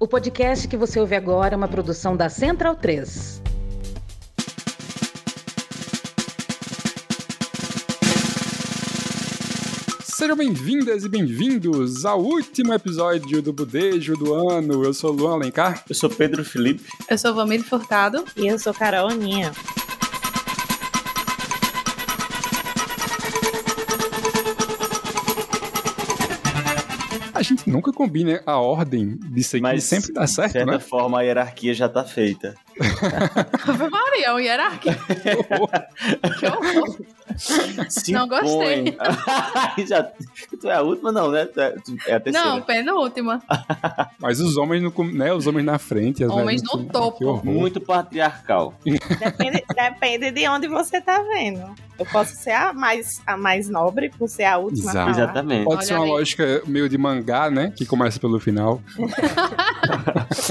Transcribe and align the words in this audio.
O 0.00 0.06
podcast 0.06 0.68
que 0.68 0.76
você 0.76 1.00
ouve 1.00 1.16
agora 1.16 1.54
é 1.54 1.56
uma 1.56 1.66
produção 1.66 2.16
da 2.16 2.28
Central 2.28 2.76
3. 2.76 3.42
Sejam 10.04 10.36
bem-vindas 10.36 11.04
e 11.04 11.08
bem-vindos 11.08 12.04
ao 12.04 12.20
último 12.20 12.72
episódio 12.74 13.42
do 13.42 13.52
Budejo 13.52 14.14
do 14.14 14.34
ano. 14.48 14.84
Eu 14.84 14.94
sou 14.94 15.10
Luan 15.10 15.34
Alencar. 15.34 15.82
Eu 15.88 15.96
sou 15.96 16.08
Pedro 16.08 16.44
Felipe. 16.44 16.84
Eu 17.10 17.18
sou 17.18 17.34
Vamílio 17.34 17.64
Furtado. 17.64 18.24
E 18.36 18.46
eu 18.46 18.56
sou 18.56 18.72
Carol 18.72 19.08
Aninha. 19.08 19.50
Nunca 27.68 27.92
combina 27.92 28.42
a 28.46 28.58
ordem 28.58 29.16
disso 29.30 29.56
aqui, 29.56 29.62
Mas 29.62 29.84
sempre 29.84 30.12
dá 30.12 30.26
certo, 30.26 30.48
de 30.48 30.52
certa 30.58 30.72
né? 30.72 30.78
forma 30.78 31.18
a 31.18 31.22
hierarquia 31.22 31.72
já 31.74 31.88
tá 31.88 32.04
feita. 32.04 32.54
Ave 33.66 33.88
Maria, 33.90 34.26
é 34.26 34.32
um 34.32 34.38
hierarquia. 34.40 34.98
Que 36.38 36.46
horror. 36.46 36.98
Se 37.88 38.12
Não 38.12 38.26
gostei. 38.26 38.96
já, 39.86 40.02
tu 40.60 40.68
é 40.68 40.74
a 40.74 40.82
última, 40.82 41.12
não, 41.12 41.30
né? 41.30 41.44
Tu 41.46 41.60
é, 41.60 41.70
tu 41.72 41.96
é 42.06 42.14
a 42.14 42.20
terceira. 42.20 42.48
Não, 42.48 42.62
penúltima. 42.62 43.42
Mas 44.18 44.40
os 44.40 44.56
homens, 44.56 44.82
no, 44.82 44.92
né, 45.12 45.32
os 45.32 45.46
homens 45.46 45.64
na 45.66 45.78
frente. 45.78 46.24
As 46.24 46.30
Homens 46.30 46.62
no 46.62 46.84
topo. 46.84 47.40
Que. 47.40 47.46
Muito 47.46 47.80
patriarcal. 47.80 48.74
Depende, 48.84 49.62
depende 49.74 50.30
de 50.30 50.48
onde 50.48 50.68
você 50.68 51.00
tá 51.00 51.22
vendo. 51.22 51.74
Eu 51.98 52.06
posso 52.06 52.34
ser 52.36 52.52
a 52.52 52.72
mais, 52.72 53.20
a 53.26 53.36
mais 53.36 53.68
nobre 53.68 54.08
por 54.08 54.28
ser 54.28 54.44
a 54.44 54.56
última. 54.56 54.90
a 54.90 54.92
Exato. 54.92 55.12
falar. 55.12 55.24
Exatamente. 55.24 55.64
Pode 55.64 55.76
Olha 55.78 55.86
ser 55.86 55.94
uma 55.94 56.04
aí. 56.04 56.10
lógica 56.10 56.62
meio 56.66 56.88
de 56.88 56.96
mangá, 56.96 57.50
né? 57.50 57.72
Que 57.76 57.84
começa 57.84 58.20
pelo 58.20 58.38
final. 58.38 58.80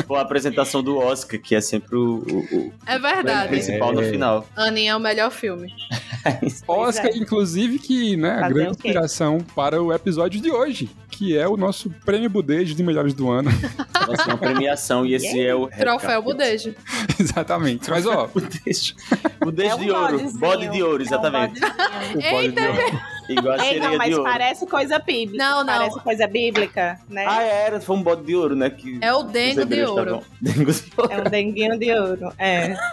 Ou 0.07 0.15
a 0.17 0.21
apresentação 0.21 0.83
do 0.83 0.97
Oscar, 0.97 1.39
que 1.39 1.55
é 1.55 1.61
sempre 1.61 1.95
o, 1.95 2.16
o, 2.17 2.39
o 2.57 2.73
É 2.85 2.97
verdade. 2.99 3.49
principal 3.49 3.93
no 3.93 4.01
É. 4.01 4.09
final. 4.11 4.47
Aninha 4.55 4.91
é 4.91 4.95
o 4.95 4.99
melhor 4.99 5.31
filme. 5.31 5.73
Oscar, 6.67 7.07
é. 7.11 7.17
inclusive, 7.17 7.79
que, 7.79 8.17
né, 8.17 8.39
a 8.43 8.49
grande 8.49 8.71
inspiração 8.71 9.39
para 9.55 9.81
o 9.81 9.93
episódio 9.93 10.41
de 10.41 10.51
hoje, 10.51 10.89
que 11.09 11.37
é 11.37 11.47
o 11.47 11.55
nosso 11.55 11.89
prêmio 12.05 12.29
Budejo 12.29 12.75
de 12.75 12.83
melhores 12.83 13.13
do 13.13 13.29
ano. 13.29 13.49
Vai 14.07 14.15
ser 14.17 14.27
uma 14.29 14.37
premiação 14.37 15.05
e 15.05 15.13
esse 15.13 15.39
é 15.45 15.53
o. 15.55 15.67
Troféu. 15.67 16.21
Budejo. 16.21 16.73
Exatamente. 17.19 17.89
Mas, 17.89 18.05
ó, 18.05 18.27
Budejo. 18.27 18.95
Budejo 19.39 19.69
É 19.69 19.75
um 19.75 19.79
de 19.79 19.91
ouro. 19.91 20.11
bodezinho, 20.17 20.39
Bode 20.39 20.67
de 20.69 20.83
ouro, 20.83 20.97
é 20.97 20.99
um 20.99 21.07
exatamente. 21.07 21.59
bodezinho. 21.59 22.19
o 22.19 22.29
pode 22.29 22.51
de 22.51 22.61
Igual 23.29 23.59
a 23.59 23.65
Ei, 23.65 23.79
não, 23.79 23.97
mas 23.97 24.09
de 24.09 24.15
ouro. 24.15 24.23
parece 24.29 24.65
coisa 24.67 24.99
bíblica. 24.99 25.43
Não, 25.43 25.57
não. 25.63 25.65
Parece 25.65 25.99
coisa 25.99 26.27
bíblica, 26.27 26.99
né? 27.09 27.25
Ah, 27.27 27.41
era, 27.43 27.81
foi 27.81 27.95
um 27.95 28.01
bode 28.03 28.23
de 28.23 28.35
ouro, 28.35 28.55
né? 28.55 28.69
Que 28.69 28.97
É 29.01 29.13
o 29.13 29.23
Dengo 29.23 29.65
de 29.65 29.83
Ouro. 29.83 30.23
Dengo 30.41 30.71
de 30.71 30.83
ouro. 30.97 31.11
É 31.13 31.17
um 31.19 31.23
denguinho 31.29 31.77
de 31.77 31.91
ouro. 31.93 32.33
É. 32.37 32.75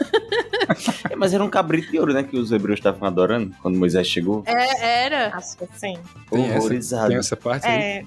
É, 1.10 1.14
mas 1.14 1.34
era 1.34 1.44
um 1.44 1.50
cabrito 1.50 1.90
de 1.92 1.98
ouro, 1.98 2.14
né? 2.14 2.22
Que 2.22 2.36
os 2.38 2.50
hebreus 2.50 2.78
estavam 2.78 3.06
adorando 3.06 3.54
quando 3.60 3.76
Moisés 3.78 4.06
chegou. 4.06 4.42
É, 4.46 5.04
era. 5.04 5.36
Acho 5.36 5.58
que 5.58 5.66
sim. 5.78 5.98
Tem 6.30 6.46
essa- 6.46 6.58
Horrorizado. 6.58 7.08
Tem 7.08 7.18
essa 7.18 7.36
parte 7.36 7.66
aí. 7.66 7.78
É. 7.82 8.04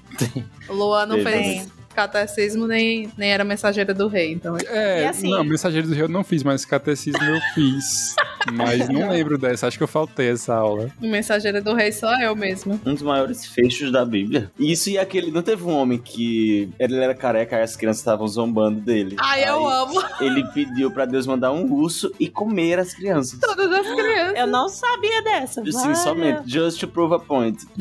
Luan 0.68 1.06
não 1.06 1.16
Beleza. 1.22 1.38
fez 1.40 1.68
catecismo 1.94 2.66
nem, 2.66 3.08
nem 3.16 3.30
era 3.32 3.44
mensageira 3.44 3.94
do 3.94 4.08
rei. 4.08 4.32
Então, 4.32 4.56
É, 4.66 5.02
E 5.02 5.06
assim- 5.06 5.30
não, 5.30 5.44
Mensageiro 5.44 5.86
do 5.86 5.94
Rio 5.94 6.04
eu 6.04 6.08
não 6.08 6.24
fiz, 6.24 6.42
mas 6.42 6.64
Catecismo 6.64 7.22
eu 7.22 7.40
fiz. 7.54 8.14
Mas 8.52 8.88
não 8.88 9.10
lembro 9.10 9.36
dessa, 9.38 9.66
acho 9.66 9.76
que 9.76 9.82
eu 9.84 9.88
faltei 9.88 10.30
essa 10.30 10.54
aula. 10.54 10.90
mensageira 11.00 11.60
do 11.60 11.74
rei 11.74 11.92
só 11.92 12.12
eu 12.20 12.34
mesmo. 12.36 12.80
um 12.86 12.94
dos 12.94 13.02
maiores 13.02 13.46
fechos 13.46 13.90
da 13.92 14.04
Bíblia. 14.04 14.50
Isso 14.58 14.90
e 14.90 14.98
aquele. 14.98 15.30
Não 15.30 15.42
teve 15.42 15.64
um 15.64 15.74
homem 15.74 15.98
que 15.98 16.70
ele 16.78 16.96
era 16.96 17.14
careca 17.14 17.56
e 17.58 17.62
as 17.62 17.76
crianças 17.76 18.00
estavam 18.00 18.26
zombando 18.26 18.80
dele. 18.80 19.16
Ai, 19.18 19.48
eu 19.48 19.68
Aí 19.68 19.74
amo 19.82 20.02
Ele 20.20 20.44
pediu 20.54 20.90
pra 20.90 21.04
Deus 21.04 21.26
mandar 21.26 21.52
um 21.52 21.70
urso 21.72 22.12
e 22.18 22.28
comer 22.28 22.78
as 22.78 22.94
crianças. 22.94 23.38
todas 23.40 23.70
as 23.72 23.86
crianças. 23.94 24.38
Eu 24.38 24.46
não 24.46 24.68
sabia 24.68 25.22
dessa. 25.22 25.64
Sim, 25.64 25.70
Vale. 25.72 25.96
somente. 25.96 26.50
Just 26.50 26.80
to 26.80 26.88
prove 26.88 27.14
a 27.14 27.18
point. 27.18 27.58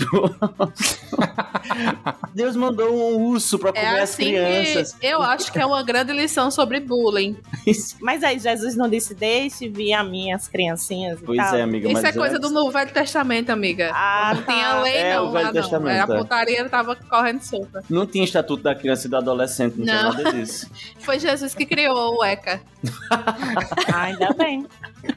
Deus 2.34 2.56
mandou 2.56 2.94
um 2.94 3.28
urso 3.30 3.58
pra 3.60 3.72
comer 3.72 3.86
É 3.86 4.02
as 4.02 4.12
assim 4.12 4.26
crianças. 4.26 4.94
que 4.94 5.06
eu 5.06 5.22
acho 5.22 5.52
que 5.52 5.60
é 5.60 5.66
uma 5.66 5.84
grande 5.84 6.14
lição 6.14 6.50
sobre 6.52 6.80
bullying. 6.80 7.36
Mas 8.02 8.24
aí 8.24 8.40
Jesus 8.40 8.76
não 8.76 8.90
disse, 8.90 9.14
deixe 9.14 9.68
vir 9.68 9.94
a 9.94 10.04
mim 10.04 10.32
as 10.48 10.52
criancinhas 10.52 11.20
e 11.22 11.24
Pois 11.24 11.54
é, 11.54 11.62
amiga. 11.62 11.88
Isso 11.88 11.94
mas 12.02 12.04
é 12.04 12.12
coisa 12.18 12.38
antes- 12.38 12.48
do 12.50 12.54
Novo 12.54 12.72
Velho 12.72 12.92
Testamento, 12.92 13.50
amiga. 13.50 13.92
Ah, 13.94 14.34
não 14.36 14.44
tinha 14.44 14.70
tá. 14.70 14.82
lei, 14.82 14.94
É, 14.96 15.16
não. 15.16 15.28
o 15.28 15.32
Velho 15.32 15.46
lá 15.48 15.54
não. 15.54 15.62
Testamento, 15.62 15.96
Era 16.04 16.14
é. 16.14 16.18
putaria, 16.18 16.70
tava 16.70 16.96
correndo 16.96 17.42
solta. 17.42 17.84
Não 17.90 18.06
tinha 18.06 18.24
estatuto 18.24 18.64
da 18.64 18.74
criança 18.74 19.08
e 19.08 19.10
do 19.10 19.18
adolescente, 19.18 19.76
não, 19.78 19.86
Não. 19.86 20.12
tinha 20.12 20.24
nada 20.24 20.38
disso. 20.38 20.70
Foi 21.00 21.20
Jesus 21.20 21.54
que 21.54 21.66
criou 21.66 22.18
o 22.18 22.24
ECA. 22.24 22.62
Ainda 23.94 24.34
bem. 24.34 24.66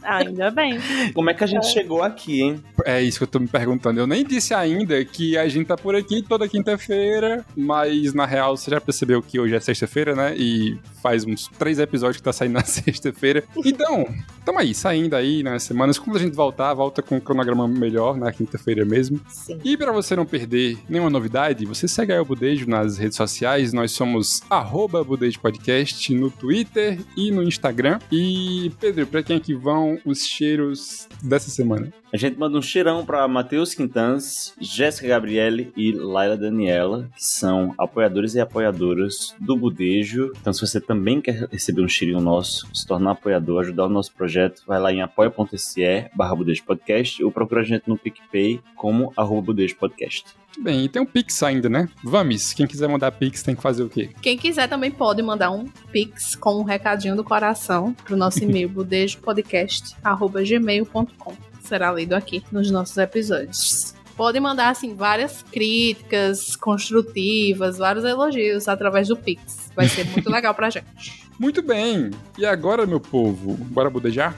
Ainda 0.03 0.51
bem. 0.51 0.79
Como 1.13 1.31
é 1.31 1.35
que 1.35 1.43
a 1.43 1.47
gente 1.47 1.67
chegou 1.67 2.03
aqui, 2.03 2.43
hein? 2.43 2.65
É 2.85 3.03
isso 3.03 3.19
que 3.19 3.25
eu 3.25 3.29
tô 3.29 3.39
me 3.41 3.49
perguntando. 3.49 3.99
Eu 3.99 4.07
nem 4.07 4.25
disse 4.25 4.55
ainda 4.55 5.05
que 5.05 5.37
a 5.37 5.49
gente 5.49 5.67
tá 5.67 5.77
por 5.77 5.95
aqui 5.97 6.23
toda 6.23 6.49
quinta-feira, 6.49 7.45
mas 7.57 8.13
na 8.15 8.25
real 8.25 8.57
você 8.57 8.71
já 8.71 8.81
percebeu 8.81 9.21
que 9.23 9.39
hoje 9.41 9.55
é 9.55 9.61
sexta-feira, 9.61 10.15
né? 10.15 10.35
E 10.37 10.79
faz 11.03 11.25
uns 11.25 11.49
três 11.59 11.79
episódios 11.79 12.19
que 12.19 12.23
tá 12.23 12.33
saindo 12.33 12.53
na 12.55 12.63
sexta-feira. 12.65 13.43
Então, 13.65 14.07
tamo 14.45 14.59
aí, 14.59 14.75
saindo 14.75 15.17
aí 15.21 15.43
nas 15.43 15.63
semanas. 15.63 15.99
Quando 15.99 16.17
a 16.17 16.21
gente 16.21 16.35
voltar, 16.35 16.75
volta 16.75 17.03
com 17.03 17.17
um 17.17 17.21
cronograma 17.21 17.69
melhor 17.69 18.17
na 18.17 18.33
quinta-feira 18.33 18.85
mesmo. 18.85 19.21
Sim. 19.29 19.59
E 19.65 19.77
para 19.77 19.93
você 19.93 20.17
não 20.17 20.27
perder 20.27 20.79
nenhuma 20.89 21.11
novidade, 21.11 21.65
você 21.65 21.87
segue 21.87 22.13
aí 22.13 22.19
o 22.19 22.25
Budejo 22.25 22.69
nas 22.69 22.99
redes 22.99 23.17
sociais. 23.17 23.73
Nós 23.73 23.93
somos 23.93 24.43
arroba 24.51 25.05
Budejo 25.05 25.41
Podcast 25.41 26.13
no 26.15 26.31
Twitter 26.31 26.99
e 27.17 27.31
no 27.31 27.43
Instagram. 27.43 27.99
E, 28.11 28.73
Pedro, 28.81 29.07
para 29.07 29.23
quem 29.23 29.37
é 29.37 29.41
que 29.41 29.55
vão 29.55 29.99
os 30.05 30.25
cheiros 30.25 31.09
dessa 31.23 31.51
semana? 31.51 31.93
A 32.13 32.17
gente 32.17 32.37
manda 32.37 32.59
um 32.59 32.63
cheirão 32.63 33.07
para 33.07 33.29
Matheus 33.29 33.73
Quintans, 33.73 34.53
Jéssica 34.61 35.07
Gabriele 35.07 35.73
e 35.77 35.93
Laila 35.93 36.37
Daniela, 36.37 37.09
que 37.15 37.25
são 37.25 37.73
apoiadores 37.79 38.35
e 38.35 38.41
apoiadoras 38.41 39.33
do 39.39 39.57
Budejo. 39.57 40.33
Então, 40.41 40.53
se 40.53 40.61
você 40.61 40.81
também 40.81 41.21
quer 41.21 41.47
receber 41.53 41.83
um 41.83 41.89
cheirinho 41.89 42.21
nosso, 42.21 42.67
se 42.75 42.85
tornar 42.85 43.13
apoiador, 43.13 43.61
ajudar 43.61 43.87
o 43.87 43.89
nosso 43.89 44.13
projeto, 44.13 44.65
vai 44.67 44.81
lá 44.81 44.93
em 44.93 45.01
apoia.se 45.11 46.11
barra 46.15 46.35
Budejo 46.35 46.65
Podcast 46.65 47.23
ou 47.23 47.33
procura 47.33 47.61
a 47.61 47.65
gente 47.65 47.83
no 47.87 47.99
PicPay 47.99 48.61
como 48.77 49.13
arroba 49.17 49.43
Budejo 49.43 49.77
Podcast. 49.77 50.25
Bem, 50.59 50.85
e 50.85 50.89
tem 50.89 51.01
um 51.01 51.07
Pix 51.07 51.43
ainda, 51.43 51.69
né? 51.69 51.89
Vamis, 52.03 52.53
quem 52.53 52.67
quiser 52.67 52.89
mandar 52.89 53.13
Pix 53.13 53.43
tem 53.43 53.55
que 53.55 53.63
fazer 53.63 53.83
o 53.83 53.89
quê? 53.89 54.11
Quem 54.21 54.37
quiser 54.37 54.69
também 54.69 54.91
pode 54.91 55.23
mandar 55.23 55.51
um 55.51 55.67
pix 55.93 56.35
com 56.35 56.57
um 56.57 56.65
recadinho 56.65 57.15
do 57.15 57.23
coração 57.23 57.95
pro 58.05 58.17
nosso 58.17 58.43
e-mail 58.43 58.69
budejopodcast.gmail.com. 58.71 61.35
Será 61.61 61.93
lido 61.93 62.15
aqui 62.15 62.43
nos 62.51 62.71
nossos 62.71 62.97
episódios. 62.97 63.95
Pode 64.17 64.41
mandar, 64.41 64.71
assim, 64.71 64.95
várias 64.95 65.43
críticas 65.43 66.57
construtivas, 66.57 67.79
vários 67.79 68.05
elogios 68.05 68.69
através 68.69 69.09
do 69.09 69.17
Pix. 69.17 69.71
Vai 69.75 69.89
ser 69.89 70.05
muito 70.07 70.29
legal 70.31 70.55
pra 70.55 70.69
gente. 70.69 71.27
Muito 71.39 71.63
bem! 71.63 72.11
E 72.37 72.45
agora, 72.45 72.85
meu 72.85 73.01
povo, 73.01 73.55
bora 73.55 73.89
budejar? 73.89 74.37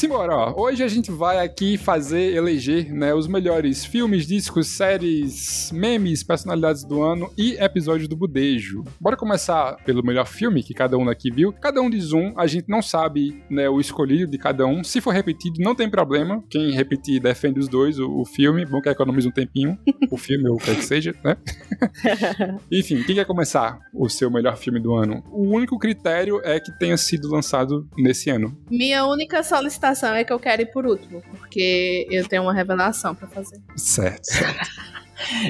Simbora, 0.00 0.34
ó. 0.34 0.54
Hoje 0.56 0.82
a 0.82 0.88
gente 0.88 1.10
vai 1.10 1.44
aqui 1.44 1.76
fazer, 1.76 2.34
eleger, 2.34 2.90
né, 2.90 3.12
os 3.12 3.28
melhores 3.28 3.84
filmes, 3.84 4.26
discos, 4.26 4.66
séries, 4.66 5.70
memes, 5.74 6.22
personalidades 6.22 6.84
do 6.84 7.02
ano 7.02 7.30
e 7.36 7.52
episódios 7.62 8.08
do 8.08 8.16
Budejo. 8.16 8.82
Bora 8.98 9.14
começar 9.14 9.76
pelo 9.84 10.02
melhor 10.02 10.26
filme 10.26 10.62
que 10.62 10.72
cada 10.72 10.96
um 10.96 11.06
aqui 11.10 11.30
viu. 11.30 11.52
Cada 11.52 11.82
um 11.82 11.90
diz 11.90 12.14
um, 12.14 12.32
a 12.34 12.46
gente 12.46 12.66
não 12.66 12.80
sabe, 12.80 13.44
né, 13.50 13.68
o 13.68 13.78
escolhido 13.78 14.30
de 14.30 14.38
cada 14.38 14.64
um. 14.64 14.82
Se 14.82 15.02
for 15.02 15.10
repetido, 15.10 15.60
não 15.60 15.74
tem 15.74 15.90
problema. 15.90 16.42
Quem 16.48 16.72
repetir 16.72 17.20
defende 17.20 17.60
os 17.60 17.68
dois, 17.68 17.98
o, 17.98 18.22
o 18.22 18.24
filme. 18.24 18.64
Bom 18.64 18.80
que 18.80 18.88
economiza 18.88 19.28
um 19.28 19.32
tempinho. 19.32 19.78
o 20.10 20.16
filme, 20.16 20.48
ou 20.48 20.56
o 20.56 20.58
que 20.58 20.76
que 20.76 20.82
seja, 20.82 21.14
né? 21.22 21.36
Enfim, 22.72 23.02
quem 23.02 23.16
quer 23.16 23.26
começar 23.26 23.78
o 23.92 24.08
seu 24.08 24.30
melhor 24.30 24.56
filme 24.56 24.80
do 24.80 24.94
ano? 24.94 25.22
O 25.30 25.54
único 25.54 25.78
critério 25.78 26.40
é 26.42 26.58
que 26.58 26.72
tenha 26.78 26.96
sido 26.96 27.30
lançado 27.30 27.86
nesse 27.98 28.30
ano. 28.30 28.58
Minha 28.70 29.04
única 29.04 29.42
solicitação 29.42 29.89
é 30.16 30.24
que 30.24 30.32
eu 30.32 30.38
quero 30.38 30.62
ir 30.62 30.66
por 30.66 30.86
último, 30.86 31.22
porque 31.38 32.06
eu 32.10 32.26
tenho 32.26 32.42
uma 32.42 32.54
revelação 32.54 33.14
pra 33.14 33.26
fazer. 33.28 33.60
Certo, 33.76 34.24
certo. 34.24 34.68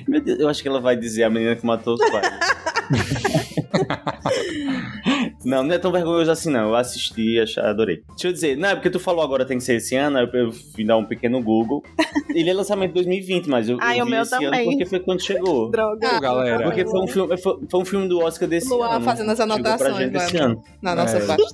Meu 0.08 0.20
Deus, 0.20 0.40
eu 0.40 0.48
acho 0.48 0.62
que 0.62 0.68
ela 0.68 0.80
vai 0.80 0.96
dizer 0.96 1.24
a 1.24 1.30
menina 1.30 1.54
que 1.54 1.64
matou 1.64 1.94
os 1.94 2.10
pais. 2.10 2.28
não, 5.44 5.62
não 5.62 5.74
é 5.74 5.78
tão 5.78 5.92
vergonhoso 5.92 6.30
assim, 6.30 6.50
não. 6.50 6.68
Eu 6.68 6.74
assisti, 6.76 7.38
achei, 7.40 7.62
adorei. 7.62 8.02
Deixa 8.10 8.28
eu 8.28 8.32
dizer, 8.32 8.56
não, 8.56 8.70
é 8.70 8.74
porque 8.74 8.90
tu 8.90 9.00
falou 9.00 9.22
agora 9.24 9.44
tem 9.44 9.58
que 9.58 9.64
ser 9.64 9.76
esse 9.76 9.96
ano, 9.96 10.18
aí 10.18 10.28
eu 10.32 10.52
fui 10.52 10.84
dar 10.84 10.96
um 10.96 11.04
pequeno 11.04 11.42
Google. 11.42 11.82
Ele 12.34 12.50
é 12.50 12.54
lançamento 12.54 12.88
de 12.90 12.94
2020, 12.94 13.48
mas 13.48 13.68
eu, 13.68 13.78
Ai, 13.80 13.98
eu 13.98 14.02
o 14.02 14.06
vi 14.06 14.12
meu 14.12 14.22
esse 14.22 14.34
ano 14.34 14.44
também. 14.44 14.64
porque 14.70 14.86
foi 14.86 15.00
quando 15.00 15.22
chegou. 15.22 15.70
Droga. 15.70 16.16
Ô, 16.16 16.20
galera. 16.20 16.64
Porque 16.64 16.84
foi 16.84 17.00
um 17.02 17.06
filme, 17.08 17.36
foi, 17.36 17.58
foi 17.70 17.80
um 17.80 17.84
filme 17.84 18.08
do 18.08 18.18
Oscar 18.20 18.48
desse 18.48 18.72
ano. 18.72 19.04
fazendo 19.04 19.30
as 19.30 19.40
anotações, 19.40 19.96
gente 19.96 20.16
esse 20.16 20.36
ano. 20.36 20.62
Na 20.82 20.94
nossa 20.94 21.18
É. 21.18 21.26
parte. 21.26 21.40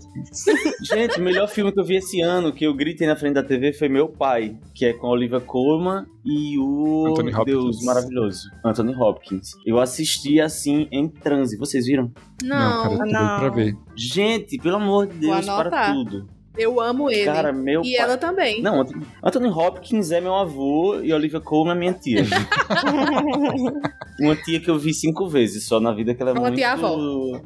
Gente, 0.83 1.19
o 1.19 1.23
melhor 1.23 1.49
filme 1.49 1.73
que 1.73 1.81
eu 1.81 1.85
vi 1.85 1.97
esse 1.97 2.21
ano, 2.21 2.53
que 2.53 2.65
eu 2.65 2.75
gritei 2.75 3.07
na 3.07 3.17
frente 3.17 3.35
da 3.35 3.43
TV, 3.43 3.73
foi 3.73 3.89
Meu 3.89 4.09
Pai, 4.09 4.57
que 4.75 4.85
é 4.85 4.93
com 4.93 5.07
a 5.07 5.11
Olivia 5.11 5.41
Colman 5.41 6.05
e 6.25 6.59
o 6.59 7.07
Anthony 7.09 7.31
Hopkins. 7.35 7.45
Deus 7.47 7.85
maravilhoso, 7.85 8.51
Anthony 8.65 8.95
Hopkins. 8.95 9.53
Eu 9.65 9.79
assisti 9.79 10.41
assim 10.41 10.89
em 10.91 11.09
transe, 11.27 11.57
vocês 11.57 11.87
viram? 11.87 12.13
Não, 12.45 12.57
cara, 12.83 12.85
eu 12.85 12.91
tô 12.91 12.97
doido 12.99 13.13
não. 13.13 13.39
pra 13.41 13.49
ver. 13.49 13.75
Gente, 13.97 14.59
pelo 14.59 14.77
amor 14.77 15.09
de 15.09 15.17
Deus, 15.19 15.45
para 15.45 15.93
tudo. 15.93 16.29
Eu 16.59 16.81
amo 16.81 17.11
ele. 17.11 17.25
Cara, 17.27 17.53
meu 17.53 17.83
e 17.83 17.95
pai- 17.97 18.05
ela 18.05 18.17
também. 18.17 18.63
Não, 18.63 18.81
Anthony- 19.23 19.51
Hopkins 19.51 20.11
é 20.11 20.23
meu 20.23 20.35
avô 20.35 21.01
e 21.03 21.13
Olivia 21.13 21.39
Colman 21.39 21.75
é 21.75 21.79
minha 21.79 21.93
tia. 21.93 22.25
Uma 24.19 24.35
tia 24.37 24.59
que 24.59 24.71
eu 24.71 24.79
vi 24.79 24.95
cinco 24.95 25.29
vezes 25.29 25.65
só 25.65 25.79
na 25.79 25.93
vida 25.93 26.15
que 26.15 26.23
ela 26.23 26.31
é 26.31 26.35
Uma 26.35 26.41
muito... 26.43 26.57
tia-avó. 26.57 27.39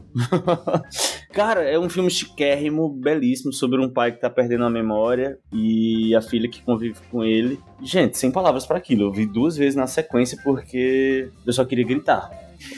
Cara, 1.33 1.63
é 1.63 1.77
um 1.79 1.89
filme 1.89 2.09
chiquérrimo, 2.11 2.89
belíssimo, 2.89 3.53
sobre 3.53 3.81
um 3.85 3.89
pai 3.93 4.13
que 4.13 4.21
tá 4.21 4.31
perdendo 4.31 4.65
a 4.65 4.71
memória 4.71 5.37
e 5.53 6.15
a 6.15 6.23
filha 6.23 6.49
que 6.49 6.63
convive 6.63 6.97
com 7.11 7.25
ele. 7.25 7.59
Gente, 7.83 8.17
sem 8.17 8.31
palavras 8.31 8.65
pra 8.67 8.79
aquilo. 8.79 9.03
Eu 9.05 9.13
vi 9.13 9.27
duas 9.27 9.57
vezes 9.57 9.75
na 9.75 9.89
sequência 9.89 10.39
porque 10.45 11.29
eu 11.45 11.53
só 11.53 11.65
queria 11.65 11.85
gritar. 11.87 12.31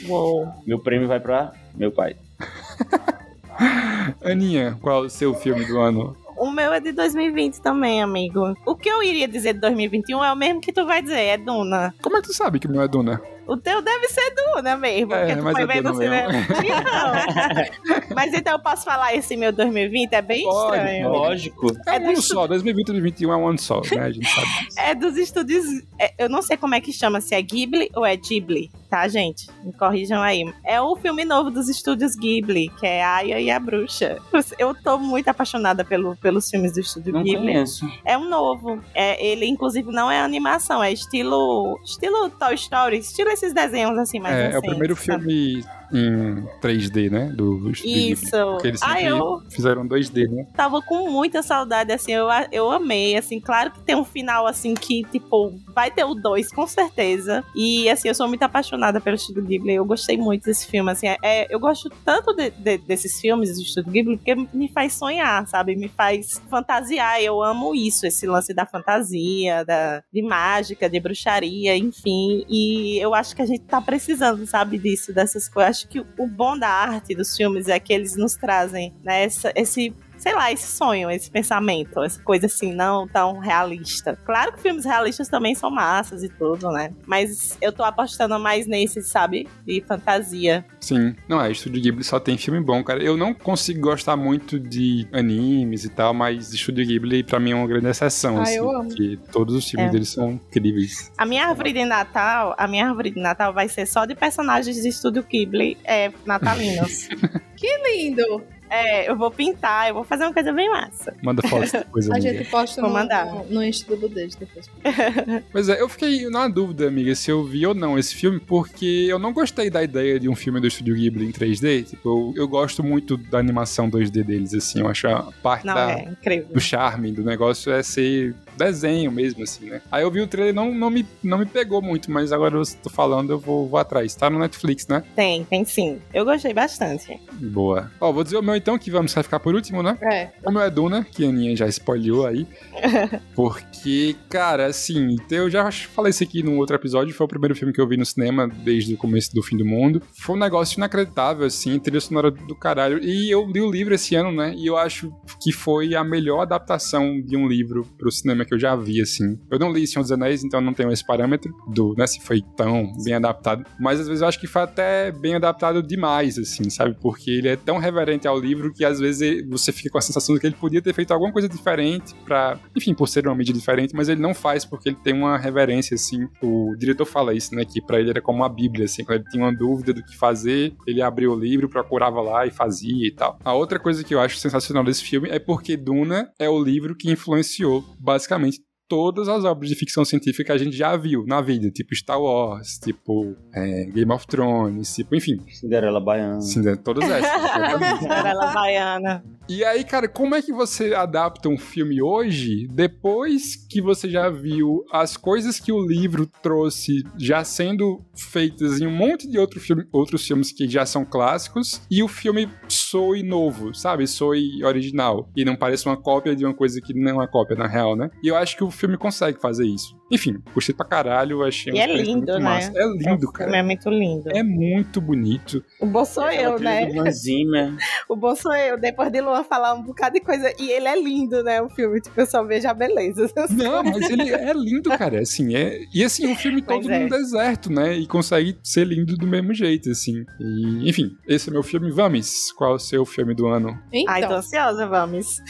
Uou. 0.07 0.47
Meu 0.65 0.79
prêmio 0.79 1.07
vai 1.07 1.19
pra 1.19 1.53
meu 1.75 1.91
pai. 1.91 2.15
Aninha, 4.23 4.77
qual 4.81 5.03
é 5.03 5.07
o 5.07 5.09
seu 5.09 5.33
filme 5.33 5.65
do 5.65 5.79
ano? 5.79 6.15
O 6.37 6.51
meu 6.51 6.73
é 6.73 6.79
de 6.79 6.91
2020 6.91 7.61
também, 7.61 8.01
amigo. 8.01 8.53
O 8.65 8.75
que 8.75 8.89
eu 8.89 9.01
iria 9.03 9.27
dizer 9.27 9.53
de 9.53 9.59
2021 9.59 10.23
é 10.23 10.33
o 10.33 10.35
mesmo 10.35 10.59
que 10.59 10.73
tu 10.73 10.85
vai 10.85 11.01
dizer, 11.01 11.21
é 11.21 11.37
Duna. 11.37 11.93
Como 12.01 12.17
é 12.17 12.21
que 12.21 12.27
tu 12.27 12.33
sabe 12.33 12.59
que 12.59 12.67
não 12.67 12.81
é 12.81 12.87
Duna? 12.87 13.21
O 13.45 13.57
teu 13.57 13.81
deve 13.81 14.07
ser 14.07 14.33
Duna 14.35 14.77
mesmo, 14.77 15.13
É, 15.13 15.19
porque 15.19 15.35
tu 15.37 15.43
mas 15.43 15.53
foi 15.53 15.63
é 15.63 15.65
ver 15.67 15.83
no 15.83 15.91
Duna 15.91 16.03
cinema. 16.03 16.31
Então. 16.33 18.05
mas 18.15 18.33
então 18.33 18.53
eu 18.53 18.59
posso 18.59 18.83
falar 18.85 19.13
esse 19.15 19.35
meu 19.35 19.51
2020? 19.51 20.13
É 20.13 20.21
bem 20.21 20.43
Pode, 20.43 20.75
estranho. 20.77 21.09
Lógico. 21.09 21.67
É, 21.87 21.95
É 21.97 21.99
um 21.99 22.11
estu- 22.11 22.33
só, 22.35 22.47
2020 22.47 22.83
e 22.89 22.91
2021 22.91 23.31
é 23.33 23.37
um 23.37 23.47
ano 23.47 23.59
só, 23.59 23.81
né? 23.91 23.99
A 24.03 24.11
gente 24.11 24.27
sabe 24.29 24.47
disso. 24.47 24.77
É 24.83 24.95
dos 24.95 25.17
estúdios. 25.17 25.65
é, 25.99 26.13
eu 26.17 26.29
não 26.29 26.41
sei 26.41 26.57
como 26.57 26.75
é 26.75 26.81
que 26.81 26.91
chama, 26.93 27.19
se 27.21 27.35
é 27.35 27.41
Ghibli 27.41 27.89
ou 27.95 28.05
é 28.05 28.15
Ghibli, 28.15 28.69
tá, 28.89 29.07
gente? 29.07 29.47
Me 29.63 29.71
corrijam 29.73 30.21
aí. 30.21 30.51
É 30.65 30.79
o 30.81 30.95
filme 30.95 31.23
novo 31.25 31.49
dos 31.51 31.67
estúdios 31.69 32.15
Ghibli, 32.15 32.69
que 32.79 32.85
é 32.85 33.03
Aya 33.03 33.39
e 33.39 33.49
a 33.51 33.59
Bruxa. 33.59 34.17
Eu 34.57 34.73
tô 34.75 34.97
muito 34.97 35.27
apaixonada 35.29 35.83
pelo, 35.83 36.15
pelos 36.17 36.49
filmes 36.49 36.73
do 36.73 36.79
estúdio 36.79 37.13
Não 37.13 37.23
Ghibli. 37.23 37.53
conheço. 37.53 37.85
É 38.05 38.17
um 38.17 38.27
novo. 38.29 38.81
É, 38.93 39.23
ele, 39.25 39.45
inclusive, 39.45 39.91
não 39.91 40.09
é 40.11 40.19
animação, 40.19 40.83
é 40.83 40.91
estilo. 40.91 41.79
Estilo 41.83 42.29
Toy 42.29 42.55
Story, 42.55 42.97
estilo 42.99 43.32
esses 43.33 43.53
desenhos 43.53 43.97
assim, 43.97 44.19
mais 44.19 44.35
É, 44.35 44.51
é 44.53 44.57
o 44.57 44.61
primeiro 44.61 44.95
sabe? 44.95 45.23
filme 45.23 45.65
em 45.91 46.43
3D, 46.61 47.09
né? 47.09 47.31
Do. 47.33 47.69
Isso. 47.83 48.29
Porque 48.51 48.67
eles 48.67 48.81
Ah, 48.83 49.01
eu 49.01 49.41
fizeram 49.49 49.85
2D, 49.87 50.27
né? 50.29 50.47
tava 50.55 50.81
com 50.81 51.09
muita 51.09 51.41
saudade, 51.41 51.91
assim, 51.91 52.11
eu, 52.11 52.27
eu 52.51 52.71
amei, 52.71 53.15
assim, 53.17 53.39
claro 53.39 53.71
que 53.71 53.79
tem 53.81 53.95
um 53.95 54.05
final, 54.05 54.45
assim, 54.47 54.73
que, 54.73 55.03
tipo, 55.05 55.53
vai 55.73 55.89
ter 55.91 56.03
o 56.03 56.13
2, 56.15 56.51
com 56.51 56.65
certeza, 56.67 57.43
e, 57.55 57.89
assim, 57.89 58.07
eu 58.07 58.15
sou 58.15 58.27
muito 58.27 58.43
apaixonada 58.43 58.99
pelo 59.01 59.15
Estúdio 59.15 59.43
Ghibli, 59.43 59.73
eu 59.75 59.85
gostei 59.85 60.17
muito 60.17 60.45
desse 60.45 60.67
filme, 60.67 60.91
assim, 60.91 61.07
é- 61.07 61.17
é, 61.23 61.47
eu 61.53 61.59
gosto 61.59 61.89
tanto 62.03 62.33
de- 62.35 62.51
de- 62.51 62.77
desses 62.79 63.19
filmes 63.19 63.55
do 63.55 63.61
Estúdio 63.61 63.91
Ghibli, 63.91 64.17
porque 64.17 64.35
me 64.53 64.67
faz 64.71 64.93
sonhar, 64.93 65.47
sabe, 65.47 65.75
me 65.75 65.87
faz 65.89 66.41
fantasiar, 66.49 67.21
eu 67.21 67.41
amo 67.43 67.73
isso, 67.75 68.05
esse 68.05 68.25
lance 68.25 68.53
da 68.53 68.65
fantasia, 68.65 69.63
da, 69.65 70.03
de 70.11 70.21
mágica, 70.21 70.89
de 70.89 70.99
bruxaria, 70.99 71.75
enfim, 71.77 72.45
e 72.49 72.97
eu 72.99 73.13
acho 73.13 73.35
que 73.35 73.41
a 73.41 73.45
gente 73.45 73.61
tá 73.63 73.81
precisando, 73.81 74.45
sabe, 74.45 74.77
disso, 74.77 75.13
dessas 75.13 75.47
coisas, 75.49 75.82
acho 75.83 75.87
que 75.87 75.99
o 75.99 76.27
bom 76.27 76.57
da 76.57 76.67
arte 76.69 77.13
dos 77.15 77.35
filmes 77.35 77.67
é 77.67 77.79
que 77.79 77.93
eles 77.93 78.15
nos 78.15 78.35
trazem, 78.35 78.93
né, 79.03 79.23
essa- 79.25 79.51
esse 79.55 79.93
sei 80.23 80.33
lá, 80.33 80.49
esse 80.53 80.65
sonho, 80.67 81.11
esse 81.11 81.29
pensamento, 81.29 82.01
essa 82.01 82.21
coisa 82.23 82.45
assim, 82.45 82.71
não 82.73 83.05
tão 83.05 83.39
realista. 83.39 84.17
Claro 84.25 84.53
que 84.53 84.61
filmes 84.61 84.85
realistas 84.85 85.27
também 85.27 85.53
são 85.53 85.69
massas 85.69 86.23
e 86.23 86.29
tudo, 86.29 86.71
né? 86.71 86.93
Mas 87.05 87.57
eu 87.61 87.73
tô 87.73 87.83
apostando 87.83 88.39
mais 88.39 88.65
nesse, 88.65 89.01
sabe? 89.03 89.49
De 89.67 89.83
fantasia. 89.85 90.65
Sim. 90.79 91.13
Não 91.27 91.41
é, 91.41 91.51
Estúdio 91.51 91.81
Ghibli 91.81 92.05
só 92.05 92.21
tem 92.21 92.37
filme 92.37 92.61
bom, 92.61 92.81
cara. 92.81 93.03
Eu 93.03 93.17
não 93.17 93.33
consigo 93.33 93.81
gostar 93.81 94.15
muito 94.15 94.57
de 94.57 95.05
animes 95.11 95.83
e 95.83 95.89
tal, 95.89 96.13
mas 96.13 96.53
Estúdio 96.53 96.85
Ghibli 96.85 97.21
pra 97.23 97.37
mim 97.39 97.51
é 97.51 97.55
uma 97.55 97.67
grande 97.67 97.87
exceção, 97.87 98.37
Ah, 98.39 98.43
assim. 98.43 98.55
eu 98.55 98.71
amo. 98.71 98.87
Porque 98.87 99.19
todos 99.29 99.53
os 99.55 99.69
filmes 99.69 99.89
É. 99.89 99.91
deles 99.91 100.07
são 100.09 100.31
incríveis. 100.31 101.11
A 101.17 101.25
minha 101.25 101.45
árvore 101.47 101.73
de 101.73 101.83
Natal, 101.83 102.55
a 102.57 102.65
minha 102.65 102.87
árvore 102.87 103.11
de 103.11 103.19
Natal 103.19 103.53
vai 103.53 103.67
ser 103.67 103.85
só 103.85 104.05
de 104.05 104.15
personagens 104.15 104.81
de 104.81 104.87
Estúdio 104.87 105.23
Ghibli 105.29 105.77
é, 105.83 106.11
natalinos. 106.25 107.09
Que 107.55 107.77
lindo! 107.87 108.43
É, 108.73 109.09
eu 109.09 109.15
vou 109.15 109.29
pintar, 109.29 109.89
eu 109.89 109.93
vou 109.93 110.03
fazer 110.03 110.23
uma 110.23 110.33
coisa 110.33 110.51
bem 110.51 110.69
massa. 110.69 111.15
Manda 111.21 111.41
fotos 111.47 111.71
depois, 111.71 112.09
A 112.09 112.15
amiga. 112.15 112.33
gente 112.33 112.49
posta 112.49 112.81
Vou 112.81 112.89
no, 112.89 112.95
mandar. 112.95 113.25
no, 113.25 113.43
no 113.45 113.63
Insta 113.63 113.95
do 113.95 113.99
Budejo 114.01 114.37
depois. 114.39 114.69
Pois 115.51 115.69
é, 115.69 115.81
eu 115.81 115.87
fiquei 115.89 116.29
na 116.29 116.47
dúvida, 116.47 116.87
amiga, 116.87 117.13
se 117.15 117.29
eu 117.29 117.43
vi 117.43 117.65
ou 117.65 117.73
não 117.73 117.97
esse 117.97 118.15
filme, 118.15 118.39
porque 118.39 119.05
eu 119.07 119.19
não 119.19 119.31
gostei 119.33 119.69
da 119.69 119.83
ideia 119.83 120.19
de 120.19 120.27
um 120.27 120.35
filme 120.35 120.59
do 120.59 120.67
Estúdio 120.67 120.95
Ghibli 120.95 121.25
em 121.27 121.31
3D. 121.31 121.89
Tipo, 121.89 122.33
eu, 122.35 122.43
eu 122.43 122.47
gosto 122.47 122.83
muito 122.83 123.17
da 123.17 123.37
animação 123.37 123.89
2D 123.89 124.23
deles, 124.23 124.53
assim. 124.53 124.79
Eu 124.79 124.87
acho 124.87 125.07
a 125.07 125.31
parte 125.43 125.65
Não, 125.65 125.73
da, 125.73 125.91
é 125.91 126.41
do 126.41 126.59
charme 126.59 127.11
do 127.11 127.23
negócio 127.23 127.71
é 127.71 127.83
ser 127.83 128.35
desenho 128.57 129.11
mesmo, 129.11 129.43
assim, 129.43 129.65
né? 129.69 129.81
Aí 129.91 130.03
eu 130.03 130.11
vi 130.11 130.21
o 130.21 130.27
trailer 130.27 130.53
não, 130.53 130.73
não, 130.73 130.89
me, 130.89 131.05
não 131.23 131.37
me 131.37 131.45
pegou 131.45 131.81
muito, 131.81 132.11
mas 132.11 132.31
agora 132.31 132.55
eu 132.55 132.63
tô 132.81 132.89
falando, 132.89 133.31
eu 133.31 133.39
vou, 133.39 133.67
vou 133.67 133.79
atrás. 133.79 134.15
Tá 134.15 134.29
no 134.29 134.39
Netflix, 134.39 134.87
né? 134.87 135.03
Tem, 135.15 135.43
tem 135.43 135.65
sim. 135.65 135.99
Eu 136.13 136.25
gostei 136.25 136.53
bastante. 136.53 137.19
Boa. 137.33 137.91
Ó, 137.99 138.11
vou 138.11 138.23
dizer 138.23 138.37
o 138.37 138.41
meu 138.41 138.55
então, 138.63 138.79
que 138.79 138.89
vamos 138.89 139.13
ficar 139.13 139.41
por 139.41 139.53
último, 139.53 139.83
né? 139.83 139.97
É. 140.01 140.29
O 140.47 140.49
meu 140.49 140.61
é 140.61 140.69
Duna, 140.69 141.03
que 141.03 141.25
a 141.25 141.27
Aninha 141.27 141.53
já 141.53 141.67
spoilhou 141.67 142.25
aí. 142.25 142.47
Porque, 143.35 144.15
cara, 144.29 144.67
assim, 144.67 145.17
eu 145.29 145.49
já 145.49 145.69
falei 145.69 146.11
isso 146.11 146.23
aqui 146.23 146.41
num 146.41 146.57
outro 146.57 146.73
episódio, 146.73 147.13
foi 147.13 147.25
o 147.25 147.27
primeiro 147.27 147.53
filme 147.55 147.73
que 147.73 147.81
eu 147.81 147.87
vi 147.87 147.97
no 147.97 148.05
cinema 148.05 148.47
desde 148.47 148.93
o 148.93 148.97
começo 148.97 149.35
do 149.35 149.43
fim 149.43 149.57
do 149.57 149.65
mundo. 149.65 150.01
Foi 150.13 150.37
um 150.37 150.39
negócio 150.39 150.77
inacreditável, 150.77 151.45
assim, 151.45 151.77
trilha 151.77 151.99
sonora 151.99 152.31
do 152.31 152.55
caralho. 152.55 153.03
E 153.03 153.29
eu 153.29 153.45
li 153.45 153.59
o 153.59 153.69
livro 153.69 153.93
esse 153.93 154.15
ano, 154.15 154.31
né? 154.31 154.53
E 154.55 154.65
eu 154.65 154.77
acho 154.77 155.13
que 155.41 155.51
foi 155.51 155.93
a 155.93 156.03
melhor 156.03 156.43
adaptação 156.43 157.21
de 157.21 157.35
um 157.35 157.45
livro 157.45 157.85
pro 157.97 158.09
cinema 158.09 158.45
que 158.45 158.53
eu 158.53 158.59
já 158.59 158.77
vi, 158.77 159.01
assim. 159.01 159.37
Eu 159.51 159.59
não 159.59 159.73
li 159.73 159.85
Senhor 159.85 160.03
dos 160.03 160.11
Anéis, 160.13 160.41
então 160.41 160.61
não 160.61 160.73
tenho 160.73 160.89
esse 160.89 161.05
parâmetro 161.05 161.53
do, 161.67 161.93
né, 161.97 162.07
se 162.07 162.21
foi 162.21 162.41
tão 162.55 162.93
bem 163.03 163.15
adaptado. 163.15 163.65
Mas 163.77 163.99
às 163.99 164.07
vezes 164.07 164.21
eu 164.21 164.27
acho 164.29 164.39
que 164.39 164.47
foi 164.47 164.61
até 164.61 165.11
bem 165.11 165.35
adaptado 165.35 165.83
demais, 165.83 166.37
assim, 166.37 166.69
sabe? 166.69 166.95
Porque 167.01 167.29
ele 167.29 167.49
é 167.49 167.57
tão 167.57 167.77
reverente 167.77 168.25
ao 168.25 168.39
livro 168.39 168.52
que 168.73 168.83
às 168.85 168.99
vezes 168.99 169.47
você 169.49 169.71
fica 169.71 169.89
com 169.89 169.97
a 169.97 170.01
sensação 170.01 170.35
de 170.35 170.41
que 170.41 170.47
ele 170.47 170.55
podia 170.55 170.81
ter 170.81 170.93
feito 170.93 171.11
alguma 171.11 171.31
coisa 171.31 171.47
diferente 171.47 172.13
pra, 172.25 172.59
enfim, 172.75 172.93
por 172.93 173.07
ser 173.07 173.27
uma 173.27 173.35
mídia 173.35 173.53
diferente, 173.53 173.95
mas 173.95 174.09
ele 174.09 174.21
não 174.21 174.33
faz 174.33 174.65
porque 174.65 174.89
ele 174.89 174.97
tem 175.03 175.13
uma 175.13 175.37
reverência, 175.37 175.95
assim. 175.95 176.27
O 176.41 176.75
diretor 176.77 177.05
fala 177.05 177.33
isso, 177.33 177.55
né? 177.55 177.65
Que 177.65 177.81
pra 177.81 177.99
ele 177.99 178.09
era 178.09 178.21
como 178.21 178.39
uma 178.39 178.49
bíblia, 178.49 178.85
assim. 178.85 179.03
Quando 179.03 179.19
ele 179.19 179.29
tinha 179.29 179.43
uma 179.43 179.55
dúvida 179.55 179.93
do 179.93 180.03
que 180.03 180.15
fazer, 180.17 180.73
ele 180.87 181.01
abria 181.01 181.29
o 181.29 181.39
livro, 181.39 181.69
procurava 181.69 182.21
lá 182.21 182.45
e 182.45 182.51
fazia 182.51 183.07
e 183.07 183.11
tal. 183.11 183.39
A 183.43 183.53
outra 183.53 183.79
coisa 183.79 184.03
que 184.03 184.13
eu 184.13 184.19
acho 184.19 184.37
sensacional 184.37 184.83
desse 184.83 185.03
filme 185.03 185.29
é 185.29 185.39
porque 185.39 185.77
Duna 185.77 186.31
é 186.39 186.49
o 186.49 186.61
livro 186.61 186.95
que 186.95 187.11
influenciou, 187.11 187.83
basicamente, 187.99 188.59
todas 188.93 189.27
as 189.27 189.43
obras 189.43 189.69
de 189.69 189.75
ficção 189.75 190.05
científica 190.05 190.43
que 190.43 190.51
a 190.51 190.57
gente 190.57 190.77
já 190.77 190.95
viu 190.95 191.25
na 191.25 191.41
vida, 191.41 191.71
tipo 191.71 191.95
Star 191.95 192.21
Wars, 192.21 192.77
tipo 192.77 193.35
é, 193.51 193.85
Game 193.85 194.11
of 194.11 194.27
Thrones, 194.27 194.93
tipo, 194.93 195.15
enfim, 195.15 195.41
Cinderela 195.49 195.99
Baiana. 195.99 196.39
né, 196.57 196.75
todas 196.75 197.09
essas. 197.09 197.31
Cinderela 197.99 198.53
Baiana. 198.53 199.23
E 199.47 199.63
aí, 199.65 199.83
cara, 199.83 200.07
como 200.07 200.35
é 200.35 200.41
que 200.41 200.53
você 200.53 200.93
adapta 200.93 201.49
um 201.49 201.57
filme 201.57 202.01
hoje 202.01 202.65
depois 202.71 203.55
que 203.55 203.81
você 203.81 204.09
já 204.09 204.29
viu 204.29 204.85
as 204.91 205.17
coisas 205.17 205.59
que 205.59 205.71
o 205.71 205.85
livro 205.85 206.25
trouxe 206.41 207.03
já 207.17 207.43
sendo 207.43 208.01
feitas 208.15 208.79
em 208.79 208.87
um 208.87 208.95
monte 208.95 209.29
de 209.29 209.37
outro 209.37 209.59
filme, 209.59 209.85
outros 209.91 210.25
filmes 210.25 210.51
que 210.51 210.67
já 210.67 210.85
são 210.85 211.03
clássicos 211.03 211.81
e 211.91 212.01
o 212.01 212.07
filme 212.07 212.49
soe 212.69 213.21
novo, 213.21 213.73
sabe? 213.73 214.07
Soe 214.07 214.63
original 214.63 215.29
e 215.35 215.43
não 215.43 215.55
parece 215.55 215.85
uma 215.87 215.97
cópia 215.97 216.35
de 216.35 216.45
uma 216.45 216.53
coisa 216.53 216.79
que 216.79 216.93
não 216.93 217.09
é 217.09 217.13
uma 217.13 217.27
cópia 217.27 217.57
na 217.57 217.67
real, 217.67 217.95
né? 217.97 218.09
E 218.23 218.29
eu 218.29 218.37
acho 218.37 218.55
que 218.55 218.63
o 218.63 218.71
filme 218.71 218.97
consegue 218.97 219.41
fazer 219.41 219.65
isso. 219.65 219.93
Enfim, 220.13 220.37
gostei 220.53 220.75
pra 220.75 220.85
caralho, 220.85 221.43
achei 221.43 221.73
E 221.73 221.79
é 221.79 221.81
experiência 221.81 222.13
lindo, 222.13 222.27
muito 222.27 222.43
né? 222.43 222.49
massa. 222.49 222.71
É 222.75 222.85
lindo, 222.85 222.93
O 222.93 223.19
filme 223.19 223.33
cara. 223.33 223.57
é 223.57 223.63
muito 223.63 223.89
lindo. 223.89 224.29
É 224.29 224.43
muito 224.43 225.01
bonito. 225.01 225.65
O 225.81 225.87
bom 225.87 226.05
sou 226.05 226.23
Aquela 226.23 226.53
eu, 226.53 226.59
né? 226.59 226.85
O 228.07 228.15
bom 228.15 228.35
sou 228.35 228.53
eu. 228.55 228.79
Depois 228.79 229.11
de 229.11 229.21
Luan 229.21 229.43
falar 229.43 229.73
um 229.73 229.81
bocado 229.81 230.13
de 230.13 230.21
coisa. 230.21 230.53
E 230.59 230.69
ele 230.69 230.87
é 230.87 231.01
lindo, 231.01 231.41
né? 231.43 231.59
O 231.63 231.69
filme. 231.69 231.99
Tipo, 231.99 232.21
eu 232.21 232.27
só 232.27 232.43
vejo 232.43 232.67
a 232.67 232.75
beleza. 232.75 233.27
Não, 233.49 233.83
mas 233.83 234.07
ele 234.07 234.29
é 234.31 234.53
lindo, 234.53 234.91
cara. 234.91 235.19
Assim, 235.21 235.55
é... 235.55 235.79
E 235.91 236.03
assim, 236.03 236.31
o 236.31 236.35
filme 236.35 236.61
todo 236.63 236.91
é. 236.91 236.99
no 236.99 237.09
deserto, 237.09 237.71
né? 237.71 237.95
E 237.95 238.05
consegue 238.05 238.55
ser 238.61 238.85
lindo 238.85 239.17
do 239.17 239.25
mesmo 239.25 239.51
jeito, 239.51 239.89
assim. 239.89 240.23
E, 240.39 240.87
enfim, 240.89 241.17
esse 241.27 241.49
é 241.49 241.51
meu 241.51 241.63
filme. 241.63 241.89
Vamos, 241.91 242.51
qual 242.51 242.73
é 242.73 242.75
o 242.75 242.79
seu 242.79 243.03
filme 243.03 243.33
do 243.33 243.47
ano? 243.47 243.75
Então, 243.91 244.13
Ai, 244.13 244.27
tô 244.27 244.33
ansiosa, 244.35 244.85
vamos. 244.85 245.41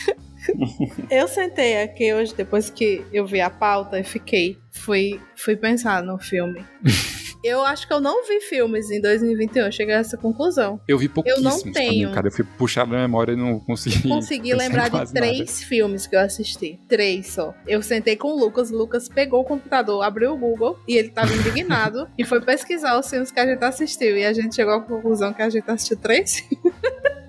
eu 1.09 1.27
sentei 1.27 1.81
aqui 1.81 2.13
hoje, 2.13 2.33
depois 2.35 2.69
que 2.69 3.05
eu 3.11 3.25
vi 3.25 3.41
a 3.41 3.49
pauta 3.49 3.99
e 3.99 4.03
fiquei. 4.03 4.57
Fui, 4.71 5.19
fui 5.35 5.55
pensar 5.55 6.01
no 6.03 6.17
filme. 6.17 6.65
eu 7.43 7.63
acho 7.65 7.85
que 7.85 7.93
eu 7.93 7.99
não 7.99 8.25
vi 8.25 8.39
filmes 8.39 8.89
em 8.89 9.01
2021. 9.01 9.65
Eu 9.65 9.71
cheguei 9.71 9.93
a 9.93 9.99
essa 9.99 10.15
conclusão. 10.15 10.79
Eu 10.87 10.97
vi 10.97 11.09
pouquíssimos 11.09 11.61
tenho. 11.61 11.73
também, 11.73 12.11
cara. 12.11 12.27
Eu 12.27 12.31
fui 12.31 12.45
puxar 12.57 12.87
na 12.87 12.97
memória 12.97 13.33
e 13.33 13.35
não 13.35 13.59
consegui. 13.59 14.07
Consegui 14.13 14.53
lembrar 14.53 14.89
de 14.89 15.11
três 15.11 15.39
nada. 15.39 15.51
filmes 15.51 16.07
que 16.07 16.15
eu 16.15 16.19
assisti. 16.21 16.79
Três 16.87 17.27
só. 17.27 17.53
Eu 17.67 17.81
sentei 17.81 18.15
com 18.15 18.29
o 18.29 18.39
Lucas, 18.39 18.71
o 18.71 18.77
Lucas 18.77 19.09
pegou 19.09 19.41
o 19.41 19.43
computador, 19.43 20.01
abriu 20.03 20.33
o 20.33 20.37
Google 20.37 20.79
e 20.87 20.95
ele 20.95 21.09
tava 21.09 21.33
indignado 21.33 22.07
e 22.17 22.23
foi 22.23 22.39
pesquisar 22.39 22.97
os 22.97 23.09
filmes 23.09 23.29
que 23.29 23.39
a 23.39 23.45
gente 23.45 23.63
assistiu. 23.63 24.17
E 24.17 24.23
a 24.23 24.31
gente 24.31 24.55
chegou 24.55 24.73
à 24.73 24.81
conclusão 24.81 25.33
que 25.33 25.41
a 25.41 25.49
gente 25.49 25.69
assistiu 25.69 25.97
três 25.97 26.37
filmes. 26.39 26.62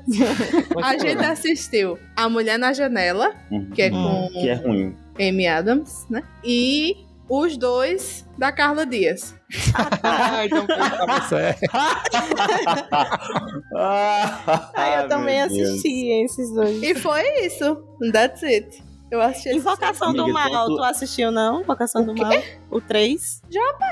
A 0.83 0.99
gente 0.99 1.25
assistiu 1.25 1.99
A 2.17 2.29
Mulher 2.29 2.59
na 2.59 2.73
Janela, 2.73 3.35
Uhum. 3.51 3.71
que 3.71 3.83
é 3.83 3.91
Hum, 3.91 4.29
com 4.33 4.41
Que 4.41 4.49
é 4.49 4.55
ruim. 4.55 4.97
Amy 5.19 5.47
Adams, 5.47 6.07
né? 6.11 6.23
E 6.45 6.97
os 7.29 7.57
dois 7.57 8.25
da 8.37 8.53
Carla 8.53 8.85
Dias. 8.85 9.35
Ah, 10.03 10.45
então 10.45 10.67
certo. 11.29 11.61
Aí 14.75 15.03
eu 15.03 15.09
também 15.09 15.41
Ah, 15.41 15.47
meu 15.47 15.57
Deus. 15.57 15.69
assisti 15.71 16.09
esses 16.25 16.53
dois. 16.55 16.83
E 16.83 16.95
foi 16.95 17.23
isso. 17.47 17.77
That's 18.13 18.43
it. 18.43 18.83
Eu 19.15 19.21
assisti 19.23 19.51
Invocação 19.51 20.13
do 20.13 20.23
Amiga, 20.23 20.39
Mal, 20.51 20.67
tu- 20.67 20.77
tu 20.77 20.83
assistiu 20.83 21.31
não? 21.31 21.61
Invocação 21.61 22.05
do 22.05 22.15
Mal? 22.15 22.33
O 22.71 22.81
3? 22.81 23.41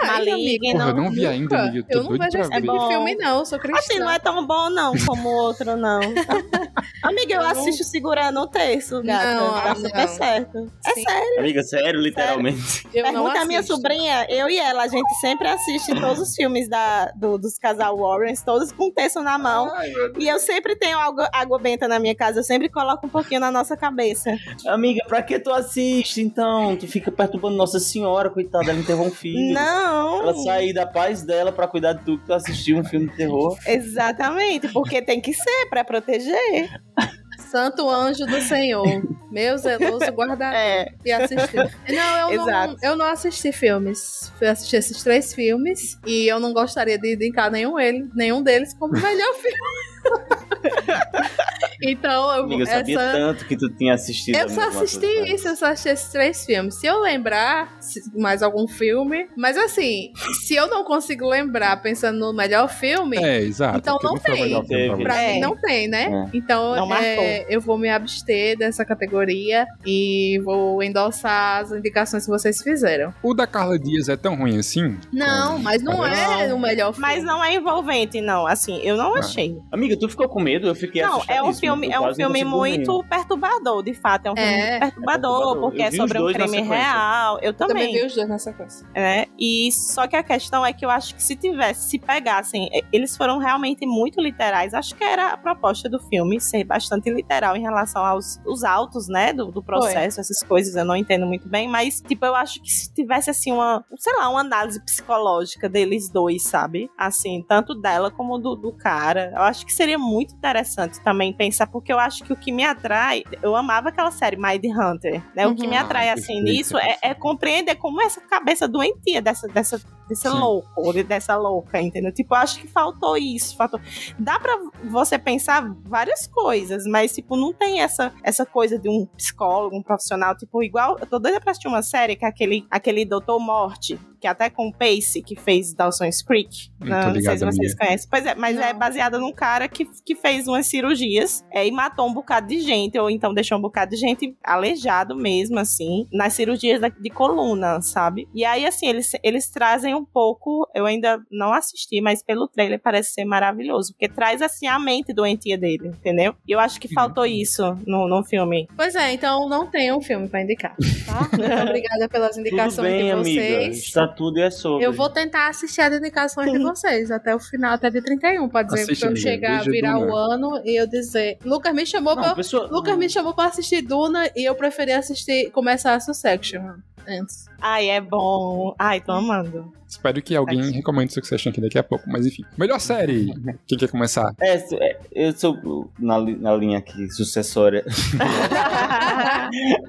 Ai, 0.02 0.06
Maligno. 0.26 0.72
Porra, 0.72 0.88
eu 0.90 0.94
não 0.96 1.10
vi 1.10 1.20
Nunca. 1.20 1.30
ainda, 1.30 1.58
amiga. 1.62 1.78
Eu 1.78 1.84
tô 1.84 1.98
Eu 1.98 2.02
não 2.02 2.18
vejo 2.18 2.38
esse 2.38 2.50
tipo 2.50 2.54
É 2.56 2.60
de 2.60 2.66
bom. 2.66 2.88
filme, 2.88 3.14
não. 3.14 3.38
Eu 3.38 3.46
sou 3.46 3.58
cristã. 3.60 3.78
Assim, 3.78 3.98
não 4.00 4.10
é 4.10 4.18
tão 4.18 4.44
bom 4.44 4.68
não 4.70 4.92
como 5.06 5.28
o 5.28 5.32
outro, 5.32 5.76
não. 5.76 6.00
Amiga, 7.02 7.34
eu 7.34 7.40
Eu 7.40 7.42
não- 7.44 7.50
assisto 7.50 7.84
segurando 7.84 8.40
o 8.40 8.46
terço, 8.48 9.00
gata. 9.02 9.34
Não, 9.34 9.52
tá 9.54 9.74
super 9.76 9.94
não. 10.06 10.08
certo. 10.08 10.72
É 10.84 10.90
Sim. 10.94 11.02
sério. 11.04 11.38
Amiga, 11.38 11.62
sério, 11.62 12.00
literalmente. 12.00 12.88
Eu 12.92 13.04
não 13.04 13.12
Pergunta 13.12 13.40
a 13.40 13.44
minha 13.44 13.62
sobrinha, 13.62 14.26
eu 14.28 14.48
e 14.48 14.58
ela, 14.58 14.82
a 14.82 14.88
gente 14.88 15.12
sempre 15.20 15.46
assiste 15.48 15.94
todos 16.00 16.18
os 16.20 16.34
filmes 16.34 16.68
da, 16.68 17.06
do- 17.16 17.38
dos 17.38 17.58
casal 17.58 17.96
Warrens, 17.96 18.42
todos 18.42 18.72
com 18.72 18.88
o 18.88 18.92
terço 18.92 19.20
na 19.22 19.38
mão. 19.38 19.70
E 20.18 20.28
eu 20.28 20.38
sempre 20.40 20.74
tenho 20.76 20.98
água, 20.98 21.28
água 21.32 21.58
benta 21.58 21.86
na 21.86 21.98
minha 21.98 22.14
casa, 22.14 22.40
eu 22.40 22.44
sempre 22.44 22.68
coloco 22.68 23.06
um 23.06 23.10
pouquinho 23.10 23.40
na 23.40 23.50
nossa 23.50 23.76
cabeça. 23.76 24.36
Amiga, 24.66 25.04
pra 25.12 25.22
que 25.22 25.38
tu 25.38 25.50
assiste, 25.52 26.22
então? 26.22 26.74
Tu 26.74 26.88
fica 26.88 27.12
perturbando 27.12 27.54
Nossa 27.54 27.78
Senhora, 27.78 28.30
coitada, 28.30 28.70
ela 28.70 28.78
enterrou 28.80 29.08
um 29.08 29.10
filho. 29.10 29.52
Não! 29.52 30.22
Ela 30.22 30.34
sair 30.36 30.72
da 30.72 30.86
paz 30.86 31.20
dela 31.22 31.52
pra 31.52 31.68
cuidar 31.68 31.92
de 31.92 32.02
tu 32.02 32.16
que 32.18 32.24
tu 32.24 32.32
assistiu 32.32 32.78
um 32.78 32.84
filme 32.84 33.10
de 33.10 33.16
terror. 33.16 33.54
Exatamente, 33.66 34.68
porque 34.68 35.02
tem 35.02 35.20
que 35.20 35.34
ser 35.34 35.66
pra 35.68 35.84
proteger. 35.84 36.80
Santo 37.50 37.90
Anjo 37.90 38.24
do 38.24 38.40
Senhor. 38.40 38.86
Meu 39.30 39.58
zeloso 39.58 40.10
guarda 40.12 40.46
É. 40.54 40.86
e 41.04 41.12
assistir. 41.12 41.70
Não, 41.90 42.32
eu 42.32 42.46
não, 42.46 42.76
eu 42.82 42.96
não 42.96 43.06
assisti 43.06 43.52
filmes. 43.52 44.32
Fui 44.38 44.48
assistir 44.48 44.76
esses 44.76 45.02
três 45.02 45.34
filmes 45.34 45.98
e 46.06 46.26
eu 46.26 46.40
não 46.40 46.54
gostaria 46.54 46.96
de 46.98 47.14
indicar 47.14 47.50
nenhum, 47.50 47.78
ele, 47.78 48.08
nenhum 48.14 48.42
deles 48.42 48.72
como 48.78 48.94
melhor 48.94 49.34
filme. 49.34 49.58
então, 51.82 52.34
eu, 52.36 52.44
Amiga, 52.44 52.62
eu 52.62 52.66
sabia 52.66 53.00
essa, 53.00 53.12
tanto 53.12 53.46
que 53.46 53.56
tu 53.56 53.68
tinha 53.76 53.94
assistido. 53.94 54.36
Eu 54.36 54.48
só 54.48 54.68
assisti 54.68 55.06
isso, 55.34 55.48
eu 55.48 55.56
só 55.56 55.66
assisti 55.66 55.88
esses 55.90 56.10
três 56.10 56.44
filmes. 56.44 56.74
Se 56.76 56.86
eu 56.86 57.00
lembrar 57.00 57.76
se- 57.80 58.02
mais 58.18 58.42
algum 58.42 58.66
filme. 58.68 59.26
Mas 59.36 59.56
assim, 59.56 60.12
se 60.44 60.54
eu 60.54 60.66
não 60.68 60.84
consigo 60.84 61.28
lembrar 61.28 61.80
pensando 61.82 62.18
no 62.18 62.32
melhor 62.32 62.68
filme, 62.68 63.16
É, 63.16 63.40
exato. 63.40 63.78
Então 63.78 63.98
não 64.02 64.16
tem. 64.18 64.34
filme 64.36 64.66
pra 64.66 64.96
pra 65.12 65.22
É. 65.22 65.32
mim 65.34 65.40
não 65.40 65.56
tem, 65.56 65.88
né? 65.88 66.28
É. 66.32 66.36
Então 66.36 66.92
é, 66.94 67.46
eu 67.48 67.60
vou 67.60 67.76
me 67.78 67.88
abster 67.88 68.56
dessa 68.56 68.84
categoria 68.84 69.66
e 69.86 70.40
vou 70.44 70.82
endossar 70.82 71.60
as 71.62 71.72
indicações 71.72 72.24
que 72.24 72.30
vocês 72.30 72.62
fizeram. 72.62 73.12
O 73.22 73.34
da 73.34 73.46
Carla 73.46 73.78
Dias 73.78 74.08
é 74.08 74.16
tão 74.16 74.34
ruim 74.36 74.58
assim? 74.58 74.98
Não, 75.12 75.58
mas 75.58 75.82
não 75.82 76.04
é 76.06 76.48
Não. 76.48 76.56
o 76.56 76.60
melhor 76.60 76.92
filme. 76.92 77.08
Mas 77.08 77.24
não 77.24 77.42
é 77.44 77.54
envolvente, 77.54 78.20
não. 78.20 78.46
Assim, 78.46 78.80
eu 78.82 78.96
não 78.96 79.14
Ah. 79.16 79.18
achei. 79.20 79.56
Amiga, 79.70 79.96
tu 79.98 80.08
ficou 80.08 80.28
com 80.28 80.40
medo? 80.40 80.66
Eu 80.66 80.74
fiquei 80.74 81.02
Não, 81.02 81.08
é 81.28 81.42
um 81.42 81.48
assustadíssimo. 81.48 81.71
Filme, 81.80 81.90
é 81.94 82.00
um 82.00 82.14
filme 82.14 82.44
muito 82.44 83.04
perturbador, 83.04 83.82
de 83.82 83.94
fato. 83.94 84.26
É 84.26 84.32
um 84.32 84.36
filme 84.36 84.50
É, 84.52 84.70
muito 84.70 84.80
perturbador, 84.80 85.32
perturbador. 85.38 85.60
porque 85.70 85.82
é 85.82 85.90
sobre 85.90 86.20
um 86.22 86.32
crime 86.32 86.60
real. 86.62 87.38
Eu 87.38 87.52
Eu 87.52 87.54
também 87.54 87.74
também. 87.88 87.94
vi 88.00 88.06
os 88.06 88.14
dois 88.14 88.28
na 88.28 88.38
sequência. 88.38 88.86
né? 88.94 89.26
E 89.38 89.70
só 89.72 90.06
que 90.06 90.16
a 90.16 90.22
questão 90.22 90.64
é 90.64 90.72
que 90.72 90.84
eu 90.84 90.90
acho 90.90 91.14
que 91.14 91.22
se 91.22 91.36
tivesse, 91.36 91.90
se 91.90 91.98
pegassem, 91.98 92.68
eles 92.92 93.16
foram 93.16 93.38
realmente 93.38 93.84
muito 93.86 94.20
literais. 94.20 94.72
Acho 94.74 94.94
que 94.94 95.04
era 95.04 95.32
a 95.32 95.36
proposta 95.36 95.88
do 95.88 95.98
filme 95.98 96.40
ser 96.40 96.64
bastante 96.64 97.10
literal 97.10 97.56
em 97.56 97.60
relação 97.62 98.04
aos 98.04 98.40
os 98.46 98.64
autos, 98.64 99.08
né, 99.08 99.32
do, 99.32 99.50
do 99.52 99.62
processo, 99.62 100.20
essas 100.20 100.42
coisas 100.42 100.74
eu 100.76 100.84
não 100.84 100.96
entendo 100.96 101.26
muito 101.26 101.48
bem, 101.48 101.68
mas 101.68 102.00
tipo 102.00 102.24
eu 102.24 102.34
acho 102.34 102.60
que 102.62 102.70
se 102.70 102.92
tivesse 102.92 103.30
assim 103.30 103.52
uma, 103.52 103.84
sei 103.98 104.14
lá, 104.16 104.28
uma 104.28 104.40
análise 104.40 104.82
psicológica 104.84 105.68
deles 105.68 106.08
dois, 106.10 106.42
sabe? 106.44 106.88
Assim, 106.98 107.44
tanto 107.48 107.74
dela 107.74 108.10
como 108.10 108.38
do, 108.38 108.54
do 108.56 108.72
cara. 108.72 109.32
Eu 109.34 109.42
acho 109.42 109.66
que 109.66 109.72
seria 109.72 109.98
muito 109.98 110.34
interessante 110.34 111.00
também 111.02 111.32
pensar, 111.32 111.61
porque 111.66 111.92
eu 111.92 111.98
acho 111.98 112.24
que 112.24 112.32
o 112.32 112.36
que 112.36 112.50
me 112.52 112.64
atrai, 112.64 113.24
eu 113.42 113.54
amava 113.56 113.88
aquela 113.90 114.10
série 114.10 114.36
Mind 114.36 114.64
Hunter, 114.64 115.22
né? 115.34 115.46
O 115.46 115.54
que 115.54 115.62
Uhum. 115.64 115.70
me 115.70 115.76
atrai 115.76 116.08
Ah, 116.08 116.14
assim 116.14 116.40
nisso 116.42 116.76
é, 116.78 116.96
é 117.02 117.14
compreender 117.14 117.74
como 117.76 118.00
essa 118.02 118.20
cabeça 118.20 118.66
doentia 118.68 119.20
dessa, 119.22 119.46
dessa, 119.48 119.80
desse 120.12 120.28
Sim. 120.30 120.38
louco, 120.38 120.68
ou 120.76 120.92
de- 120.92 121.02
dessa 121.02 121.36
louca, 121.36 121.80
entendeu? 121.80 122.12
Tipo, 122.12 122.34
acho 122.34 122.60
que 122.60 122.68
faltou 122.68 123.16
isso. 123.16 123.56
Faltou... 123.56 123.80
Dá 124.18 124.38
pra 124.38 124.56
você 124.84 125.18
pensar 125.18 125.74
várias 125.84 126.26
coisas, 126.26 126.84
mas, 126.86 127.14
tipo, 127.14 127.36
não 127.36 127.52
tem 127.52 127.80
essa, 127.80 128.12
essa 128.22 128.44
coisa 128.44 128.78
de 128.78 128.88
um 128.88 129.06
psicólogo, 129.16 129.76
um 129.76 129.82
profissional, 129.82 130.36
tipo, 130.36 130.62
igual. 130.62 130.98
Eu 131.00 131.06
tô 131.06 131.18
doida 131.18 131.40
pra 131.40 131.50
assistir 131.52 131.68
uma 131.68 131.82
série 131.82 132.16
que 132.16 132.24
é 132.24 132.28
aquele, 132.28 132.66
aquele 132.70 133.04
Doutor 133.04 133.38
Morte, 133.40 133.98
que 134.20 134.26
é 134.26 134.30
até 134.30 134.48
com 134.48 134.68
o 134.68 134.72
Pace, 134.72 135.20
que 135.22 135.34
fez 135.34 135.74
Dawson's 135.74 136.22
Creek. 136.22 136.70
Não 136.78 137.12
Não, 137.12 137.20
sei 137.20 137.36
se 137.38 137.44
vocês 137.44 137.74
conhecem. 137.74 138.08
Pois 138.08 138.24
é, 138.24 138.34
mas 138.34 138.56
é 138.56 138.72
Não. 138.72 138.78
baseada 138.78 139.18
num 139.18 139.32
cara 139.32 139.66
que, 139.66 139.84
que 140.04 140.14
fez 140.14 140.46
umas 140.46 140.66
cirurgias 140.66 141.44
é, 141.50 141.66
e 141.66 141.72
matou 141.72 142.06
um 142.08 142.12
bocado 142.14 142.46
de 142.46 142.60
gente, 142.60 142.96
ou 142.98 143.10
então 143.10 143.34
deixou 143.34 143.58
um 143.58 143.60
bocado 143.60 143.90
de 143.90 143.96
gente 143.96 144.36
aleijado 144.44 145.16
mesmo, 145.16 145.58
assim, 145.58 146.06
nas 146.12 146.34
cirurgias 146.34 146.80
de 147.00 147.10
coluna, 147.10 147.80
sabe? 147.82 148.28
E 148.34 148.44
aí, 148.44 148.64
assim, 148.64 148.86
eles, 148.86 149.10
eles 149.24 149.50
trazem 149.50 149.94
um 149.94 150.01
pouco, 150.04 150.68
eu 150.74 150.86
ainda 150.86 151.20
não 151.30 151.52
assisti, 151.52 152.00
mas 152.00 152.22
pelo 152.22 152.48
trailer 152.48 152.80
parece 152.80 153.12
ser 153.12 153.24
maravilhoso, 153.24 153.92
porque 153.92 154.08
traz, 154.08 154.42
assim, 154.42 154.66
a 154.66 154.78
mente 154.78 155.12
doentia 155.12 155.56
dele, 155.58 155.88
entendeu? 155.88 156.34
E 156.46 156.52
eu 156.52 156.60
acho 156.60 156.80
que 156.80 156.92
faltou 156.92 157.24
isso 157.26 157.62
no, 157.86 158.08
no 158.08 158.22
filme. 158.24 158.68
Pois 158.76 158.94
é, 158.94 159.12
então 159.12 159.48
não 159.48 159.66
tem 159.66 159.92
um 159.92 160.00
filme 160.00 160.28
pra 160.28 160.42
indicar, 160.42 160.74
tá? 161.06 161.28
Muito 161.36 161.62
obrigada 161.68 162.08
pelas 162.08 162.36
Tudo 162.36 162.40
indicações 162.46 162.92
bem, 162.92 163.04
de 163.04 163.10
amiga. 163.10 163.42
vocês. 163.42 163.76
Está 163.78 164.08
tudo 164.08 164.38
e 164.38 164.42
é 164.42 164.50
sobre. 164.50 164.84
Eu 164.86 164.92
vou 164.92 165.08
tentar 165.10 165.48
assistir 165.48 165.80
as 165.80 165.94
indicações 165.94 166.50
de 166.52 166.58
vocês 166.58 167.10
até 167.10 167.34
o 167.34 167.38
final, 167.38 167.74
até 167.74 167.90
de 167.90 168.00
31, 168.02 168.48
pode 168.48 168.68
dizer, 168.68 168.82
Assiste, 168.82 169.00
pra 169.00 169.08
eu 169.08 169.12
amiga, 169.12 169.30
chegar, 169.30 169.58
veja 169.58 169.70
virar 169.70 169.98
Duna. 169.98 170.12
o 170.12 170.16
ano 170.16 170.62
e 170.64 170.80
eu 170.80 170.86
dizer. 170.86 171.38
Lucas 171.44 171.74
me 171.74 171.86
chamou 171.86 172.14
Não, 172.14 172.22
pra. 172.22 172.34
pessoa... 172.34 172.66
Lucas 172.70 172.96
me 172.96 173.08
chamou 173.08 173.34
pra 173.34 173.46
assistir 173.46 173.82
Duna 173.82 174.30
e 174.36 174.48
eu 174.48 174.54
preferi 174.54 174.92
assistir, 174.92 175.50
começar 175.50 175.94
a 175.94 176.00
Succession 176.00 176.74
antes. 177.06 177.46
Ai, 177.60 177.88
é 177.90 178.00
bom. 178.00 178.74
Ai, 178.78 179.00
tô 179.00 179.12
amando. 179.12 179.72
Espero 179.88 180.20
que 180.22 180.34
alguém 180.34 180.70
recomende 180.70 181.12
Succession 181.12 181.50
aqui 181.50 181.60
daqui 181.60 181.78
a 181.78 181.82
pouco, 181.82 182.08
mas 182.08 182.26
enfim. 182.26 182.44
Melhor 182.56 182.78
série. 182.80 183.32
Quem 183.66 183.76
quer 183.78 183.88
começar? 183.90 184.34
É, 184.40 184.54
é, 184.56 184.98
eu 185.12 185.32
sou 185.32 185.90
na, 185.98 186.18
na 186.18 186.56
linha 186.56 186.78
aqui, 186.78 187.10
sucessória. 187.10 187.84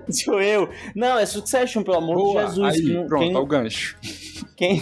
Sou 0.09 0.41
eu. 0.41 0.69
Não, 0.95 1.17
é 1.17 1.25
Succession, 1.25 1.83
pelo 1.83 1.97
amor 1.97 2.15
Boa, 2.15 2.43
de 2.43 2.49
Jesus. 2.49 2.75
aí, 2.75 2.81
Quem- 2.81 3.07
pronto, 3.07 3.23
quem, 3.23 3.33
tá 3.33 3.39
o 3.39 3.45
gancho. 3.45 3.97
Quem, 4.55 4.81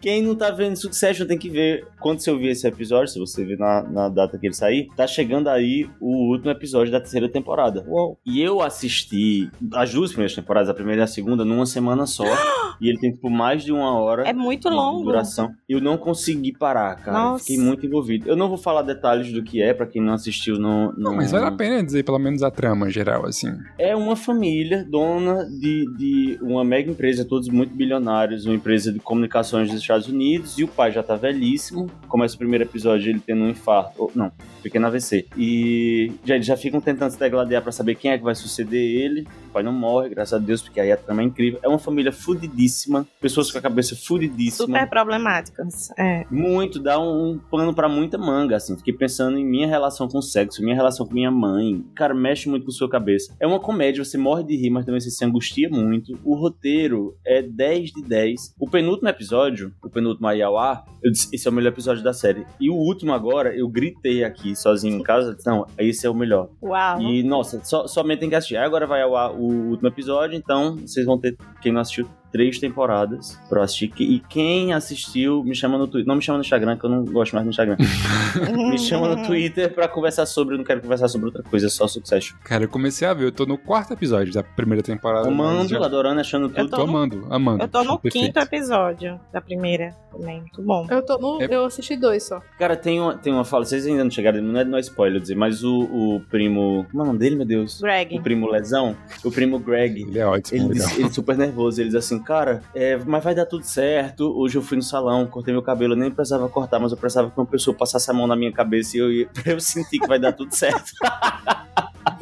quem 0.00 0.22
não 0.22 0.34
tá 0.34 0.50
vendo 0.50 0.76
Succession 0.76 1.26
tem 1.26 1.38
que 1.38 1.48
ver. 1.48 1.86
Quando 2.00 2.20
você 2.20 2.30
ouvir 2.30 2.48
esse 2.48 2.66
episódio, 2.66 3.08
se 3.08 3.18
você 3.18 3.44
ver 3.44 3.58
na, 3.58 3.82
na 3.82 4.08
data 4.08 4.38
que 4.38 4.46
ele 4.46 4.54
sair, 4.54 4.88
tá 4.96 5.06
chegando 5.06 5.48
aí 5.48 5.88
o 6.00 6.30
último 6.30 6.50
episódio 6.50 6.92
da 6.92 7.00
terceira 7.00 7.28
temporada. 7.28 7.84
Uou. 7.88 8.18
E 8.24 8.40
eu 8.40 8.60
assisti 8.60 9.50
as 9.72 9.92
duas 9.92 10.10
primeiras 10.10 10.34
temporadas, 10.34 10.68
a 10.68 10.74
primeira 10.74 11.02
e 11.02 11.04
a 11.04 11.06
segunda, 11.06 11.44
numa 11.44 11.66
semana 11.66 12.06
só. 12.06 12.24
e 12.80 12.88
ele 12.88 12.98
tem, 12.98 13.12
tipo, 13.12 13.30
mais 13.30 13.62
de 13.62 13.72
uma 13.72 13.98
hora. 13.98 14.28
É 14.28 14.32
muito 14.32 14.68
de 14.68 14.74
longo. 14.74 15.04
Duração. 15.04 15.52
Eu 15.68 15.80
não 15.80 15.96
consegui 15.96 16.52
parar, 16.52 16.96
cara. 16.96 17.18
Nossa. 17.18 17.44
Fiquei 17.44 17.62
muito 17.62 17.86
envolvido. 17.86 18.28
Eu 18.28 18.36
não 18.36 18.48
vou 18.48 18.58
falar 18.58 18.82
detalhes 18.82 19.32
do 19.32 19.42
que 19.42 19.62
é, 19.62 19.72
pra 19.72 19.86
quem 19.86 20.02
não 20.02 20.14
assistiu, 20.14 20.58
não. 20.58 20.92
Não, 20.96 21.14
mas 21.14 21.30
vale 21.30 21.46
a 21.46 21.52
pena 21.52 21.82
dizer 21.82 22.02
pelo 22.04 22.18
menos 22.18 22.42
a 22.42 22.50
trama 22.50 22.90
geral, 22.90 23.26
assim. 23.26 23.48
É 23.78 23.94
uma 23.94 24.16
família 24.16 24.84
dona 24.84 25.44
de, 25.44 25.86
de 25.96 26.38
uma 26.42 26.64
mega 26.64 26.90
empresa, 26.90 27.24
todos 27.24 27.48
muito 27.48 27.74
bilionários, 27.74 28.33
uma 28.44 28.54
empresa 28.54 28.92
de 28.92 28.98
comunicações 28.98 29.70
dos 29.70 29.80
Estados 29.80 30.08
Unidos, 30.08 30.58
e 30.58 30.64
o 30.64 30.68
pai 30.68 30.90
já 30.90 31.02
tá 31.02 31.16
velhíssimo. 31.16 31.90
Começa 32.08 32.34
o 32.34 32.38
primeiro 32.38 32.64
episódio 32.64 33.10
ele 33.10 33.20
tendo 33.20 33.42
um 33.42 33.50
infarto, 33.50 33.92
ou, 33.96 34.12
não, 34.14 34.32
pequeno 34.62 34.86
AVC. 34.86 35.26
E 35.36 36.12
já, 36.24 36.34
eles 36.34 36.46
já 36.46 36.56
ficam 36.56 36.80
tentando 36.80 37.10
se 37.10 37.18
degladiar 37.18 37.62
pra 37.62 37.72
saber 37.72 37.94
quem 37.94 38.10
é 38.10 38.18
que 38.18 38.24
vai 38.24 38.34
suceder 38.34 38.82
ele. 38.82 39.26
Pai 39.54 39.62
não 39.62 39.72
morre, 39.72 40.10
graças 40.10 40.34
a 40.34 40.38
Deus, 40.38 40.60
porque 40.60 40.80
aí 40.80 40.92
a 40.92 40.96
trama 40.96 41.22
é 41.22 41.24
incrível. 41.24 41.58
É 41.62 41.68
uma 41.68 41.78
família 41.78 42.12
fudidíssima, 42.12 43.06
pessoas 43.20 43.50
com 43.50 43.58
a 43.58 43.62
cabeça 43.62 43.96
fudidíssima. 43.96 44.66
Super 44.66 44.88
problemáticas. 44.90 45.90
É. 45.96 46.26
Muito, 46.30 46.78
dá 46.78 46.98
um, 46.98 47.30
um 47.30 47.38
pano 47.38 47.74
pra 47.74 47.88
muita 47.88 48.18
manga, 48.18 48.56
assim. 48.56 48.76
Fiquei 48.76 48.92
pensando 48.92 49.38
em 49.38 49.44
minha 49.44 49.66
relação 49.66 50.06
com 50.08 50.18
o 50.18 50.22
sexo, 50.22 50.62
minha 50.62 50.74
relação 50.76 51.06
com 51.06 51.14
minha 51.14 51.30
mãe. 51.30 51.84
Cara, 51.94 52.14
mexe 52.14 52.48
muito 52.48 52.66
com 52.66 52.70
sua 52.70 52.88
cabeça. 52.88 53.34
É 53.40 53.46
uma 53.46 53.58
comédia, 53.58 54.04
você 54.04 54.18
morre 54.18 54.44
de 54.44 54.56
rir, 54.56 54.70
mas 54.70 54.84
também 54.84 55.00
você 55.00 55.10
se 55.10 55.24
angustia 55.24 55.68
muito. 55.70 56.18
O 56.24 56.34
roteiro 56.34 57.16
é 57.24 57.40
10 57.40 57.92
de 57.92 58.02
10. 58.02 58.54
O 58.58 58.68
penúltimo 58.68 59.08
episódio, 59.08 59.72
o 59.82 59.88
penúltimo 59.88 60.28
ar, 60.28 60.84
eu 61.02 61.10
disse, 61.10 61.28
esse 61.32 61.46
é 61.46 61.50
o 61.50 61.54
melhor 61.54 61.70
episódio 61.70 62.02
da 62.02 62.12
série. 62.12 62.44
E 62.60 62.68
o 62.68 62.74
último 62.74 63.12
agora, 63.12 63.56
eu 63.56 63.68
gritei 63.68 64.24
aqui 64.24 64.54
sozinho 64.54 64.98
em 64.98 65.02
casa, 65.02 65.36
não, 65.46 65.66
esse 65.78 66.06
é 66.06 66.10
o 66.10 66.14
melhor. 66.14 66.48
Uau. 66.62 67.00
E, 67.00 67.22
nossa, 67.22 67.60
somente 67.64 68.20
tem 68.20 68.28
que 68.28 68.34
assistir. 68.34 68.56
Aí 68.56 68.64
Agora 68.64 68.86
vai 68.86 69.02
ao 69.02 69.14
ar 69.14 69.30
o 69.30 69.43
último 69.44 69.88
episódio, 69.88 70.36
então 70.36 70.76
vocês 70.76 71.04
vão 71.04 71.18
ter, 71.18 71.36
quem 71.60 71.72
não 71.72 71.80
assistiu, 71.80 72.08
três 72.34 72.58
temporadas 72.58 73.38
pra 73.48 73.60
eu 73.60 73.62
assistir. 73.62 73.92
E 74.00 74.18
quem 74.28 74.72
assistiu, 74.72 75.44
me 75.44 75.54
chama 75.54 75.78
no 75.78 75.86
Twitter. 75.86 76.08
Não 76.08 76.16
me 76.16 76.20
chama 76.22 76.38
no 76.38 76.42
Instagram, 76.42 76.76
que 76.76 76.84
eu 76.84 76.90
não 76.90 77.04
gosto 77.04 77.32
mais 77.32 77.46
do 77.46 77.50
Instagram. 77.50 77.76
me 78.68 78.76
chama 78.76 79.14
no 79.14 79.24
Twitter 79.24 79.72
pra 79.72 79.86
conversar 79.86 80.26
sobre. 80.26 80.54
Eu 80.54 80.58
não 80.58 80.64
quero 80.64 80.80
conversar 80.80 81.06
sobre 81.06 81.26
outra 81.26 81.44
coisa, 81.44 81.68
só 81.68 81.86
Succession. 81.86 82.36
Cara, 82.42 82.64
eu 82.64 82.68
comecei 82.68 83.06
a 83.06 83.14
ver, 83.14 83.26
eu 83.26 83.32
tô 83.32 83.46
no 83.46 83.56
quarto 83.56 83.92
episódio 83.92 84.34
da 84.34 84.42
primeira 84.42 84.82
temporada. 84.82 85.28
Amando, 85.28 85.68
já- 85.68 85.84
adorando, 85.84 86.18
achando 86.20 86.46
Eu 86.46 86.64
tudo. 86.64 86.70
Tô 86.76 86.82
amando, 86.82 87.24
amando. 87.30 87.62
Eu 87.62 87.68
tô 87.68 87.84
no 87.84 87.98
Perfeito. 88.00 88.26
quinto 88.26 88.38
episódio 88.40 89.20
da 89.32 89.40
primeira 89.40 89.94
também. 90.10 90.40
Muito 90.40 90.60
bom. 90.60 90.88
Eu 90.90 91.02
tô 91.06 91.16
no. 91.18 91.40
É- 91.40 91.46
Eu 91.54 91.64
assisti 91.66 91.96
dois 91.96 92.24
só. 92.24 92.40
Cara, 92.58 92.74
tem 92.76 93.00
uma, 93.00 93.16
tem 93.16 93.32
uma 93.32 93.44
fala, 93.44 93.64
vocês 93.64 93.86
ainda 93.86 94.02
não 94.02 94.10
chegaram, 94.10 94.42
não 94.42 94.58
é, 94.60 94.64
não 94.64 94.76
é 94.76 94.80
spoiler 94.80 95.20
dizer, 95.20 95.36
mas 95.36 95.62
o, 95.62 95.82
o 95.84 96.20
primo. 96.28 96.84
Como 96.90 97.02
é 97.02 97.04
o 97.04 97.06
nome 97.06 97.18
dele, 97.20 97.36
meu 97.36 97.46
Deus? 97.46 97.80
Greg. 97.80 98.18
O 98.18 98.22
primo 98.22 98.50
Lesão, 98.50 98.96
o 99.24 99.30
primo 99.30 99.60
Greg. 99.60 100.02
Ele 100.02 100.18
é 100.18 100.26
ótimo, 100.26 100.72
Ele, 100.72 100.80
ele 100.98 101.12
super 101.12 101.36
nervoso, 101.36 101.80
ele 101.80 101.88
diz 101.90 101.96
assim, 101.96 102.18
cara, 102.24 102.62
é, 102.74 102.96
mas 102.96 103.22
vai 103.22 103.34
dar 103.34 103.46
tudo 103.46 103.64
certo. 103.64 104.36
Hoje 104.36 104.56
eu 104.56 104.62
fui 104.62 104.76
no 104.76 104.82
salão, 104.82 105.26
cortei 105.26 105.52
meu 105.52 105.62
cabelo, 105.62 105.92
eu 105.94 105.98
nem 105.98 106.10
precisava 106.10 106.48
cortar, 106.48 106.78
mas 106.80 106.90
eu 106.92 106.98
precisava 106.98 107.30
que 107.30 107.38
uma 107.38 107.46
pessoa 107.46 107.76
passasse 107.76 108.10
a 108.10 108.14
mão 108.14 108.26
na 108.26 108.34
minha 108.36 108.52
cabeça 108.52 108.96
e 108.96 109.00
eu, 109.00 109.12
ia- 109.12 109.28
eu 109.46 109.60
sentir 109.60 109.98
que 109.98 110.06
vai 110.06 110.18
dar 110.18 110.32
tudo 110.32 110.54
certo. 110.54 110.92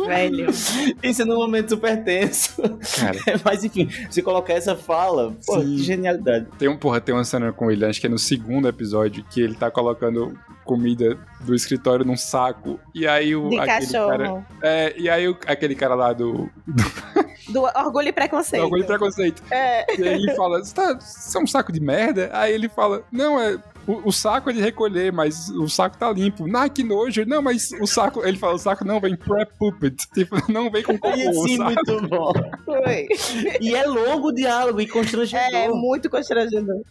Velho. 0.07 0.47
Isso 1.03 1.23
é 1.23 1.25
num 1.25 1.37
momento 1.37 1.71
super 1.71 2.03
tenso. 2.03 2.61
Cara, 2.99 3.19
mas 3.45 3.63
enfim, 3.65 3.89
se 4.11 4.23
colocar 4.23 4.55
essa 4.55 4.75
fala, 4.75 5.35
pô, 5.47 5.61
Sim. 5.61 5.77
que 5.77 5.83
genialidade. 5.83 6.47
tem, 6.59 6.69
um, 6.69 6.77
porra, 6.77 7.01
tem 7.01 7.15
uma 7.15 7.25
cena 7.25 7.53
com 7.53 7.71
ele, 7.71 7.85
acho 7.85 8.01
que 8.01 8.07
é 8.07 8.11
no 8.11 8.19
segundo 8.19 8.67
episódio, 8.69 9.25
que 9.31 9.41
ele 9.41 9.55
tá 9.55 9.71
colocando 9.71 10.37
comida 10.65 11.17
do 11.41 11.55
escritório 11.55 12.05
num 12.05 12.17
saco. 12.17 12.81
E 12.95 13.07
aí 13.07 13.35
o. 13.37 13.49
De 13.51 13.59
aquele 13.59 13.87
cachorro. 13.87 14.09
Cara, 14.11 14.47
é, 14.63 14.95
e 14.99 15.09
aí 15.09 15.29
o, 15.29 15.37
aquele 15.47 15.75
cara 15.75 15.95
lá 15.95 16.13
do. 16.13 16.49
Do 16.67 16.83
Orgulho 17.57 18.09
e 18.09 18.13
Preconceito. 18.13 18.63
Orgulho 18.63 18.83
e 18.83 18.87
Preconceito. 18.87 19.43
É. 19.51 19.99
E 19.99 20.09
aí 20.09 20.15
ele 20.15 20.35
fala: 20.35 20.59
Você 20.63 20.75
tá, 20.75 20.95
você 20.95 21.39
é 21.39 21.41
um 21.41 21.47
saco 21.47 21.73
de 21.73 21.81
merda? 21.81 22.31
Aí 22.33 22.53
ele 22.53 22.69
fala: 22.69 23.03
Não, 23.11 23.41
é. 23.41 23.59
O, 23.87 24.09
o 24.09 24.13
saco 24.13 24.51
é 24.51 24.53
de 24.53 24.61
recolher, 24.61 25.13
mas 25.13 25.49
o 25.51 25.69
saco 25.69 25.97
tá 25.99 26.11
limpo. 26.13 26.47
Ah, 26.57 26.69
que 26.69 26.83
nojo. 26.85 27.25
Não, 27.27 27.43
mas 27.43 27.71
o 27.81 27.87
saco. 27.87 28.25
Ele 28.25 28.39
fala: 28.39 28.55
o 28.55 28.59
saco 28.59 28.85
não 28.85 29.01
vem 29.01 29.17
pré 29.17 29.45
puppet. 29.45 29.97
Tipo, 30.13 30.37
não 30.53 30.71
vem 30.71 30.83
com 30.83 30.99
cocô. 30.99 31.17
E 31.17 31.33
sim, 31.35 31.57
sabe? 31.57 31.75
muito 31.75 32.09
bom. 32.09 32.33
Foi. 32.65 33.09
E 33.61 33.75
é 33.75 33.87
longo 33.87 34.29
o 34.29 34.33
diálogo 34.33 34.81
e 34.81 34.87
constrangedor. 34.87 35.55
É, 35.55 35.69
muito 35.69 36.09
constrangedor. 36.11 36.83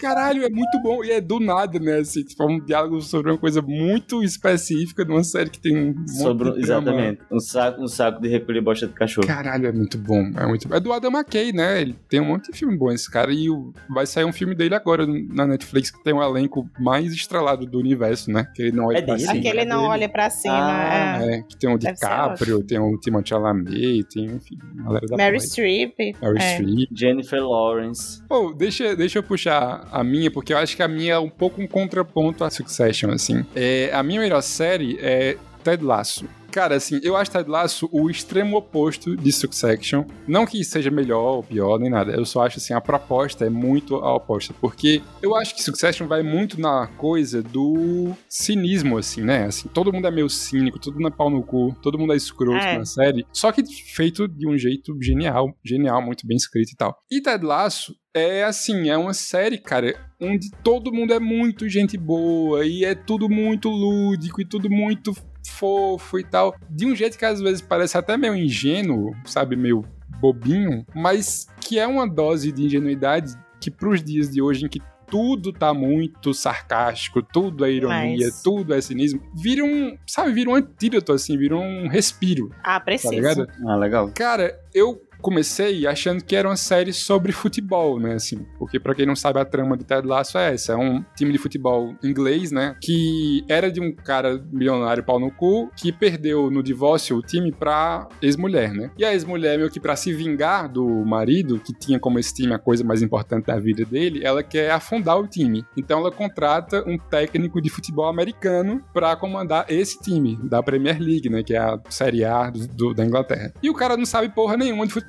Caralho, 0.00 0.44
é 0.44 0.50
muito 0.50 0.78
bom. 0.82 1.04
E 1.04 1.12
é 1.12 1.20
do 1.20 1.38
nada, 1.40 1.78
né? 1.78 1.98
Assim, 1.98 2.22
tipo, 2.24 2.42
é 2.42 2.46
um 2.46 2.60
diálogo 2.60 3.00
sobre 3.00 3.30
uma 3.30 3.38
coisa 3.38 3.62
muito 3.62 4.22
específica 4.22 5.04
numa 5.04 5.24
série 5.24 5.50
que 5.50 5.58
tem 5.60 5.76
um 5.76 6.06
Sobre, 6.08 6.52
de 6.52 6.62
drama. 6.62 6.80
exatamente. 6.82 7.20
Um 7.30 7.40
saco, 7.40 7.82
um 7.82 7.88
saco 7.88 8.20
de 8.20 8.28
recolher 8.28 8.60
bosta 8.60 8.86
de 8.86 8.92
cachorro. 8.92 9.26
Caralho, 9.26 9.66
é 9.66 9.72
muito 9.72 9.96
bom. 9.96 10.30
É 10.36 10.46
muito. 10.46 10.72
É 10.74 10.80
do 10.80 10.92
Adam 10.92 11.10
McKay, 11.12 11.52
né? 11.52 11.80
Ele 11.80 11.96
tem 12.08 12.20
um 12.20 12.26
monte 12.26 12.50
de 12.50 12.58
filme 12.58 12.76
bom, 12.76 12.90
esse 12.90 13.10
cara. 13.10 13.32
E 13.32 13.46
vai 13.88 14.06
sair 14.06 14.24
um 14.24 14.32
filme 14.32 14.54
dele 14.54 14.74
agora 14.74 15.06
na 15.06 15.46
Netflix 15.46 15.90
que 15.90 16.02
tem 16.02 16.12
um 16.18 16.22
elenco 16.22 16.68
mais 16.78 17.12
estrelado 17.12 17.64
do 17.66 17.78
universo, 17.78 18.30
né? 18.30 18.46
Que 18.54 18.62
ele 18.62 18.72
não 18.72 18.86
olha 18.86 18.98
É 18.98 19.02
pra 19.02 19.14
dele? 19.14 19.26
cima. 19.26 19.38
Aquele 19.38 19.60
é 19.60 19.64
não 19.64 19.78
dele. 19.78 19.88
olha 19.90 20.08
pra 20.08 20.30
cima. 20.30 20.54
Ah, 20.58 21.18
é. 21.24 21.34
É, 21.38 21.42
que 21.42 21.56
tem 21.56 21.72
o 21.72 21.78
DiCaprio, 21.78 22.62
tem 22.62 22.78
o 22.78 22.96
Timothée 22.98 23.28
Chalamet, 23.28 24.04
tem, 24.04 24.24
enfim, 24.26 24.58
a 24.80 24.82
galera 24.84 25.06
da 25.06 25.16
Mary. 25.16 25.40
Streep. 25.40 25.94
Mary 26.20 26.38
é. 26.38 26.54
Streep. 26.54 26.88
Jennifer 26.94 27.40
Lawrence. 27.42 28.22
Pô, 28.28 28.52
deixa, 28.52 28.94
deixa 28.96 29.18
eu 29.18 29.22
puxar 29.22 29.86
a 29.92 30.02
minha, 30.04 30.30
porque 30.30 30.52
eu 30.52 30.58
acho 30.58 30.74
que 30.76 30.82
a 30.82 30.88
minha 30.88 31.14
é 31.14 31.18
um 31.18 31.28
pouco 31.30 31.60
um 31.60 31.66
contraponto 31.66 32.44
a 32.44 32.50
Succession, 32.50 33.10
assim. 33.10 33.44
É, 33.54 33.90
a 33.92 34.02
minha 34.02 34.20
melhor 34.20 34.40
série 34.42 34.98
é 35.00 35.36
Ted 35.62 35.84
Lasso. 35.84 36.26
Cara, 36.50 36.76
assim, 36.76 36.98
eu 37.02 37.16
acho 37.16 37.30
Ted 37.30 37.48
Lasso 37.48 37.88
o 37.92 38.08
extremo 38.10 38.56
oposto 38.56 39.16
de 39.16 39.30
Succession. 39.32 40.04
Não 40.26 40.46
que 40.46 40.64
seja 40.64 40.90
melhor 40.90 41.36
ou 41.36 41.42
pior, 41.42 41.78
nem 41.78 41.90
nada. 41.90 42.12
Eu 42.12 42.24
só 42.24 42.46
acho, 42.46 42.58
assim, 42.58 42.72
a 42.72 42.80
proposta 42.80 43.44
é 43.44 43.50
muito 43.50 43.96
a 43.96 44.14
oposta. 44.14 44.54
Porque 44.60 45.02
eu 45.22 45.36
acho 45.36 45.54
que 45.54 45.62
Succession 45.62 46.06
vai 46.06 46.22
muito 46.22 46.60
na 46.60 46.86
coisa 46.86 47.42
do 47.42 48.12
cinismo, 48.28 48.98
assim, 48.98 49.22
né? 49.22 49.44
Assim, 49.44 49.68
todo 49.68 49.92
mundo 49.92 50.06
é 50.06 50.10
meio 50.10 50.28
cínico, 50.28 50.78
todo 50.78 50.94
mundo 50.94 51.08
é 51.08 51.10
pau 51.10 51.30
no 51.30 51.42
cu, 51.42 51.76
todo 51.82 51.98
mundo 51.98 52.12
é 52.12 52.16
escroto 52.16 52.64
É. 52.64 52.78
na 52.78 52.84
série. 52.84 53.26
Só 53.32 53.52
que 53.52 53.62
feito 53.94 54.26
de 54.26 54.48
um 54.48 54.56
jeito 54.56 54.96
genial, 55.02 55.54
genial, 55.64 56.00
muito 56.02 56.26
bem 56.26 56.36
escrito 56.36 56.72
e 56.72 56.76
tal. 56.76 56.96
E 57.10 57.20
Ted 57.20 57.44
Lasso 57.44 57.94
é 58.14 58.42
assim, 58.42 58.88
é 58.88 58.96
uma 58.96 59.14
série, 59.14 59.58
cara, 59.58 59.94
onde 60.20 60.50
todo 60.64 60.92
mundo 60.92 61.12
é 61.12 61.20
muito 61.20 61.68
gente 61.68 61.96
boa 61.96 62.64
e 62.66 62.84
é 62.84 62.94
tudo 62.94 63.28
muito 63.28 63.68
lúdico 63.68 64.40
e 64.40 64.44
tudo 64.48 64.68
muito 64.68 65.14
fofo 65.50 66.18
e 66.18 66.24
tal. 66.24 66.54
De 66.68 66.86
um 66.86 66.94
jeito 66.94 67.18
que 67.18 67.24
às 67.24 67.40
vezes 67.40 67.60
parece 67.60 67.96
até 67.98 68.16
meio 68.16 68.34
ingênuo, 68.34 69.12
sabe? 69.24 69.56
Meio 69.56 69.84
bobinho, 70.20 70.84
mas 70.94 71.46
que 71.60 71.78
é 71.78 71.86
uma 71.86 72.08
dose 72.08 72.50
de 72.52 72.64
ingenuidade 72.64 73.34
que 73.60 73.70
pros 73.70 74.02
dias 74.02 74.30
de 74.30 74.40
hoje 74.42 74.64
em 74.64 74.68
que 74.68 74.80
tudo 75.10 75.52
tá 75.52 75.72
muito 75.72 76.34
sarcástico, 76.34 77.22
tudo 77.22 77.64
é 77.64 77.70
ironia, 77.72 78.26
Mas- 78.26 78.42
tudo 78.42 78.74
é 78.74 78.80
cinismo, 78.80 79.22
vira 79.34 79.64
um, 79.64 79.96
sabe, 80.06 80.32
vira 80.32 80.50
um 80.50 80.54
antídoto, 80.54 81.12
assim, 81.12 81.36
vira 81.38 81.56
um 81.56 81.88
respiro, 81.88 82.50
Ah, 82.62 82.78
tá 82.78 82.80
preciso. 82.80 83.14
ligado? 83.14 83.46
Ah, 83.66 83.76
legal. 83.76 84.10
Cara, 84.14 84.58
eu 84.74 85.00
comecei 85.20 85.86
achando 85.86 86.22
que 86.24 86.34
era 86.36 86.48
uma 86.48 86.56
série 86.56 86.92
sobre 86.92 87.32
futebol, 87.32 87.98
né, 88.00 88.14
assim, 88.14 88.46
porque 88.58 88.78
pra 88.78 88.94
quem 88.94 89.06
não 89.06 89.16
sabe 89.16 89.38
a 89.38 89.44
trama 89.44 89.76
de 89.76 89.84
Ted 89.84 90.06
Lasso 90.06 90.38
é 90.38 90.54
essa, 90.54 90.72
é 90.72 90.76
um 90.76 91.04
time 91.16 91.32
de 91.32 91.38
futebol 91.38 91.94
inglês, 92.02 92.50
né, 92.52 92.76
que 92.82 93.44
era 93.48 93.70
de 93.70 93.80
um 93.80 93.92
cara 93.94 94.42
milionário 94.52 95.02
pau 95.04 95.18
no 95.18 95.30
cu, 95.30 95.70
que 95.76 95.92
perdeu 95.92 96.50
no 96.50 96.62
divórcio 96.62 97.16
o 97.16 97.22
time 97.22 97.52
pra 97.52 98.08
ex-mulher, 98.22 98.72
né, 98.72 98.90
e 98.98 99.04
a 99.04 99.12
ex-mulher 99.12 99.58
meio 99.58 99.70
que 99.70 99.80
pra 99.80 99.96
se 99.96 100.12
vingar 100.12 100.68
do 100.68 100.86
marido, 101.04 101.58
que 101.58 101.72
tinha 101.72 101.98
como 101.98 102.18
esse 102.18 102.34
time 102.34 102.54
a 102.54 102.58
coisa 102.58 102.84
mais 102.84 103.02
importante 103.02 103.46
da 103.46 103.58
vida 103.58 103.84
dele, 103.84 104.20
ela 104.24 104.42
quer 104.42 104.70
afundar 104.70 105.18
o 105.18 105.26
time, 105.26 105.64
então 105.76 106.00
ela 106.00 106.10
contrata 106.12 106.82
um 106.86 106.96
técnico 106.98 107.60
de 107.60 107.68
futebol 107.70 108.06
americano 108.08 108.82
pra 108.92 109.16
comandar 109.16 109.66
esse 109.68 109.98
time 110.00 110.38
da 110.44 110.62
Premier 110.62 111.00
League, 111.00 111.28
né, 111.28 111.42
que 111.42 111.54
é 111.54 111.58
a 111.58 111.78
Série 111.88 112.24
A 112.24 112.50
do- 112.50 112.66
do- 112.68 112.94
da 112.94 113.04
Inglaterra. 113.04 113.52
E 113.62 113.68
o 113.70 113.74
cara 113.74 113.96
não 113.96 114.06
sabe 114.06 114.28
porra 114.28 114.56
nenhuma 114.56 114.86
de 114.86 114.92
futebol, 114.92 115.07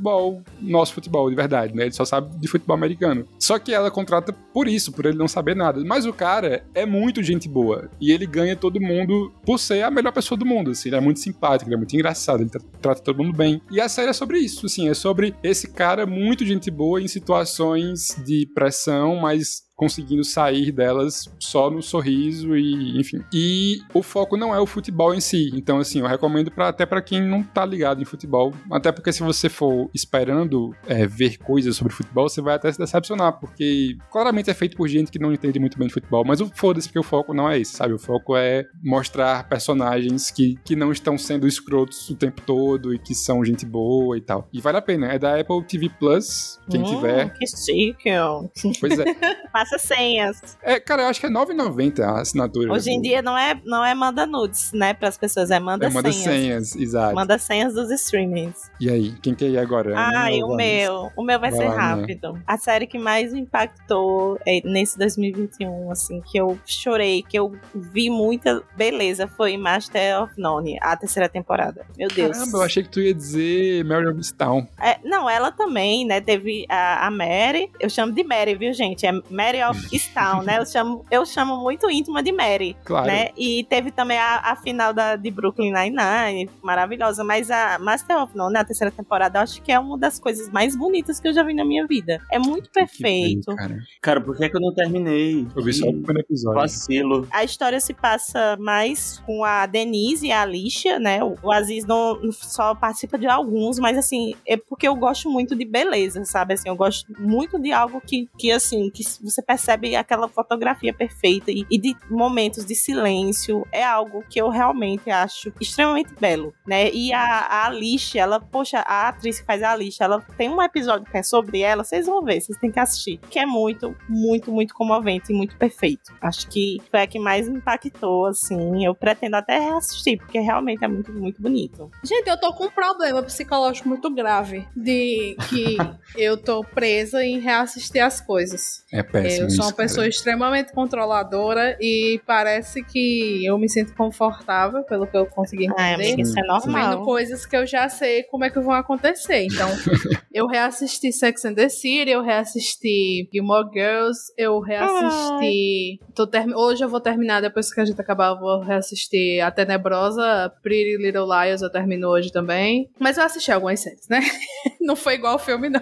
nosso 0.61 0.93
futebol 0.93 1.29
de 1.29 1.35
verdade, 1.35 1.75
né? 1.75 1.83
Ele 1.83 1.91
só 1.91 2.05
sabe 2.05 2.37
de 2.37 2.47
futebol 2.47 2.75
americano. 2.75 3.25
Só 3.39 3.57
que 3.59 3.73
ela 3.73 3.91
contrata 3.91 4.33
por 4.53 4.67
isso, 4.67 4.91
por 4.91 5.05
ele 5.05 5.17
não 5.17 5.27
saber 5.27 5.55
nada. 5.55 5.83
Mas 5.85 6.05
o 6.05 6.13
cara 6.13 6.63
é 6.73 6.85
muito 6.85 7.21
gente 7.23 7.47
boa 7.47 7.89
e 7.99 8.11
ele 8.11 8.25
ganha 8.25 8.55
todo 8.55 8.79
mundo 8.81 9.31
por 9.45 9.59
ser 9.59 9.83
a 9.83 9.91
melhor 9.91 10.11
pessoa 10.11 10.37
do 10.37 10.45
mundo, 10.45 10.71
assim. 10.71 10.89
Ele 10.89 10.95
é 10.95 11.01
muito 11.01 11.19
simpático, 11.19 11.69
ele 11.69 11.75
é 11.75 11.77
muito 11.77 11.93
engraçado, 11.95 12.41
ele 12.41 12.49
tra- 12.49 12.61
trata 12.81 13.01
todo 13.01 13.23
mundo 13.23 13.35
bem. 13.35 13.61
E 13.71 13.79
a 13.79 13.89
série 13.89 14.09
é 14.09 14.13
sobre 14.13 14.39
isso, 14.39 14.65
assim, 14.65 14.89
é 14.89 14.93
sobre 14.93 15.35
esse 15.43 15.69
cara 15.71 16.05
muito 16.05 16.45
gente 16.45 16.69
boa 16.71 17.01
em 17.01 17.07
situações 17.07 18.15
de 18.25 18.47
pressão, 18.53 19.15
mas 19.15 19.63
conseguindo 19.79 20.25
sair 20.25 20.73
delas 20.73 21.33
só 21.39 21.71
no 21.71 21.81
sorriso 21.81 22.57
e 22.57 22.99
enfim. 22.99 23.23
E 23.33 23.79
o 23.93 24.03
foco 24.03 24.35
não 24.35 24.53
é 24.53 24.59
o 24.59 24.65
futebol 24.65 25.15
em 25.15 25.21
si. 25.21 25.49
Então 25.55 25.77
assim, 25.79 25.99
eu 26.01 26.05
recomendo 26.07 26.51
pra, 26.51 26.67
até 26.67 26.85
pra 26.85 27.01
quem 27.01 27.21
não 27.21 27.41
tá 27.41 27.65
ligado 27.65 28.01
em 28.01 28.05
futebol, 28.05 28.53
até 28.69 28.91
porque 28.91 29.13
se 29.13 29.23
você 29.23 29.47
for 29.47 29.89
esperando 29.93 30.75
é, 30.85 31.07
ver 31.07 31.37
coisas 31.37 31.77
sobre 31.77 31.93
futebol, 31.93 32.27
você 32.27 32.41
vai 32.41 32.55
até 32.55 32.69
se 32.69 32.77
decepcionar, 32.77 33.39
porque 33.39 33.95
claramente 34.11 34.49
é 34.49 34.53
feito 34.53 34.75
por 34.75 34.87
gente 34.89 35.09
que 35.09 35.17
não 35.17 35.31
entende 35.31 35.59
muito 35.59 35.77
bem 35.79 35.87
de 35.87 35.93
futebol, 35.93 36.25
mas 36.25 36.41
o 36.41 36.51
foda-se 36.53 36.89
porque 36.89 36.99
o 36.99 37.03
foco 37.03 37.33
não 37.33 37.49
é 37.49 37.57
esse, 37.57 37.71
sabe? 37.77 37.93
O 37.93 37.99
foco 37.99 38.35
é 38.35 38.65
mostrar 38.83 39.47
personagens 39.47 40.29
que, 40.29 40.57
que 40.65 40.75
não 40.75 40.91
estão 40.91 41.17
sendo 41.17 41.47
escrotos 41.47 42.09
o 42.09 42.15
tempo 42.15 42.41
todo 42.41 42.93
e 42.93 42.99
que 42.99 43.15
são 43.15 43.45
gente 43.45 43.65
boa 43.65 44.17
e 44.17 44.21
tal. 44.21 44.49
E 44.51 44.59
vale 44.59 44.77
a 44.77 44.81
pena, 44.81 45.07
é 45.07 45.17
da 45.17 45.39
Apple 45.39 45.63
TV 45.63 45.89
Plus, 45.97 46.59
quem 46.69 46.81
Hum, 46.81 46.83
tiver. 46.95 47.33
Que 47.33 47.45
chique. 47.47 48.09
ó. 48.17 48.43
Pois 48.79 48.99
é. 48.99 49.05
Passa 49.69 49.77
senhas. 49.77 50.57
É, 50.63 50.79
cara, 50.79 51.03
eu 51.03 51.07
acho 51.07 51.19
que 51.19 51.27
é 51.27 51.29
9,90 51.29 51.99
a 51.99 52.21
assinatura. 52.21 52.73
Hoje 52.73 52.89
em 52.89 52.99
dia 52.99 53.21
não 53.21 53.37
é, 53.37 53.59
não 53.63 53.85
é 53.85 53.93
manda 53.93 54.25
nudes, 54.25 54.71
né, 54.73 54.93
pras 54.93 55.17
pessoas, 55.17 55.51
é 55.51 55.59
manda 55.59 55.85
é, 55.85 55.89
manda 55.89 56.11
senhas. 56.11 56.23
senhas, 56.23 56.75
exato. 56.75 57.13
Manda 57.13 57.37
senhas 57.37 57.73
dos 57.73 57.91
streamings. 57.91 58.71
E 58.79 58.89
aí, 58.89 59.13
quem 59.21 59.35
quer 59.35 59.49
ir 59.49 59.59
agora? 59.59 59.91
Ana 59.91 60.29
o 60.45 60.55
meu. 60.55 61.11
O 61.15 61.23
meu 61.23 61.39
vai, 61.39 61.51
Vai 61.51 61.59
ser 61.59 61.67
lá, 61.67 61.75
rápido. 61.75 62.41
A 62.47 62.57
série 62.57 62.87
que 62.87 62.97
mais 62.97 63.33
me 63.33 63.41
impactou 63.41 64.39
é 64.45 64.61
nesse 64.63 64.97
2021, 64.97 65.91
assim, 65.91 66.21
que 66.21 66.39
eu 66.39 66.57
chorei, 66.65 67.21
que 67.21 67.37
eu 67.37 67.55
vi 67.73 68.09
muita 68.09 68.63
beleza, 68.75 69.27
foi 69.27 69.57
Master 69.57 70.23
of 70.23 70.33
None, 70.37 70.77
a 70.81 70.95
terceira 70.95 71.29
temporada. 71.29 71.85
Meu 71.97 72.07
Deus. 72.07 72.37
Caramba, 72.37 72.57
eu 72.57 72.61
achei 72.63 72.83
que 72.83 72.89
tu 72.89 72.99
ia 73.01 73.13
dizer 73.13 73.83
Mary 73.85 74.07
of 74.07 74.33
Town. 74.33 74.67
É, 74.81 74.97
não, 75.03 75.29
ela 75.29 75.51
também, 75.51 76.05
né? 76.05 76.21
Teve 76.21 76.65
a, 76.69 77.07
a 77.07 77.11
Mary. 77.11 77.69
Eu 77.79 77.89
chamo 77.89 78.13
de 78.13 78.23
Mary, 78.23 78.55
viu, 78.55 78.73
gente? 78.73 79.05
É 79.05 79.11
Mary 79.29 79.58
of 79.63 80.13
Town, 80.13 80.43
né? 80.43 80.57
Eu 80.59 80.65
chamo, 80.65 81.05
eu 81.09 81.25
chamo 81.25 81.57
muito 81.57 81.89
íntima 81.89 82.21
de 82.21 82.31
Mary. 82.31 82.75
Claro. 82.83 83.07
Né? 83.07 83.29
E 83.37 83.63
teve 83.69 83.91
também 83.91 84.17
a, 84.17 84.37
a 84.37 84.55
final 84.55 84.93
da, 84.93 85.15
de 85.15 85.31
Brooklyn 85.31 85.71
Nine-Nine, 85.71 86.49
maravilhosa. 86.61 87.23
Mas 87.23 87.49
a 87.51 87.77
Master 87.79 88.21
of 88.21 88.35
None, 88.35 88.57
a 88.57 88.63
terceira 88.63 88.91
temporada, 88.91 89.39
eu 89.39 89.43
acho 89.43 89.61
que 89.61 89.71
é 89.71 89.79
uma 89.79 89.97
das 89.97 90.19
coisas 90.19 90.49
mais 90.49 90.75
bonitas 90.75 91.19
que 91.19 91.27
eu 91.27 91.33
já 91.33 91.43
vi 91.43 91.53
na 91.53 91.65
minha 91.65 91.85
vida. 91.85 92.19
É 92.31 92.39
muito 92.39 92.69
perfeito. 92.71 93.51
Que 93.51 93.55
cara. 93.55 93.77
Cara, 94.01 94.21
por 94.21 94.35
que, 94.35 94.45
é 94.45 94.49
que 94.49 94.55
eu 94.55 94.61
não 94.61 94.73
terminei? 94.73 95.47
Eu 95.55 95.63
vi 95.63 95.73
só 95.73 95.87
o 95.87 95.93
primeiro 95.93 96.19
episódio. 96.19 96.61
Vacilo. 96.61 97.27
A 97.31 97.43
história 97.43 97.79
se 97.79 97.93
passa 97.93 98.57
mais 98.59 99.19
com 99.25 99.43
a 99.43 99.65
Denise 99.65 100.27
e 100.27 100.31
a 100.31 100.41
Alicia, 100.41 100.99
né? 100.99 101.19
O 101.23 101.51
Aziz 101.51 101.85
não 101.85 102.19
não 102.21 102.31
só 102.31 102.73
participa 102.75 103.17
de 103.17 103.27
alguns, 103.27 103.79
mas 103.79 103.97
assim, 103.97 104.33
é 104.45 104.57
porque 104.57 104.87
eu 104.87 104.95
gosto 104.95 105.29
muito 105.29 105.55
de 105.55 105.65
beleza, 105.65 106.23
sabe? 106.25 106.53
Assim, 106.53 106.69
eu 106.69 106.75
gosto 106.75 107.11
muito 107.19 107.59
de 107.59 107.71
algo 107.71 108.01
que, 108.01 108.29
que 108.37 108.51
assim, 108.51 108.89
que 108.89 109.03
você 109.21 109.41
percebe 109.49 109.95
aquela 109.95 110.27
fotografia 110.27 110.93
perfeita 110.93 111.49
e, 111.49 111.65
e 111.71 111.79
de 111.79 111.95
momentos 112.07 112.63
de 112.63 112.75
silêncio. 112.75 113.65
É 113.71 113.83
algo 113.83 114.23
que 114.29 114.39
eu 114.39 114.47
realmente 114.47 115.09
acho 115.09 115.51
extremamente 115.59 116.13
belo, 116.19 116.53
né? 116.67 116.91
E 116.91 117.11
a, 117.11 117.23
a 117.23 117.65
Alicia, 117.65 118.21
ela, 118.21 118.39
poxa, 118.39 118.77
a 118.81 119.07
atriz 119.07 119.39
que 119.39 119.45
faz 119.47 119.63
a 119.63 119.71
Alicia, 119.71 120.03
ela 120.03 120.21
tem 120.37 120.49
um 120.49 120.61
episódio 120.61 121.09
que 121.09 121.17
é 121.17 121.23
sobre 121.23 121.61
ela, 121.61 121.83
vocês 121.83 122.05
vão 122.05 122.23
ver, 122.23 122.39
vocês 122.39 122.59
têm 122.59 122.71
que 122.71 122.79
assistir, 122.79 123.19
que 123.27 123.39
é 123.39 123.45
muito, 123.45 123.95
muito, 124.07 124.51
muito 124.51 124.75
comovente 124.75 125.33
e 125.33 125.35
muito 125.35 125.57
perfeito. 125.57 126.13
Acho 126.21 126.47
que 126.47 126.77
foi 126.91 127.01
a 127.01 127.07
que 127.07 127.17
mais 127.17 127.49
me 127.49 127.57
impactou, 127.57 128.27
assim. 128.27 128.85
Eu 128.85 128.93
pretendo 128.93 129.35
até 129.35 129.57
reassistir, 129.57 130.19
porque 130.19 130.39
realmente 130.39 130.85
é 130.85 130.87
muito, 130.87 131.11
muito 131.11 131.41
bonito. 131.41 131.89
Gente, 132.03 132.27
eu 132.27 132.39
tô 132.39 132.53
com 132.53 132.65
um 132.65 132.71
problema 132.71 133.23
psicológico 133.23 133.89
muito 133.89 134.13
grave 134.13 134.67
de 134.75 135.35
que 135.49 135.75
eu 136.15 136.37
tô 136.37 136.63
presa 136.63 137.23
em 137.23 137.39
reassistir 137.39 138.03
as 138.03 138.21
coisas. 138.21 138.85
É 138.93 139.01
péssimo. 139.01 139.28
Eu 139.37 139.49
sou 139.49 139.65
uma 139.65 139.71
cara. 139.71 139.83
pessoa 139.87 140.07
extremamente 140.07 140.73
controladora 140.73 141.77
e 141.79 142.19
parece 142.25 142.83
que 142.83 143.45
eu 143.45 143.57
me 143.57 143.69
sinto 143.69 143.93
confortável 143.95 144.83
pelo 144.83 145.05
que 145.07 145.17
eu 145.17 145.25
consegui 145.25 145.67
Ah, 145.77 145.91
entender. 145.93 146.09
amiga, 146.11 146.21
isso 146.21 146.39
é 146.39 146.41
Vendo 146.41 146.47
normal. 146.47 147.03
coisas 147.03 147.45
que 147.45 147.55
eu 147.55 147.65
já 147.65 147.87
sei 147.89 148.23
como 148.23 148.43
é 148.43 148.49
que 148.49 148.59
vão 148.59 148.73
acontecer. 148.73 149.43
Então, 149.43 149.67
eu 150.33 150.47
reassisti 150.47 151.11
Sex 151.11 151.45
and 151.45 151.53
the 151.55 151.69
City, 151.69 152.11
eu 152.11 152.21
reassisti 152.21 153.27
Gilmore 153.33 153.69
Girls, 153.73 154.19
eu 154.37 154.59
reassisti. 154.59 155.99
Tô 156.15 156.25
termi- 156.27 156.53
Hoje 156.55 156.83
eu 156.83 156.89
vou 156.89 156.99
terminar, 156.99 157.41
depois 157.41 157.73
que 157.73 157.79
a 157.79 157.85
gente 157.85 157.99
acabar, 157.99 158.29
eu 158.29 158.39
vou 158.39 158.59
reassistir 158.61 159.43
A 159.43 159.51
Tenebrosa, 159.51 160.51
Pretty 160.61 160.97
Little 160.97 161.25
Liars, 161.25 161.61
eu 161.61 161.69
termino 161.71 162.07
hoje 162.07 162.31
também. 162.31 162.89
Mas 162.99 163.17
eu 163.17 163.23
assisti 163.23 163.51
algumas 163.51 163.79
séries, 163.79 164.07
né? 164.09 164.19
não 164.81 164.95
foi 164.95 165.15
igual 165.15 165.35
o 165.35 165.39
filme, 165.39 165.69
não. 165.69 165.81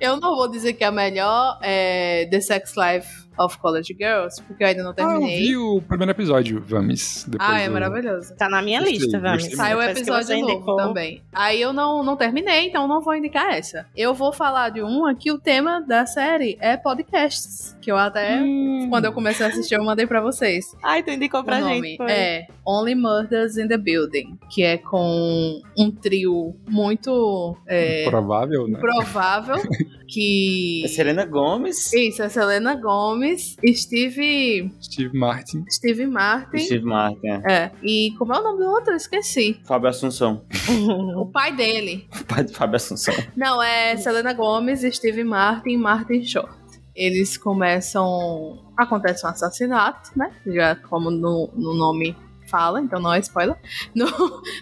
Eu 0.00 0.16
não 0.18 0.36
vou 0.36 0.48
dizer 0.48 0.74
que 0.74 0.84
a 0.84 0.90
melhor 0.90 1.58
é 1.62 2.26
The 2.30 2.40
Sex 2.40 2.74
Life 2.76 3.27
of 3.38 3.58
College 3.58 3.94
Girls, 3.98 4.42
porque 4.42 4.62
eu 4.64 4.68
ainda 4.68 4.82
não 4.82 4.90
Ah, 4.90 4.94
eu 5.02 5.08
terminei. 5.08 5.38
vi 5.40 5.56
o 5.56 5.80
primeiro 5.82 6.10
episódio, 6.12 6.62
vamos. 6.66 7.24
Depois 7.28 7.50
Ah, 7.50 7.60
é 7.60 7.66
do- 7.68 7.72
maravilhoso. 7.72 8.34
Tá 8.36 8.48
na 8.48 8.60
minha 8.62 8.80
Gostei, 8.80 8.98
lista, 8.98 9.18
vamos. 9.20 9.38
gostei 9.42 9.56
Saiu 9.56 9.78
o 9.78 9.82
episódio 9.82 10.38
novo 10.40 10.52
indicou. 10.52 10.76
também. 10.76 11.22
Aí 11.32 11.60
eu 11.60 11.72
não, 11.72 12.02
não 12.02 12.16
terminei, 12.16 12.66
então 12.66 12.86
não 12.88 13.00
vou 13.00 13.14
indicar 13.14 13.54
essa. 13.54 13.86
Eu 13.96 14.14
vou 14.14 14.32
falar 14.32 14.70
de 14.70 14.80
uma 14.82 15.14
que 15.14 15.30
o 15.32 15.38
tema 15.38 15.80
da 15.80 16.06
série 16.06 16.56
é 16.60 16.76
podcasts. 16.76 17.76
Que 17.80 17.90
eu 17.92 17.96
até, 17.96 18.40
Hum. 18.42 18.86
quando 18.90 19.06
eu 19.06 19.12
comecei 19.12 19.46
a 19.46 19.48
assistir, 19.48 19.74
eu 19.74 19.84
mandei 19.84 20.06
pra 20.06 20.20
vocês. 20.20 20.76
Ai, 20.82 21.02
tu 21.02 21.10
indicou 21.10 21.42
pra 21.42 21.56
o 21.56 21.60
nome 21.60 21.74
gente. 21.90 21.96
foi. 21.96 22.10
é 22.10 22.46
Only 22.66 22.94
Murders 22.94 23.56
in 23.56 23.66
the 23.66 23.78
Building. 23.78 24.38
Que 24.50 24.62
é 24.62 24.76
com 24.76 25.62
um 25.76 25.90
trio 25.90 26.54
muito 26.68 27.56
é, 27.66 28.04
Provável, 28.10 28.68
né? 28.68 28.78
provável. 28.78 29.56
que. 30.06 30.82
É 30.84 30.88
Selena 30.88 31.24
Gomes, 31.24 31.92
Isso, 31.92 32.22
é 32.22 32.28
Selena 32.28 32.74
Gomes, 32.74 33.27
Steve. 33.36 34.72
Steve 34.80 35.16
Martin. 35.16 35.64
Steve 35.70 36.06
Martin. 36.06 36.58
Steve 36.58 36.84
Martin, 36.84 37.26
é. 37.26 37.52
É. 37.52 37.72
E 37.82 38.14
como 38.18 38.32
é 38.32 38.40
o 38.40 38.42
nome 38.42 38.58
do 38.58 38.70
outro? 38.70 38.92
Eu 38.92 38.96
esqueci. 38.96 39.60
Fábio 39.66 39.88
Assunção. 39.88 40.44
O 41.16 41.26
pai 41.26 41.54
dele. 41.54 42.08
O 42.20 42.24
pai 42.24 42.44
de 42.44 42.52
Fábio 42.52 42.76
Assunção. 42.76 43.14
Não, 43.36 43.62
é 43.62 43.96
Selena 43.96 44.32
Gomes, 44.32 44.80
Steve 44.94 45.24
Martin 45.24 45.70
e 45.70 45.76
Martin 45.76 46.22
Short. 46.24 46.52
Eles 46.94 47.36
começam. 47.36 48.58
Acontece 48.76 49.26
um 49.26 49.30
assassinato, 49.30 50.10
né? 50.16 50.32
Já 50.46 50.76
como 50.76 51.10
no, 51.10 51.50
no 51.54 51.74
nome 51.74 52.16
fala, 52.48 52.80
então 52.80 53.00
não 53.00 53.12
é 53.12 53.20
spoiler. 53.20 53.56
No, 53.94 54.06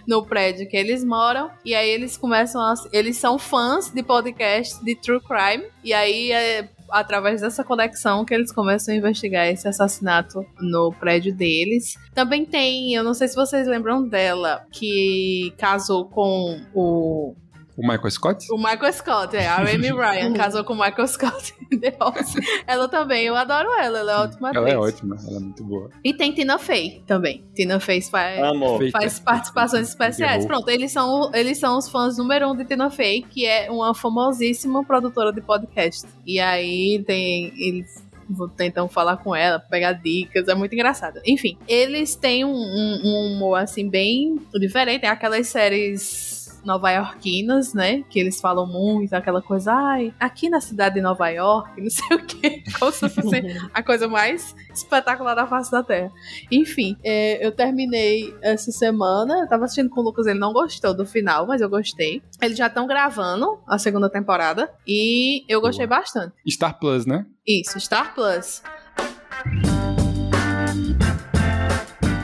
no 0.07 0.25
prédio 0.25 0.67
que 0.67 0.75
eles 0.75 1.03
moram. 1.03 1.49
E 1.63 1.73
aí 1.73 1.89
eles 1.89 2.17
começam 2.17 2.61
a. 2.61 2.73
Eles 2.91 3.17
são 3.17 3.37
fãs 3.37 3.89
de 3.89 4.03
podcast 4.03 4.83
de 4.83 4.95
True 4.95 5.21
Crime. 5.21 5.65
E 5.83 5.93
aí 5.93 6.31
é 6.31 6.69
através 6.91 7.41
dessa 7.41 7.63
conexão 7.63 8.25
que 8.25 8.33
eles 8.33 8.51
começam 8.51 8.93
a 8.93 8.97
investigar 8.97 9.47
esse 9.47 9.67
assassinato 9.67 10.45
no 10.59 10.91
prédio 10.93 11.33
deles. 11.33 11.97
Também 12.13 12.45
tem, 12.45 12.93
eu 12.93 13.03
não 13.03 13.13
sei 13.13 13.27
se 13.27 13.35
vocês 13.35 13.67
lembram 13.67 14.07
dela, 14.07 14.65
que 14.71 15.53
casou 15.57 16.05
com 16.05 16.61
o 16.73 17.35
O 17.77 17.81
Michael 17.87 18.09
Scott? 18.09 18.51
o 18.51 18.57
Michael 18.57 18.91
Scott, 18.91 19.35
é. 19.35 19.47
A 19.47 19.57
Amy 19.59 19.91
Ryan 19.93 20.33
casou 20.33 20.63
com 20.63 20.73
o 20.73 20.75
Michael 20.75 21.07
Scott. 21.07 21.53
Ela 22.65 22.87
também, 22.87 23.25
eu 23.25 23.35
adoro 23.35 23.69
ela, 23.79 23.99
ela 23.99 24.11
é 24.11 24.15
ótima 24.15 24.49
Ela 24.49 24.69
é 24.69 24.73
atriz. 24.73 24.93
ótima, 24.93 25.17
ela 25.27 25.37
é 25.37 25.39
muito 25.39 25.63
boa. 25.63 25.89
E 26.03 26.13
tem 26.13 26.31
Tina 26.31 26.57
Fey 26.57 27.03
também. 27.05 27.43
Tina 27.53 27.79
Fey 27.79 28.01
faz. 28.01 28.39
Feita. 28.79 28.97
faz 28.97 29.19
participações 29.19 29.89
especiais. 29.89 30.43
Errou. 30.43 30.47
Pronto, 30.47 30.69
eles 30.69 30.91
são, 30.91 31.29
eles 31.33 31.59
são 31.59 31.77
os 31.77 31.87
fãs 31.87 32.17
número 32.17 32.49
um 32.49 32.55
de 32.55 32.65
Tina 32.65 32.89
Fey, 32.89 33.21
que 33.21 33.45
é 33.45 33.69
uma 33.69 33.93
famosíssima 33.93 34.83
produtora 34.83 35.31
de 35.31 35.41
podcast. 35.41 36.07
E 36.25 36.39
aí 36.39 37.03
tem. 37.05 37.53
Eles 37.57 38.03
vou 38.29 38.49
tentar 38.49 38.87
falar 38.89 39.17
com 39.17 39.33
ela, 39.35 39.59
pegar 39.59 39.93
dicas, 39.93 40.47
é 40.47 40.55
muito 40.55 40.73
engraçado. 40.73 41.19
Enfim, 41.25 41.57
eles 41.67 42.15
têm 42.15 42.43
um, 42.43 42.51
um, 42.51 43.01
um 43.05 43.35
humor 43.35 43.55
assim 43.55 43.89
bem 43.89 44.37
diferente, 44.59 45.01
tem 45.01 45.09
aquelas 45.09 45.47
séries 45.47 46.36
nova-iorquinas, 46.67 47.73
né? 47.73 48.03
Que 48.09 48.19
eles 48.19 48.39
falam 48.39 48.67
muito, 48.67 49.13
aquela 49.13 49.41
coisa, 49.41 49.73
ai, 49.73 50.13
aqui 50.19 50.49
na 50.49 50.59
cidade 50.59 50.95
de 50.95 51.01
Nova 51.01 51.29
York, 51.29 51.69
não 51.81 51.89
sei 51.89 52.17
o 52.17 52.25
quê. 52.25 52.63
Como 52.77 52.91
se 52.91 53.09
fosse 53.09 53.41
a 53.73 53.81
coisa 53.81 54.07
mais 54.07 54.53
espetacular 54.73 55.33
da 55.33 55.47
face 55.47 55.71
da 55.71 55.81
Terra. 55.81 56.11
Enfim, 56.51 56.97
é, 57.03 57.45
eu 57.45 57.51
terminei 57.51 58.35
essa 58.41 58.71
semana. 58.71 59.39
Eu 59.39 59.47
tava 59.47 59.63
assistindo 59.63 59.89
com 59.89 60.01
o 60.01 60.03
Lucas, 60.03 60.27
ele 60.27 60.39
não 60.39 60.51
gostou 60.51 60.93
do 60.93 61.05
final, 61.05 61.47
mas 61.47 61.61
eu 61.61 61.69
gostei. 61.69 62.21
Eles 62.41 62.57
já 62.57 62.67
estão 62.67 62.85
gravando 62.85 63.59
a 63.65 63.79
segunda 63.79 64.09
temporada 64.09 64.69
e 64.85 65.43
eu 65.47 65.61
gostei 65.61 65.87
bastante. 65.87 66.33
Star 66.49 66.77
Plus, 66.77 67.05
né? 67.05 67.25
Isso, 67.47 67.79
Star 67.79 68.13
Plus. 68.13 68.61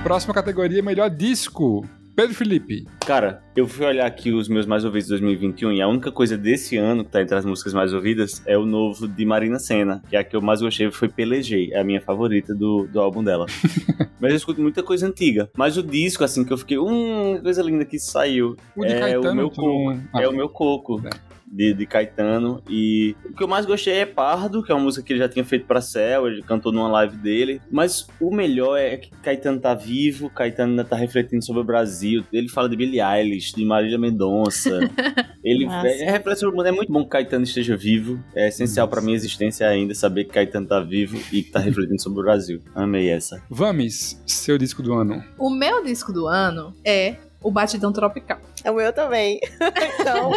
Próxima 0.04 0.34
categoria, 0.34 0.84
melhor 0.84 1.10
disco. 1.10 1.88
Pedro 2.16 2.36
Felipe. 2.36 2.86
Cara, 3.08 3.42
eu 3.56 3.68
fui 3.68 3.86
olhar 3.88 4.06
aqui 4.06 4.32
os 4.32 4.48
meus 4.48 4.68
mais 4.68 4.86
ouvidos 4.86 5.08
de 5.08 5.14
2021 5.14 5.72
e 5.74 5.82
a 5.82 5.88
única 5.88 6.12
coisa 6.12 6.38
desse 6.38 6.78
ano 6.78 7.04
que 7.04 7.10
tá 7.10 7.22
entre 7.22 7.36
as 7.36 7.44
músicas 7.44 7.74
mais 7.74 7.92
ouvidas 7.92 8.44
é 8.46 8.56
o 8.56 8.66
novo 8.68 9.08
de 9.08 9.26
Marina 9.26 9.58
Senna, 9.58 10.00
que 10.08 10.16
é 10.16 10.20
a 10.20 10.24
que 10.24 10.36
eu 10.36 10.42
mais 10.42 10.62
gostei 10.62 10.92
foi 10.92 11.10
Pelejei, 11.10 11.72
é 11.74 11.80
a 11.80 11.84
minha 11.84 12.00
favorita 12.00 12.54
do, 12.54 12.88
do 12.88 13.00
álbum 13.02 13.24
dela. 13.24 13.48
Mas 14.22 14.32
eu 14.32 14.38
escuto 14.38 14.62
muita 14.62 14.84
coisa 14.84 15.08
antiga. 15.08 15.50
Mas 15.58 15.76
o 15.76 15.82
disco, 15.82 16.24
assim, 16.24 16.46
que 16.46 16.54
eu 16.54 16.58
fiquei, 16.58 16.78
hum, 16.78 17.40
coisa 17.42 17.64
linda 17.64 17.84
que 17.84 17.98
saiu. 17.98 18.56
O 18.76 18.86
de 18.86 18.94
É 18.94 19.00
Caetano. 19.00 19.32
o 19.32 19.36
meu 19.36 19.50
tu 19.50 19.62
não- 19.62 20.04
Ah, 20.14 20.22
É 20.22 20.28
o 20.28 20.34
meu 20.34 20.48
coco. 20.48 21.02
É. 21.06 21.33
De, 21.54 21.74
de 21.74 21.86
Caetano. 21.86 22.62
E 22.68 23.16
o 23.26 23.34
que 23.34 23.44
eu 23.44 23.48
mais 23.48 23.66
gostei 23.66 23.94
é 23.94 24.06
Pardo, 24.06 24.64
que 24.64 24.72
é 24.72 24.76
uma 24.76 24.84
música 24.84 25.06
que 25.06 25.14
ele 25.14 25.20
já 25.20 25.30
tinha 25.30 25.46
feito 25.46 25.66
pra 25.66 25.82
Cell, 25.82 26.28
ele 26.28 26.42
cantou 26.42 26.72
numa 26.72 26.88
live 26.90 27.18
dele. 27.18 27.62
Mas 27.72 28.08
o 28.20 28.34
melhor 28.34 28.78
é 28.78 28.98
que 28.98 29.12
Caetano 29.22 29.60
tá 29.60 29.74
vivo, 29.74 30.30
Caetano 30.30 30.72
ainda 30.72 30.84
tá 30.84 30.96
refletindo 30.96 31.44
sobre 31.46 31.62
o 31.62 31.66
Brasil. 31.66 32.24
Ele 32.34 32.50
fala 32.50 32.68
de 32.68 32.76
Billie 32.76 33.02
Eilish, 33.02 33.54
de 33.56 33.64
Marília 33.64 34.00
Mendonça. 34.00 34.80
ele 35.44 35.66
Massa. 35.66 35.88
é, 35.88 36.12
reflete 36.12 36.40
sobre 36.40 36.54
o 36.54 36.58
mundo. 36.58 36.68
É 36.68 36.72
muito 36.72 36.92
bom 36.92 37.04
que 37.04 37.10
Caetano 37.10 37.44
esteja 37.44 37.76
vivo. 37.78 38.24
É 38.36 38.48
essencial 38.48 38.88
pra 38.88 39.02
minha 39.02 39.16
existência 39.16 39.68
ainda 39.68 39.94
saber 39.94 40.26
que 40.26 40.32
Caetano 40.32 40.68
tá 40.68 40.80
vivo 40.80 41.18
e 41.32 41.44
que 41.44 41.52
tá 41.52 41.60
refletindo 41.60 42.02
sobre 42.02 42.22
o 42.22 42.24
Brasil. 42.24 42.62
Amei 42.74 43.10
essa. 43.10 43.42
Vames, 43.50 44.22
seu 44.26 44.58
disco 44.58 44.82
do 44.82 44.94
ano. 44.94 45.24
O 45.38 45.50
meu 45.50 45.84
disco 45.84 46.12
do 46.12 46.28
ano 46.28 46.74
é 46.86 47.18
o 47.44 47.52
Batidão 47.52 47.92
Tropical. 47.92 48.40
É 48.64 48.72
o 48.72 48.76
meu 48.76 48.92
também. 48.94 49.40
então, 50.00 50.32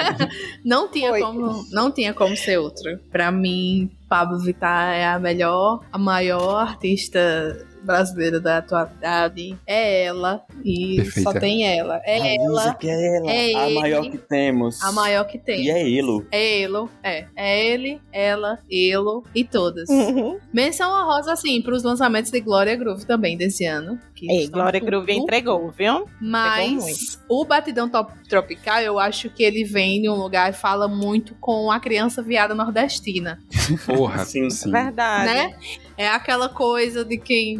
Não 0.64 0.88
tinha, 0.90 1.10
Foi. 1.10 1.20
como, 1.20 1.64
não 1.70 1.90
tinha 1.90 2.12
como 2.12 2.36
ser 2.36 2.58
outra. 2.58 3.00
Pra 3.10 3.30
mim, 3.30 3.90
Pablo 4.08 4.38
Vittar 4.38 4.94
é 4.94 5.06
a 5.06 5.18
melhor, 5.18 5.80
a 5.92 5.98
maior 5.98 6.56
artista 6.60 7.64
brasileira 7.86 8.40
da 8.40 8.58
atualidade. 8.58 9.56
É 9.66 10.04
ela. 10.04 10.44
E 10.64 10.96
Perfeita. 10.96 11.32
só 11.32 11.38
tem 11.38 11.64
ela. 11.78 12.00
É 12.04 12.16
Avisa 12.36 12.42
ela. 12.44 12.74
que 12.74 12.88
é 12.90 13.16
ela. 13.16 13.30
é 13.30 13.54
a 13.54 13.70
ele, 13.70 13.80
maior 13.80 14.10
que 14.10 14.18
temos. 14.18 14.82
A 14.82 14.92
maior 14.92 15.24
que 15.24 15.38
tem. 15.38 15.64
E 15.64 15.70
é 15.70 15.98
Elo. 15.98 16.26
É 16.30 16.60
Elo, 16.62 16.90
é. 17.02 17.26
É 17.36 17.66
ele, 17.66 18.00
ela, 18.12 18.58
Elo 18.70 19.22
e 19.34 19.44
todas. 19.44 19.88
uhum. 19.88 20.38
Menção 20.52 20.90
honrosa, 20.90 21.32
assim, 21.32 21.62
pros 21.62 21.82
lançamentos 21.82 22.30
de 22.30 22.40
Glória 22.40 22.74
Groove 22.76 23.06
também 23.06 23.36
desse 23.36 23.64
ano. 23.64 23.98
Ei, 24.20 24.44
estão 24.44 24.60
Glória 24.60 24.80
tudo. 24.80 24.88
Groove 24.88 25.12
entregou, 25.12 25.70
viu? 25.70 26.06
Mas 26.20 27.20
o 27.28 27.44
Batidão 27.44 27.88
Top 27.88 28.12
Tropical, 28.28 28.80
eu 28.80 28.98
acho 28.98 29.28
que 29.30 29.42
ele 29.42 29.62
vem 29.62 30.00
de 30.02 30.08
um 30.08 30.14
lugar 30.14 30.50
e 30.50 30.54
fala 30.54 30.88
muito 30.88 31.34
com 31.38 31.70
a 31.70 31.78
criança 31.78 32.22
viada 32.22 32.54
nordestina, 32.54 33.38
Porra, 33.86 34.24
Sim. 34.24 34.50
sim. 34.50 34.70
Verdade. 34.70 35.26
né? 35.32 35.54
É 35.96 36.08
aquela 36.08 36.48
coisa 36.48 37.04
de 37.04 37.16
quem... 37.18 37.58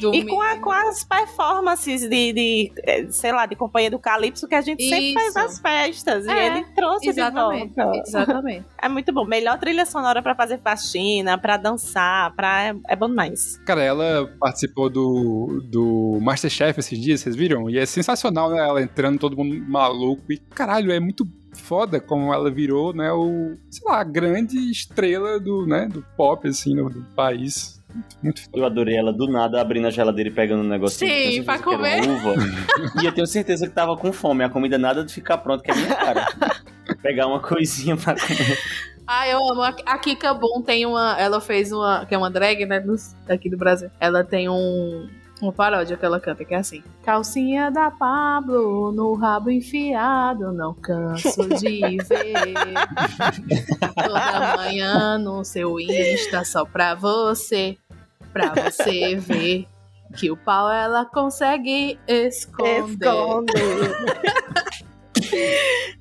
do 0.00 0.14
E 0.14 0.24
com, 0.26 0.40
a- 0.40 0.58
com 0.58 0.70
as 0.72 1.04
performances 1.04 2.00
de, 2.08 2.32
de, 2.32 2.72
eh, 2.82 3.06
sei 3.10 3.30
lá, 3.30 3.46
de 3.46 3.54
Companhia 3.54 3.90
do 3.90 3.98
Calypso 3.98 4.48
que 4.48 4.54
a 4.54 4.60
gente 4.60 4.82
sempre 4.88 5.12
faz 5.14 5.26
Isso. 5.28 5.34
nas 5.38 5.60
festas. 5.60 6.26
É, 6.26 6.32
e 6.32 6.46
ele 6.46 6.64
trouxe 6.74 7.08
Exatamente, 7.10 7.74
de 7.74 7.82
volta. 7.82 7.98
exatamente. 8.08 8.64
É 8.82 8.88
muito 8.88 9.12
bom. 9.12 9.24
Melhor 9.24 9.58
trilha 9.58 9.86
sonora 9.86 10.20
pra 10.22 10.34
fazer 10.34 10.58
faxina, 10.60 11.38
pra 11.38 11.56
dançar, 11.56 12.34
pra... 12.34 12.64
É, 12.64 12.74
é 12.88 12.96
bom 12.96 13.08
demais. 13.08 13.58
Cara, 13.64 13.82
ela 13.82 14.26
participou 14.40 14.90
do, 14.90 15.62
do 15.70 16.18
Masterchef 16.20 16.80
esses 16.80 16.98
dias, 16.98 17.20
vocês 17.20 17.36
viram? 17.36 17.70
E 17.70 17.78
é 17.78 17.86
sensacional, 17.86 18.50
né? 18.50 18.58
Ela 18.66 18.82
entrando, 18.82 19.18
todo 19.18 19.36
mundo 19.36 19.54
maluco. 19.68 20.22
E, 20.32 20.38
caralho, 20.38 20.90
é 20.92 20.98
muito 21.00 21.24
foda 21.54 22.00
como 22.00 22.32
ela 22.32 22.50
virou, 22.50 22.92
né? 22.94 23.12
O, 23.12 23.56
sei 23.70 23.82
lá, 23.88 24.00
a 24.00 24.04
grande 24.04 24.56
estrela 24.70 25.38
do, 25.40 25.66
né, 25.66 25.88
do 25.90 26.04
pop, 26.16 26.46
assim, 26.48 26.74
no, 26.74 26.88
do 26.90 27.02
país. 27.14 27.82
Muito 28.22 28.42
foda. 28.44 28.58
Eu 28.58 28.66
adorei 28.66 28.96
ela 28.96 29.12
do 29.12 29.28
nada 29.28 29.60
abrindo 29.60 29.86
a 29.86 29.90
geladeira 29.90 30.28
e 30.28 30.32
pegando 30.32 30.62
um 30.64 30.68
negocinho. 30.68 31.10
Sim, 31.32 31.42
pra 31.44 31.58
comer. 31.60 32.00
uva. 32.08 32.34
e 33.02 33.06
eu 33.06 33.12
tenho 33.12 33.26
certeza 33.26 33.66
que 33.68 33.72
tava 33.74 33.96
com 33.96 34.12
fome. 34.12 34.42
A 34.44 34.48
comida 34.48 34.76
nada 34.76 35.04
de 35.04 35.12
ficar 35.12 35.38
pronta, 35.38 35.62
que 35.62 35.70
é 35.70 35.74
minha 35.74 35.94
cara. 35.94 36.26
Pegar 37.02 37.26
uma 37.28 37.40
coisinha 37.40 37.96
pra 37.96 38.14
comer. 38.14 38.58
Ah, 39.06 39.28
eu 39.28 39.38
amo. 39.38 39.62
A 39.62 39.98
Kika 39.98 40.32
Boom 40.34 40.62
tem 40.62 40.86
uma... 40.86 41.14
Ela 41.20 41.40
fez 41.40 41.70
uma... 41.70 42.04
Que 42.06 42.14
é 42.14 42.18
uma 42.18 42.30
drag, 42.30 42.64
né? 42.66 42.80
dos- 42.80 43.14
Daqui 43.26 43.48
do 43.50 43.56
Brasil. 43.56 43.90
Ela 44.00 44.24
tem 44.24 44.48
um... 44.48 45.08
Uma 45.42 45.52
paródia 45.52 45.96
que 45.96 46.04
ela 46.04 46.20
canta, 46.20 46.44
que 46.44 46.54
é 46.54 46.58
assim. 46.58 46.82
Calcinha 47.02 47.70
da 47.70 47.90
Pablo 47.90 48.92
no 48.92 49.14
rabo 49.14 49.50
enfiado, 49.50 50.52
não 50.52 50.72
canso 50.74 51.48
de 51.48 51.98
ver. 52.08 52.54
Toda 53.94 54.56
manhã 54.56 55.18
no 55.18 55.44
seu 55.44 55.78
Insta 55.80 56.44
só 56.44 56.64
pra 56.64 56.94
você, 56.94 57.76
pra 58.32 58.54
você 58.54 59.16
ver 59.16 59.66
que 60.16 60.30
o 60.30 60.36
pau 60.36 60.70
ela 60.70 61.04
consegue 61.04 61.98
esconder. 62.06 63.06
Esconde. 63.06 63.52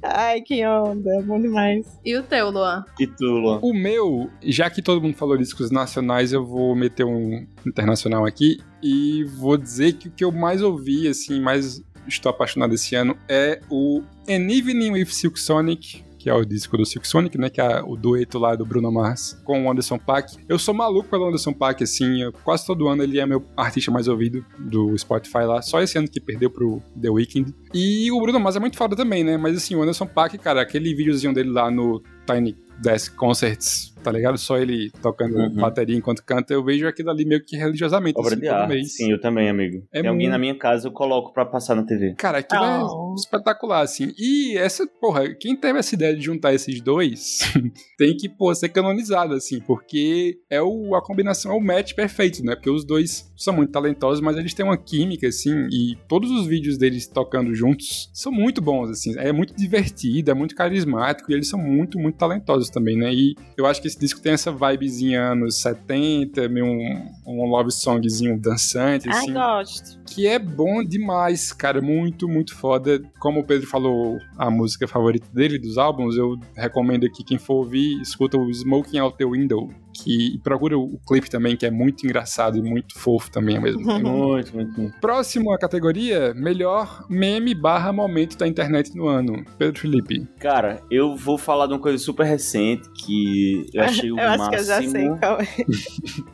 Ai, 0.03 0.41
que 0.41 0.65
onda. 0.65 1.21
Bom 1.23 1.39
demais. 1.39 1.99
E 2.03 2.15
o 2.17 2.23
teu, 2.23 2.49
Luan? 2.49 2.83
E 2.99 3.07
tu, 3.07 3.25
Luan? 3.25 3.59
O 3.61 3.73
meu, 3.73 4.29
já 4.41 4.69
que 4.69 4.81
todo 4.81 5.01
mundo 5.01 5.15
falou 5.15 5.37
discos 5.37 5.71
nacionais, 5.71 6.33
eu 6.33 6.45
vou 6.45 6.75
meter 6.75 7.05
um 7.05 7.47
internacional 7.65 8.25
aqui 8.25 8.57
e 8.81 9.23
vou 9.23 9.57
dizer 9.57 9.93
que 9.93 10.09
o 10.09 10.11
que 10.11 10.23
eu 10.23 10.31
mais 10.31 10.61
ouvi, 10.61 11.07
assim, 11.07 11.39
mais 11.39 11.81
estou 12.07 12.29
apaixonado 12.29 12.73
esse 12.73 12.95
ano 12.95 13.17
é 13.29 13.61
o 13.69 14.01
An 14.27 14.51
Evening 14.51 14.91
with 14.91 15.05
Silk 15.05 15.39
Sonic, 15.39 16.02
que 16.23 16.29
é 16.29 16.33
o 16.33 16.45
disco 16.45 16.77
do 16.77 16.85
Silk 16.85 17.05
Sonic, 17.05 17.37
né, 17.37 17.49
que 17.49 17.59
é 17.59 17.81
o 17.81 17.97
dueto 17.97 18.39
lá 18.39 18.55
do 18.55 18.65
Bruno 18.65 18.89
Mars 18.89 19.37
com 19.43 19.65
o 19.65 19.69
Anderson 19.69 19.99
Paak. 19.99 20.37
Eu 20.47 20.57
sou 20.57 20.73
maluco 20.73 21.09
pelo 21.09 21.27
Anderson 21.27 21.51
Paak, 21.51 21.83
assim, 21.83 22.21
eu- 22.21 22.31
quase 22.31 22.65
todo 22.65 22.87
ano 22.87 23.03
ele 23.03 23.19
é 23.19 23.25
meu 23.25 23.43
artista 23.57 23.91
mais 23.91 24.07
ouvido 24.07 24.45
do 24.57 24.97
Spotify 24.97 25.39
lá, 25.39 25.61
só 25.61 25.81
esse 25.81 25.97
ano 25.97 26.07
que 26.07 26.21
perdeu 26.21 26.49
pro 26.49 26.81
The 27.01 27.09
Weeknd. 27.09 27.53
E 27.73 28.09
o 28.09 28.21
Bruno 28.21 28.39
Mars 28.39 28.55
é 28.55 28.59
muito 28.61 28.77
foda 28.77 28.95
também, 28.95 29.21
né, 29.21 29.35
mas 29.35 29.57
assim, 29.57 29.75
o 29.75 29.81
Anderson 29.81 30.05
Paak, 30.05 30.37
cara, 30.37 30.61
aquele 30.61 30.95
videozinho 30.95 31.33
dele 31.33 31.49
lá 31.49 31.69
no 31.69 32.01
Tiny 32.25 32.55
Desk 32.81 33.13
Concerts, 33.17 33.92
tá 34.03 34.11
ligado? 34.11 34.37
Só 34.37 34.57
ele 34.57 34.91
tocando 35.01 35.37
Uhum. 35.37 35.55
bateria 35.55 35.95
enquanto 35.95 36.23
canta, 36.23 36.53
eu 36.53 36.63
vejo 36.63 36.87
aquilo 36.87 37.09
ali 37.09 37.25
meio 37.25 37.43
que 37.43 37.55
religiosamente, 37.55 38.19
Obra 38.19 38.31
assim, 38.33 38.41
de 38.41 38.47
todo 38.47 38.55
arte. 38.55 38.69
mês. 38.73 38.95
Sim, 38.95 39.11
eu 39.11 39.19
também, 39.21 39.49
amigo. 39.49 39.83
É 39.91 40.01
Tem 40.01 40.09
alguém 40.09 40.29
na 40.29 40.37
minha 40.37 40.55
casa, 40.57 40.87
eu 40.87 40.91
coloco 40.91 41.33
pra 41.33 41.45
passar 41.45 41.75
na 41.75 41.83
TV. 41.83 42.13
Cara, 42.17 42.39
aquilo 42.39 42.61
Oh. 42.63 43.11
é 43.13 43.15
espetacular, 43.15 43.81
assim. 43.81 44.13
E 44.17 44.57
essa, 44.57 44.85
porra, 44.87 45.33
quem 45.33 45.55
teve 45.55 45.79
essa 45.79 45.95
ideia 45.95 46.15
de 46.15 46.21
juntar 46.21 46.53
esses 46.53 46.81
dois 46.81 47.39
tem 47.97 48.15
que, 48.15 48.27
pô, 48.29 48.53
ser 48.53 48.69
canonizado, 48.69 49.33
assim, 49.33 49.59
porque 49.59 50.37
é 50.49 50.61
o, 50.61 50.95
a 50.95 51.01
combinação, 51.01 51.51
é 51.51 51.55
o 51.55 51.61
match 51.61 51.93
perfeito, 51.93 52.43
né? 52.43 52.55
Porque 52.55 52.69
os 52.69 52.85
dois 52.85 53.31
são 53.35 53.53
muito 53.53 53.71
talentosos, 53.71 54.21
mas 54.21 54.37
eles 54.37 54.53
têm 54.53 54.65
uma 54.65 54.77
química, 54.77 55.27
assim, 55.27 55.67
e 55.71 55.95
todos 56.07 56.29
os 56.31 56.45
vídeos 56.45 56.77
deles 56.77 57.07
tocando 57.07 57.53
juntos 57.53 58.09
são 58.13 58.31
muito 58.31 58.61
bons, 58.61 58.89
assim. 58.89 59.17
É 59.17 59.31
muito 59.31 59.55
divertido, 59.55 60.31
é 60.31 60.33
muito 60.33 60.55
carismático, 60.55 61.31
e 61.31 61.33
eles 61.35 61.47
são 61.47 61.59
muito, 61.59 61.97
muito 61.99 62.17
talentosos 62.17 62.69
também, 62.69 62.97
né? 62.97 63.13
E 63.13 63.35
eu 63.57 63.65
acho 63.65 63.81
que 63.81 63.87
esse 63.93 63.99
disco 63.99 64.19
tem 64.19 64.33
essa 64.33 64.51
vibezinha 64.51 65.21
anos 65.21 65.61
70, 65.61 66.49
meio 66.49 66.65
um, 66.65 67.11
um 67.27 67.45
love 67.45 67.71
songzinho 67.71 68.39
dançante, 68.39 69.07
Ai, 69.07 69.17
assim 69.17 69.33
gosto. 69.33 69.99
que 70.05 70.25
é 70.25 70.39
bom 70.39 70.83
demais, 70.83 71.53
cara, 71.53 71.81
muito, 71.81 72.27
muito 72.27 72.55
foda. 72.55 73.01
Como 73.19 73.41
o 73.41 73.43
Pedro 73.43 73.67
falou, 73.67 74.17
a 74.37 74.49
música 74.49 74.87
favorita 74.87 75.27
dele, 75.31 75.59
dos 75.59 75.77
álbuns, 75.77 76.17
eu 76.17 76.39
recomendo 76.55 77.05
aqui, 77.05 77.23
quem 77.23 77.37
for 77.37 77.55
ouvir, 77.55 78.01
escuta 78.01 78.37
o 78.37 78.49
Smoking 78.49 78.97
Out 78.97 79.17
the 79.17 79.25
Window, 79.25 79.69
que 79.93 80.33
e 80.35 80.39
procura 80.39 80.77
o 80.77 80.99
clipe 81.07 81.29
também, 81.29 81.55
que 81.55 81.65
é 81.65 81.71
muito 81.71 82.05
engraçado 82.05 82.57
e 82.57 82.61
muito 82.61 82.97
fofo 82.97 83.29
também 83.31 83.57
ao 83.57 83.63
mesmo 83.63 83.83
tempo. 83.85 84.09
Muito, 84.09 84.55
muito, 84.55 84.79
muito. 84.81 84.99
Próximo 84.99 85.53
a 85.53 85.57
categoria, 85.57 86.33
melhor 86.33 87.05
meme 87.09 87.53
barra 87.53 87.91
momento 87.93 88.37
da 88.37 88.47
internet 88.47 88.95
no 88.95 89.07
ano. 89.07 89.43
Pedro 89.57 89.79
Felipe. 89.79 90.27
Cara, 90.39 90.81
eu 90.89 91.15
vou 91.15 91.37
falar 91.37 91.67
de 91.67 91.73
uma 91.73 91.79
coisa 91.79 91.97
super 91.97 92.25
recente 92.25 92.89
que 93.05 93.65
eu 93.73 93.83
achei 93.83 94.11
o 94.11 94.17
eu 94.19 94.27
acho 94.27 94.37
máximo. 94.39 94.49
que 94.51 94.55
eu 94.55 94.63
já 94.65 94.81
sei 94.89 95.09
qual 95.09 95.39
é. 95.39 95.47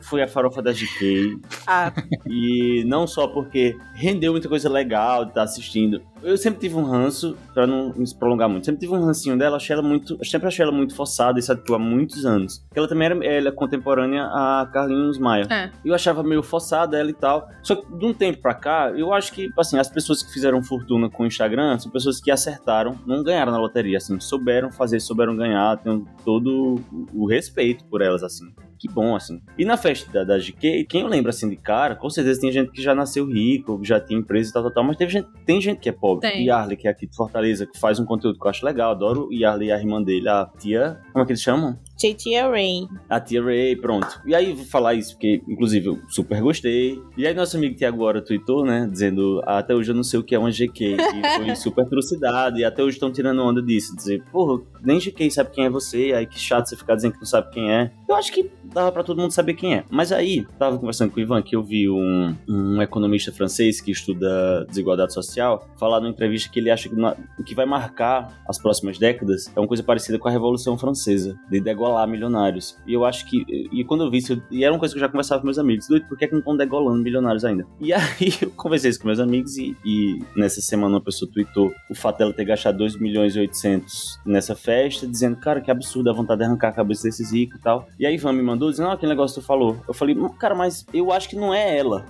Foi 0.00 0.22
a 0.22 0.28
farofa 0.28 0.62
da 0.62 0.72
GK. 0.72 1.38
Ah, 1.66 1.92
E 2.26 2.84
não 2.86 3.06
só 3.06 3.28
porque 3.28 3.76
rendeu 3.94 4.32
muita 4.32 4.48
coisa 4.48 4.68
legal 4.68 5.24
de 5.24 5.30
estar 5.32 5.42
assistindo. 5.42 6.00
Eu 6.22 6.36
sempre 6.36 6.60
tive 6.60 6.76
um 6.76 6.84
ranço, 6.84 7.36
pra 7.54 7.66
não 7.66 7.92
me 7.96 8.14
prolongar 8.14 8.48
muito, 8.48 8.66
sempre 8.66 8.80
tive 8.80 8.94
um 8.94 9.04
rancinho 9.04 9.38
dela, 9.38 9.56
achei 9.56 9.74
ela 9.74 9.82
muito. 9.82 10.16
Eu 10.18 10.24
sempre 10.24 10.48
achei 10.48 10.62
ela 10.62 10.72
muito 10.72 10.94
forçada, 10.94 11.38
isso 11.38 11.52
há 11.52 11.78
muitos 11.78 12.26
anos. 12.26 12.58
Porque 12.58 12.78
ela 12.78 12.88
também 12.88 13.06
era 13.06 13.24
ela 13.24 13.48
é 13.48 13.52
contemporânea 13.52 14.24
a 14.24 14.68
Carlinhos 14.72 15.18
Maia. 15.18 15.46
É. 15.50 15.70
Eu 15.84 15.94
achava 15.94 16.22
meio 16.22 16.42
forçada 16.42 16.98
ela 16.98 17.10
e 17.10 17.14
tal. 17.14 17.48
Só 17.62 17.76
que 17.76 17.86
de 17.96 18.06
um 18.06 18.12
tempo 18.12 18.40
pra 18.40 18.54
cá, 18.54 18.92
eu 18.94 19.12
acho 19.12 19.32
que, 19.32 19.48
assim, 19.58 19.78
as 19.78 19.88
pessoas 19.88 20.22
que 20.22 20.32
fizeram 20.32 20.62
fortuna 20.62 21.08
com 21.08 21.22
o 21.22 21.26
Instagram 21.26 21.78
são 21.78 21.90
pessoas 21.90 22.20
que 22.20 22.30
acertaram, 22.30 22.98
não 23.06 23.22
ganharam 23.22 23.52
na 23.52 23.58
loteria, 23.58 23.98
assim, 23.98 24.18
souberam 24.20 24.70
fazer, 24.70 25.00
souberam 25.00 25.36
ganhar, 25.36 25.76
tenho 25.78 26.06
todo 26.24 26.80
o 27.12 27.26
respeito 27.26 27.84
por 27.84 28.02
elas, 28.02 28.22
assim. 28.22 28.52
Que 28.80 28.88
bom, 28.88 29.14
assim. 29.14 29.42
E 29.58 29.64
na 29.66 29.76
festa 29.76 30.10
da, 30.10 30.24
da 30.24 30.38
GK, 30.38 30.86
quem 30.86 31.02
eu 31.02 31.06
lembro, 31.06 31.28
assim, 31.28 31.50
de 31.50 31.56
cara, 31.56 31.94
com 31.94 32.08
certeza 32.08 32.40
tem 32.40 32.50
gente 32.50 32.72
que 32.72 32.80
já 32.80 32.94
nasceu 32.94 33.26
rico, 33.26 33.78
já 33.82 34.00
tinha 34.00 34.18
empresa 34.18 34.48
e 34.48 34.52
tal, 34.54 34.62
tal, 34.62 34.72
tal, 34.72 34.84
mas 34.84 34.96
teve 34.96 35.12
gente, 35.12 35.28
tem 35.44 35.60
gente 35.60 35.80
que 35.80 35.90
é 35.90 35.92
pobre. 35.92 36.26
Tem. 36.26 36.46
Yarley, 36.46 36.78
que 36.78 36.88
é 36.88 36.90
aqui 36.90 37.06
de 37.06 37.14
Fortaleza, 37.14 37.66
que 37.66 37.78
faz 37.78 38.00
um 38.00 38.06
conteúdo 38.06 38.38
que 38.38 38.46
eu 38.46 38.48
acho 38.48 38.64
legal, 38.64 38.92
adoro 38.92 39.26
o 39.26 39.34
Yarley 39.34 39.68
e 39.68 39.72
a 39.72 39.78
irmã 39.78 40.02
dele, 40.02 40.30
a 40.30 40.48
tia, 40.58 40.98
como 41.12 41.22
é 41.22 41.26
que 41.26 41.32
eles 41.32 41.42
chamam? 41.42 41.78
Titia 42.00 42.48
Rain. 42.48 42.88
A 43.10 43.20
tia 43.20 43.42
Ray, 43.42 43.76
pronto. 43.76 44.20
E 44.26 44.34
aí, 44.34 44.54
vou 44.54 44.64
falar 44.64 44.94
isso, 44.94 45.12
porque, 45.12 45.42
inclusive, 45.46 45.86
eu 45.86 45.98
super 46.08 46.40
gostei. 46.40 46.98
E 47.14 47.26
aí, 47.26 47.34
nosso 47.34 47.58
amigo 47.58 47.76
Tiago 47.76 47.96
agora 47.96 48.22
tweetou, 48.22 48.64
né? 48.64 48.88
Dizendo, 48.90 49.42
"Ah, 49.44 49.58
até 49.58 49.74
hoje 49.74 49.90
eu 49.90 49.94
não 49.94 50.02
sei 50.02 50.18
o 50.18 50.22
que 50.22 50.34
é 50.34 50.38
uma 50.38 50.50
GK. 50.50 50.96
E 50.96 51.36
foi 51.36 51.54
super 51.56 51.86
trucidado. 51.86 52.58
E 52.58 52.64
até 52.64 52.82
hoje 52.82 52.96
estão 52.96 53.12
tirando 53.12 53.42
onda 53.42 53.60
disso. 53.60 53.94
Dizer, 53.94 54.22
porra, 54.32 54.62
nem 54.82 54.98
GK 54.98 55.30
sabe 55.30 55.50
quem 55.50 55.66
é 55.66 55.70
você. 55.70 56.12
Aí 56.16 56.26
que 56.26 56.38
chato 56.38 56.66
você 56.70 56.76
ficar 56.76 56.94
dizendo 56.94 57.12
que 57.12 57.18
não 57.18 57.26
sabe 57.26 57.50
quem 57.50 57.70
é. 57.70 57.90
Eu 58.08 58.14
acho 58.16 58.32
que 58.32 58.50
dava 58.72 58.90
pra 58.90 59.02
todo 59.04 59.20
mundo 59.20 59.32
saber 59.32 59.52
quem 59.54 59.74
é. 59.74 59.84
Mas 59.90 60.10
aí, 60.10 60.46
tava 60.58 60.78
conversando 60.78 61.10
com 61.10 61.18
o 61.18 61.22
Ivan, 61.22 61.42
que 61.42 61.54
eu 61.54 61.62
vi 61.62 61.88
um, 61.90 62.34
um 62.48 62.80
economista 62.80 63.30
francês 63.30 63.78
que 63.80 63.90
estuda 63.90 64.64
desigualdade 64.68 65.12
social, 65.12 65.68
falar 65.78 66.00
numa 66.00 66.10
entrevista 66.10 66.48
que 66.50 66.58
ele 66.60 66.70
acha 66.70 66.88
que 66.88 66.94
na- 66.96 67.14
o 67.38 67.44
que 67.44 67.54
vai 67.54 67.66
marcar 67.66 68.40
as 68.48 68.58
próximas 68.58 68.98
décadas 68.98 69.50
é 69.54 69.60
uma 69.60 69.66
coisa 69.68 69.82
parecida 69.82 70.18
com 70.18 70.28
a 70.28 70.30
Revolução 70.30 70.78
Francesa, 70.78 71.36
de 71.50 71.60
degolar 71.90 72.08
milionários. 72.08 72.76
E 72.86 72.92
eu 72.92 73.04
acho 73.04 73.26
que. 73.26 73.44
E 73.72 73.84
quando 73.84 74.04
eu 74.04 74.10
vi 74.10 74.18
isso, 74.18 74.40
e 74.50 74.64
era 74.64 74.72
uma 74.72 74.78
coisa 74.78 74.94
que 74.94 74.98
eu 74.98 75.00
já 75.00 75.08
conversava 75.08 75.40
com 75.40 75.46
meus 75.46 75.58
amigos, 75.58 75.88
doido, 75.88 76.06
por 76.06 76.16
que, 76.16 76.24
é 76.24 76.28
que 76.28 76.32
não 76.32 76.40
estão 76.40 76.56
degolando 76.56 77.02
milionários 77.02 77.44
ainda? 77.44 77.66
E 77.80 77.92
aí 77.92 78.32
eu 78.40 78.50
conversei 78.50 78.90
isso 78.90 79.00
com 79.00 79.06
meus 79.06 79.20
amigos 79.20 79.56
e, 79.56 79.76
e 79.84 80.18
nessa 80.36 80.60
semana 80.60 80.94
uma 80.94 81.00
pessoa 81.00 81.30
tweetou 81.32 81.72
o 81.90 81.94
fato 81.94 82.18
dela 82.18 82.32
ter 82.32 82.44
gastado 82.44 82.78
2 82.78 82.96
milhões 82.96 83.34
e 83.36 83.40
800 83.40 84.20
nessa 84.24 84.54
festa, 84.54 85.06
dizendo, 85.06 85.36
cara, 85.36 85.60
que 85.60 85.70
absurdo 85.70 86.10
a 86.10 86.12
vontade 86.12 86.38
de 86.38 86.44
arrancar 86.44 86.68
a 86.68 86.72
cabeça 86.72 87.04
desses 87.04 87.32
ricos 87.32 87.58
e 87.58 87.62
tal. 87.62 87.88
E 87.98 88.06
aí 88.06 88.14
Ivan 88.14 88.32
me 88.32 88.42
mandou 88.42 88.70
dizendo, 88.70 88.88
ah, 88.88 88.94
aquele 88.94 89.10
negócio 89.10 89.36
que 89.36 89.40
tu 89.42 89.46
falou. 89.46 89.76
Eu 89.86 89.94
falei, 89.94 90.16
"Hum, 90.16 90.28
cara, 90.28 90.54
mas 90.54 90.86
eu 90.92 91.12
acho 91.12 91.28
que 91.28 91.36
não 91.36 91.52
é 91.52 91.78
ela. 91.78 92.06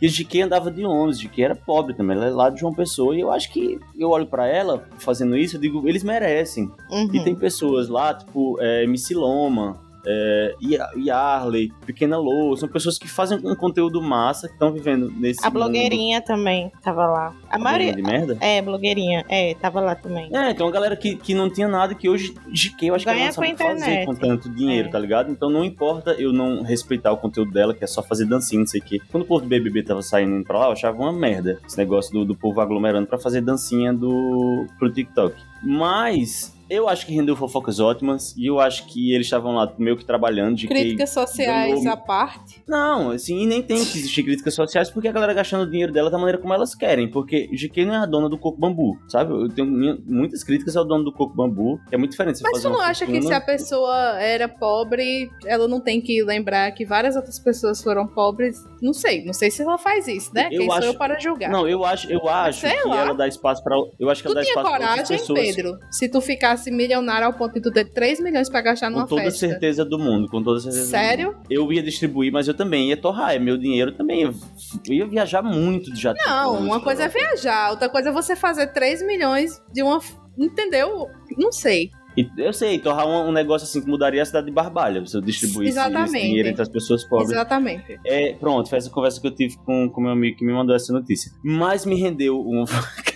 E 0.00 0.06
a 0.06 0.10
GK 0.10 0.42
andava 0.42 0.70
de 0.70 0.84
ônibus, 0.84 1.20
GK 1.20 1.42
era 1.42 1.54
pobre 1.54 1.94
também, 1.94 2.16
ela 2.16 2.26
é 2.26 2.30
lá 2.30 2.48
de 2.48 2.60
João 2.60 2.72
Pessoa. 2.72 3.14
E 3.14 3.20
eu 3.20 3.30
acho 3.30 3.52
que 3.52 3.78
eu 3.98 4.10
olho 4.10 4.26
pra 4.26 4.46
ela 4.46 4.88
fazendo 4.98 5.36
isso, 5.36 5.56
eu 5.56 5.60
digo, 5.60 5.86
eles 5.86 6.02
merecem. 6.02 6.70
Uhum. 6.90 7.10
E 7.12 7.22
tem 7.22 7.34
pessoas 7.34 7.88
lá, 7.88 8.14
tipo, 8.14 8.58
é, 8.60 8.84
MC 8.84 9.14
Loma, 9.14 9.89
é, 10.06 10.54
Ya- 10.62 10.90
Yarley, 10.96 11.72
Pequena 11.86 12.16
Lou, 12.18 12.56
são 12.56 12.68
pessoas 12.68 12.98
que 12.98 13.08
fazem 13.08 13.38
um 13.44 13.54
conteúdo 13.54 14.00
massa, 14.02 14.46
que 14.48 14.54
estão 14.54 14.72
vivendo 14.72 15.10
nesse 15.16 15.40
A 15.44 15.48
mundo- 15.50 15.54
blogueirinha 15.60 16.20
também 16.20 16.70
tava 16.82 17.06
lá. 17.06 17.34
A 17.50 17.56
A 17.56 17.58
maioria. 17.58 17.94
de 17.94 18.02
merda? 18.02 18.36
É, 18.40 18.60
blogueirinha. 18.62 19.24
É, 19.28 19.54
tava 19.54 19.80
lá 19.80 19.94
também. 19.94 20.28
É, 20.32 20.54
tem 20.54 20.64
uma 20.64 20.72
galera 20.72 20.96
que, 20.96 21.16
que 21.16 21.34
não 21.34 21.50
tinha 21.50 21.68
nada 21.68 21.94
que 21.94 22.08
hoje 22.08 22.34
GK 22.52 22.88
eu 22.88 22.94
acho 22.94 23.04
que 23.04 23.08
ela 23.10 23.18
Ganha 23.18 23.26
não 23.28 23.32
sabe 23.34 23.48
a 23.52 23.56
fazer 23.56 23.72
internet. 23.74 24.06
com 24.06 24.14
tanto 24.14 24.48
dinheiro, 24.50 24.88
É. 24.88 24.90
tá 24.90 24.98
ligado? 24.98 25.30
Então 25.30 25.50
não 25.50 25.64
importa 25.64 26.12
eu 26.12 26.32
não 26.32 26.62
respeitar 26.62 27.12
o 27.12 27.16
conteúdo 27.16 27.50
dela, 27.52 27.74
que 27.74 27.84
é 27.84 27.86
só 27.86 28.02
fazer 28.02 28.24
dancinha, 28.26 28.60
não 28.60 28.66
sei 28.66 28.80
o 28.80 28.84
quê. 28.84 29.00
Quando 29.10 29.24
o 29.24 29.26
povo 29.26 29.42
do 29.42 29.48
BBB 29.48 29.82
tava 29.82 30.02
saindo 30.02 30.42
pra 30.44 30.58
lá, 30.58 30.66
eu 30.66 30.72
achava 30.72 30.96
uma 30.98 31.12
merda 31.12 31.58
esse 31.66 31.76
negócio 31.78 32.12
do, 32.12 32.24
do 32.24 32.34
povo 32.34 32.60
aglomerando 32.60 33.06
pra 33.06 33.18
fazer 33.18 33.40
dancinha 33.40 33.92
do 33.92 34.66
pro 34.78 34.90
TikTok. 34.92 35.34
Mas 35.62 36.56
eu 36.70 36.88
acho 36.88 37.04
que 37.04 37.12
rendeu 37.12 37.34
fofocas 37.36 37.80
ótimas 37.80 38.34
e 38.36 38.46
eu 38.46 38.60
acho 38.60 38.86
que 38.86 39.12
eles 39.12 39.26
estavam 39.26 39.52
lá 39.54 39.72
meio 39.78 39.96
que 39.96 40.04
trabalhando 40.04 40.56
de 40.56 40.68
Críticas 40.68 41.10
sociais 41.10 41.74
ganhou- 41.74 41.92
à 41.92 41.96
parte. 41.96 42.62
não, 42.66 43.10
assim, 43.10 43.42
e 43.42 43.46
nem 43.46 43.60
tem 43.62 43.84
que 43.84 43.98
existir 43.98 44.22
críticas 44.22 44.54
sociais 44.54 44.88
porque 44.90 45.08
a 45.08 45.12
galera 45.12 45.34
gastando 45.34 45.62
o 45.64 45.70
dinheiro 45.70 45.92
dela 45.92 46.10
da 46.10 46.16
maneira 46.18 46.38
como 46.38 46.54
elas 46.54 46.74
querem. 46.74 47.08
Porque 47.10 47.48
GK 47.52 47.84
não 47.84 47.94
é 47.94 47.98
a 47.98 48.06
dona 48.06 48.28
do 48.28 48.38
Coco 48.38 48.58
Bambu, 48.60 48.96
sabe? 49.08 49.32
Eu 49.32 49.48
tenho 49.48 49.66
muitas 50.06 50.44
críticas 50.44 50.76
ao 50.76 50.84
dono 50.84 51.04
do 51.04 51.12
Coco 51.12 51.34
Bambu, 51.34 51.80
que 51.88 51.94
é 51.94 51.98
muito 51.98 52.12
diferente. 52.12 52.40
Mas 52.42 52.62
tu 52.62 52.68
não 52.70 52.80
acha 52.80 53.04
que 53.04 53.12
fortuna- 53.12 53.28
se 53.28 53.34
a 53.34 53.40
pessoa 53.40 53.96
era 54.20 54.48
pobre, 54.48 55.30
ela 55.46 55.66
não 55.66 55.80
tem 55.80 56.00
que 56.00 56.22
lembrar 56.22 56.70
que 56.72 56.84
várias 56.84 57.16
outras 57.16 57.38
pessoas 57.38 57.82
foram 57.82 58.06
pobres? 58.06 58.64
Não 58.80 58.92
sei, 58.92 59.24
não 59.24 59.32
sei 59.32 59.50
se 59.50 59.62
ela 59.62 59.76
faz 59.78 60.06
isso, 60.06 60.30
né? 60.34 60.48
Eu 60.52 60.60
Quem 60.60 60.70
acho- 60.70 60.82
sou 60.82 60.92
eu 60.92 60.98
para 60.98 61.18
julgar? 61.18 61.50
Não, 61.50 61.66
eu 61.68 61.84
acho, 61.84 62.10
eu 62.10 62.28
acho 62.28 62.60
sei 62.60 62.70
que 62.76 62.88
lá. 62.88 62.96
ela 63.02 63.14
dá 63.14 63.26
espaço 63.26 63.62
pra. 63.64 63.76
Eu 63.98 64.08
acho 64.10 64.22
que 64.22 64.28
tu 64.28 64.32
ela 64.32 64.42
dá 64.42 64.48
espaço 64.48 64.66
pra 64.68 64.72
outras 64.78 64.90
coragem, 64.94 65.18
pessoas. 65.18 65.40
Pedro, 65.40 65.78
se 65.90 66.08
tu 66.08 66.20
ficasse 66.20 66.59
milionário 66.68 67.28
ao 67.28 67.32
ponto 67.32 67.54
de 67.54 67.60
tu 67.60 67.70
ter 67.70 67.84
3 67.84 68.18
milhões 68.18 68.48
pra 68.48 68.60
gastar 68.60 68.90
numa 68.90 69.02
Com 69.02 69.10
toda 69.10 69.22
festa. 69.22 69.38
certeza 69.38 69.84
do 69.84 69.98
mundo, 69.98 70.28
com 70.28 70.42
toda 70.42 70.58
certeza. 70.58 70.86
Sério? 70.86 71.36
Eu 71.48 71.72
ia 71.72 71.82
distribuir, 71.82 72.32
mas 72.32 72.48
eu 72.48 72.54
também 72.54 72.88
ia 72.88 72.96
torrar. 72.96 73.36
É 73.36 73.38
meu 73.38 73.56
dinheiro 73.56 73.92
também. 73.92 74.22
Eu 74.22 74.34
eu 74.88 74.94
ia 74.94 75.06
viajar 75.06 75.42
muito 75.42 75.92
de 75.92 76.00
jato. 76.00 76.20
Não, 76.26 76.58
uma 76.60 76.80
coisa 76.80 77.04
é 77.04 77.08
viajar, 77.08 77.70
outra 77.70 77.88
coisa 77.88 78.08
é 78.10 78.12
você 78.12 78.34
fazer 78.34 78.68
3 78.68 79.06
milhões 79.06 79.62
de 79.72 79.82
uma. 79.82 80.00
Entendeu? 80.36 81.08
Não 81.36 81.52
sei. 81.52 81.90
E 82.16 82.28
Eu 82.36 82.52
sei, 82.52 82.78
torrar 82.78 83.06
um, 83.06 83.28
um 83.28 83.32
negócio 83.32 83.66
assim 83.66 83.80
que 83.80 83.88
mudaria 83.88 84.22
a 84.22 84.24
cidade 84.24 84.46
de 84.46 84.52
Barbalha. 84.52 85.04
Se 85.06 85.16
eu 85.16 85.20
distribuísse 85.20 85.70
esse 85.70 85.78
Exatamente. 85.78 86.22
dinheiro 86.22 86.48
entre 86.48 86.62
as 86.62 86.68
pessoas 86.68 87.04
pobres. 87.04 87.30
Exatamente. 87.30 88.00
É, 88.04 88.34
pronto, 88.34 88.68
foi 88.68 88.78
essa 88.78 88.90
conversa 88.90 89.20
que 89.20 89.26
eu 89.26 89.34
tive 89.34 89.56
com 89.64 89.86
o 89.86 90.00
meu 90.00 90.12
amigo 90.12 90.36
que 90.36 90.44
me 90.44 90.52
mandou 90.52 90.74
essa 90.74 90.92
notícia. 90.92 91.32
Mas 91.42 91.86
me 91.86 91.96
rendeu 91.96 92.40
um. 92.40 92.64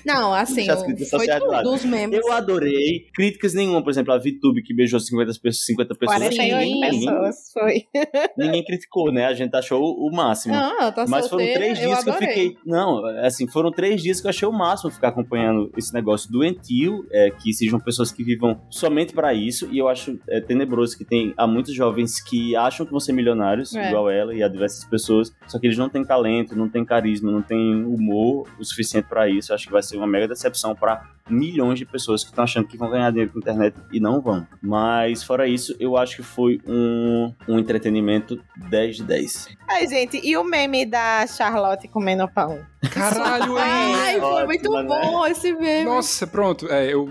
Não, 0.05 0.35
assim, 0.35 0.67
foi 1.11 1.27
tudo, 1.27 1.73
os 1.73 1.85
memes. 1.85 2.19
Eu 2.19 2.33
adorei. 2.33 3.07
Críticas 3.15 3.55
nenhuma, 3.55 3.83
por 3.83 3.91
exemplo, 3.91 4.13
a 4.13 4.19
VTube 4.19 4.63
que 4.63 4.75
beijou 4.75 5.01
50 5.01 5.33
pessoas, 5.41 5.67
50 5.67 5.95
pessoas. 5.95 6.19
48 6.19 6.57
ninguém, 6.57 6.91
pessoas, 6.91 7.37
foi. 7.53 7.85
ninguém 8.37 8.65
criticou, 8.65 9.13
né? 9.13 9.27
A 9.27 9.35
gente 9.35 9.55
achou 9.57 9.83
o 9.83 10.15
máximo. 10.15 10.55
Não, 10.55 10.81
ela 10.81 10.93
tá 10.93 11.05
Mas 11.09 11.29
foram 11.29 11.45
três 11.45 11.79
eu 11.81 11.89
dias 11.89 12.05
que 12.05 12.11
eu 12.11 12.15
fiquei. 12.15 12.57
Não, 12.65 13.05
assim, 13.25 13.47
foram 13.47 13.71
três 13.71 14.03
dias 14.03 14.21
que 14.21 14.27
eu 14.27 14.31
achei 14.31 14.47
o 14.47 14.53
máximo 14.53 14.91
ficar 14.91 15.09
acompanhando 15.09 15.71
esse 15.77 15.93
negócio 15.93 16.31
doentio, 16.31 17.07
é, 17.11 17.31
que 17.31 17.53
sejam 17.53 17.81
pessoas 17.81 18.13
que 18.13 18.23
vivam 18.23 18.61
somente 18.87 19.13
pra 19.15 19.33
isso. 19.35 19.69
E 19.71 19.79
eu 19.79 19.89
acho 19.89 20.19
é, 20.29 20.41
tenebroso 20.41 20.97
que 20.97 21.05
tem 21.05 21.33
há 21.37 21.47
muitos 21.47 21.75
jovens 21.75 22.21
que 22.23 22.55
acham 22.57 22.85
que 22.85 22.91
vão 22.93 23.01
ser 23.01 23.13
milionários, 23.13 23.75
É. 23.75 23.89
igual 23.89 24.11
ela 24.11 24.35
e 24.35 24.43
a 24.43 24.49
diversas 24.49 24.85
pessoas, 24.85 25.33
só 25.47 25.59
que 25.59 25.67
eles 25.67 25.79
não 25.79 25.89
têm 25.89 26.05
talento, 26.05 26.57
não 26.57 26.69
têm 26.69 26.85
carisma, 26.85 27.31
não 27.31 27.43
têm 27.43 27.85
humor 27.85 28.47
o 28.59 28.65
suficiente 28.65 29.09
pra 29.09 29.29
isso. 29.29 29.53
Eu 29.53 29.55
acho 29.55 29.67
que 29.67 29.73
vai 29.73 29.83
ser 29.83 29.97
uma 29.97 30.07
mega 30.07 30.29
decepção 30.29 30.75
pra 30.75 31.11
milhões 31.29 31.79
de 31.79 31.87
pessoas 31.87 32.23
que 32.23 32.31
estão 32.31 32.45
achando 32.45 32.67
que 32.67 32.77
vão 32.77 32.91
ganhar 32.91 33.11
dinheiro 33.11 33.33
com 33.33 33.39
a 33.39 33.43
internet 33.43 33.77
e 33.93 34.01
não 34.01 34.21
vão. 34.21 34.47
Mas 34.63 35.23
fora 35.23 35.47
isso, 35.47 35.75
eu 35.81 35.97
acho 35.97 36.17
que 36.17 36.23
foi 36.23 36.61
um, 36.67 37.33
um 37.49 37.59
entretenimento 37.59 38.41
10 38.69 38.97
de 38.97 39.03
10. 39.05 39.49
Ai, 39.69 39.87
gente, 39.87 40.21
e 40.23 40.37
o 40.37 40.45
meme 40.45 40.85
da 40.85 41.27
Charlotte 41.27 41.89
comendo 41.89 42.29
pão? 42.29 42.59
Caralho, 42.93 43.57
Ai, 43.57 44.17
é. 44.17 44.21
foi 44.21 44.29
Ótimo, 44.31 44.47
muito 44.47 44.71
né? 44.73 44.83
bom 44.83 45.27
esse 45.27 45.53
meme. 45.55 45.85
Nossa, 45.85 46.27
pronto. 46.27 46.71
É, 46.71 46.93
eu 46.93 47.07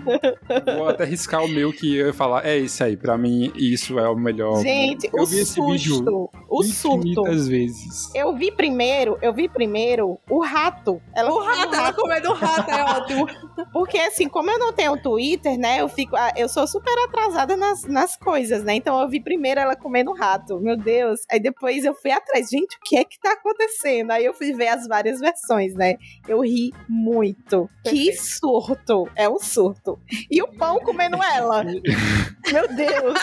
vou 0.76 0.88
até 0.88 1.04
riscar 1.04 1.42
o 1.44 1.48
meu 1.48 1.72
que 1.72 1.96
eu 1.96 2.06
ia 2.06 2.12
falar. 2.12 2.46
É 2.46 2.56
esse 2.56 2.82
aí. 2.82 2.96
Pra 2.96 3.18
mim, 3.18 3.52
isso 3.56 3.98
é 3.98 4.08
o 4.08 4.14
melhor. 4.14 4.62
Gente, 4.62 5.10
eu 5.12 5.24
o 5.24 5.26
vi 5.26 5.40
esse 5.40 5.60
vídeo 5.60 5.96
susto, 5.96 6.30
o 6.48 6.62
surto. 6.62 6.98
infinitas 7.08 7.48
vezes. 7.48 8.14
Eu 8.14 8.34
vi 8.36 8.52
primeiro, 8.52 9.18
eu 9.20 9.32
vi 9.34 9.48
primeiro 9.48 10.18
o 10.30 10.40
rato. 10.44 11.02
Ela 11.14 11.32
O 11.32 11.40
rato, 11.40 11.74
ela 11.74 11.92
comendo 11.92 12.30
o 12.30 12.34
rato, 12.34 12.70
é 12.70 12.84
ótimo. 12.84 13.26
Porque 13.72 14.03
assim, 14.06 14.28
como 14.28 14.50
eu 14.50 14.58
não 14.58 14.72
tenho 14.72 15.00
Twitter, 15.00 15.58
né? 15.58 15.80
Eu 15.80 15.88
fico, 15.88 16.16
ah, 16.16 16.32
eu 16.36 16.48
sou 16.48 16.66
super 16.66 16.92
atrasada 17.04 17.56
nas, 17.56 17.84
nas 17.84 18.16
coisas, 18.16 18.62
né? 18.64 18.74
Então 18.74 19.00
eu 19.00 19.08
vi 19.08 19.20
primeiro 19.20 19.60
ela 19.60 19.76
comendo 19.76 20.12
rato, 20.12 20.58
meu 20.60 20.76
Deus. 20.76 21.20
Aí 21.30 21.40
depois 21.40 21.84
eu 21.84 21.94
fui 21.94 22.10
atrás, 22.10 22.48
gente, 22.48 22.76
o 22.76 22.80
que 22.84 22.96
é 22.96 23.04
que 23.04 23.18
tá 23.20 23.32
acontecendo? 23.32 24.10
Aí 24.10 24.24
eu 24.24 24.34
fui 24.34 24.52
ver 24.52 24.68
as 24.68 24.86
várias 24.86 25.20
versões, 25.20 25.74
né? 25.74 25.96
Eu 26.28 26.40
ri 26.40 26.72
muito. 26.88 27.68
Que 27.84 27.90
Perfeito. 28.06 28.22
surto! 28.22 29.08
É 29.16 29.28
um 29.28 29.38
surto. 29.38 29.98
E 30.30 30.42
o 30.42 30.48
pão 30.56 30.78
comendo 30.80 31.16
ela. 31.22 31.62
meu 32.52 32.68
Deus. 32.74 33.18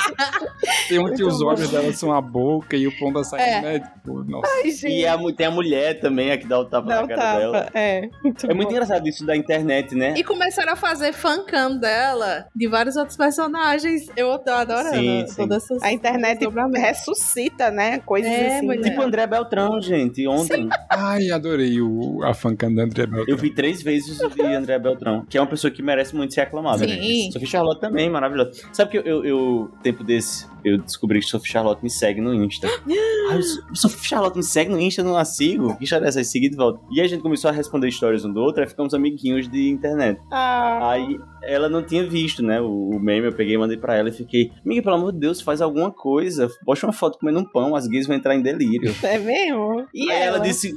Tem 0.88 1.00
um 1.00 1.13
que 1.13 1.24
os 1.24 1.41
olhos 1.41 1.70
dela 1.70 1.91
são 1.94 2.12
a 2.12 2.22
boca 2.22 2.76
e 2.76 2.88
o 2.88 3.00
pão 3.00 3.12
da 3.12 3.24
saindo, 3.24 3.44
É. 3.44 3.62
né? 3.62 3.80
Tipo, 3.80 4.24
nossa. 4.24 4.52
Ai, 4.63 4.72
gente. 4.72 4.94
E 4.94 5.06
a, 5.06 5.17
tem 5.36 5.46
a 5.46 5.52
mulher 5.52 6.00
também, 6.00 6.32
a 6.32 6.38
que 6.38 6.48
dá 6.48 6.60
o 6.60 6.65
tapa 6.65 6.88
Não 6.88 7.02
na 7.04 7.08
cara 7.15 7.39
dela. 7.39 7.62
tapa. 7.65 7.80
É. 7.80 8.10
Muito 8.24 8.50
É 8.50 8.54
muito 8.54 8.72
engraçado 8.72 9.08
isso 9.08 9.26
da 9.26 9.36
internet, 9.36 9.94
né? 9.96 10.13
E 10.17 10.24
começaram 10.24 10.71
a 10.72 10.76
fazer 10.76 11.14
fancam 11.14 11.78
dela, 11.78 12.46
de 12.56 12.68
vários 12.68 12.96
outros 12.96 13.18
personagens. 13.18 14.08
Eu 14.16 14.38
tô 14.40 14.52
adorando 14.52 14.96
Sim, 14.96 15.26
sim. 15.28 15.36
todas 15.36 15.64
essas 15.64 15.84
A 15.84 15.92
internet 15.92 16.46
ressuscita, 16.74 17.70
né? 17.72 18.00
Coisas 18.00 18.32
É, 18.32 18.58
assim. 18.58 18.66
mulher. 18.66 18.90
Tipo 18.90 19.02
André 19.02 19.28
Beltrão, 19.28 19.82
gente, 19.82 20.28
ontem. 20.28 20.70
Ai, 20.90 21.30
adorei 21.32 21.82
o, 21.82 22.24
a 22.24 22.34
fancam 22.34 22.74
da 22.74 22.84
André 22.84 23.06
Beltrão. 23.06 23.26
Eu 23.28 23.38
vi 23.38 23.54
três 23.54 23.82
vezes 23.82 24.20
o 24.20 24.30
de 24.30 24.42
André 24.42 24.78
Beltrão, 24.80 25.26
que 25.30 25.38
é 25.38 25.42
uma 25.42 25.48
pessoa 25.48 25.72
que 25.72 25.82
merece 25.82 26.16
muito 26.16 26.34
ser 26.34 26.42
aclamada. 26.42 26.86
né? 26.86 26.96
Sim. 26.96 27.32
Sophie 27.32 27.48
Charlotte 27.48 27.80
também, 27.82 28.10
maravilhosa. 28.10 28.52
Sabe 28.72 28.92
que 28.92 28.98
eu, 28.98 29.04
eu, 29.04 29.26
eu, 29.26 29.72
tempo 29.84 30.04
desse, 30.04 30.46
eu 30.63 30.78
descobri 30.78 31.19
que 31.19 31.26
Sophie 31.26 31.52
Charlotte 31.52 31.82
me 31.84 31.89
segue 31.89 32.21
no 32.21 32.34
Insta. 32.34 32.67
Ai, 33.30 33.38
eu- 33.39 33.76
Sophie 33.76 34.08
Charlotte 34.08 34.36
me 34.38 34.43
segue 34.43 34.71
no 34.71 34.80
Insta, 34.80 35.02
eu 35.02 35.06
não 35.06 35.17
a 35.17 35.26
sigo? 35.26 35.76
Que 35.78 35.84
história 35.84 36.06
é 36.06 36.08
essa? 36.10 36.19
Aí 36.19 36.26
segui 36.26 36.50
de 36.50 36.56
volta. 36.56 36.80
E 36.91 37.00
a 37.02 37.08
gente 37.08 37.21
começou 37.21 37.50
a 37.50 37.54
responder 37.54 37.88
histórias 37.88 38.26
um 38.26 38.32
do 38.34 38.39
outro, 38.41 38.62
aí 38.62 38.67
ficamos 38.69 38.93
amiguinhos 38.93 39.50
de 39.50 39.69
internet. 39.69 40.19
Ah, 40.32 40.91
Aí 40.91 41.19
ela 41.43 41.67
não 41.69 41.82
tinha 41.84 42.06
visto, 42.08 42.43
né? 42.43 42.60
O, 42.62 42.89
o 42.91 43.00
meme, 43.00 43.28
eu 43.28 43.34
peguei 43.34 43.56
e 43.56 43.58
mandei 43.58 43.78
pra 43.78 43.95
ela 43.95 44.10
e 44.10 44.12
fiquei, 44.12 44.52
amiga, 44.65 44.82
pelo 44.84 44.95
amor 44.95 45.12
de 45.12 45.19
Deus, 45.19 45.41
faz 45.41 45.62
alguma 45.62 45.91
coisa. 45.91 46.47
Posta 46.65 46.86
uma 46.86 46.93
foto 46.93 47.17
comendo 47.19 47.39
um 47.39 47.45
pão, 47.45 47.76
as 47.76 47.88
gays 47.88 48.06
vão 48.08 48.15
entrar 48.15 48.36
em 48.36 48.41
delírio. 48.41 48.93
é 49.04 49.17
mesmo? 49.17 49.88
E 49.93 50.10
aí 50.12 50.21
ela? 50.24 50.38
ela? 50.38 50.39
disse, 50.45 50.74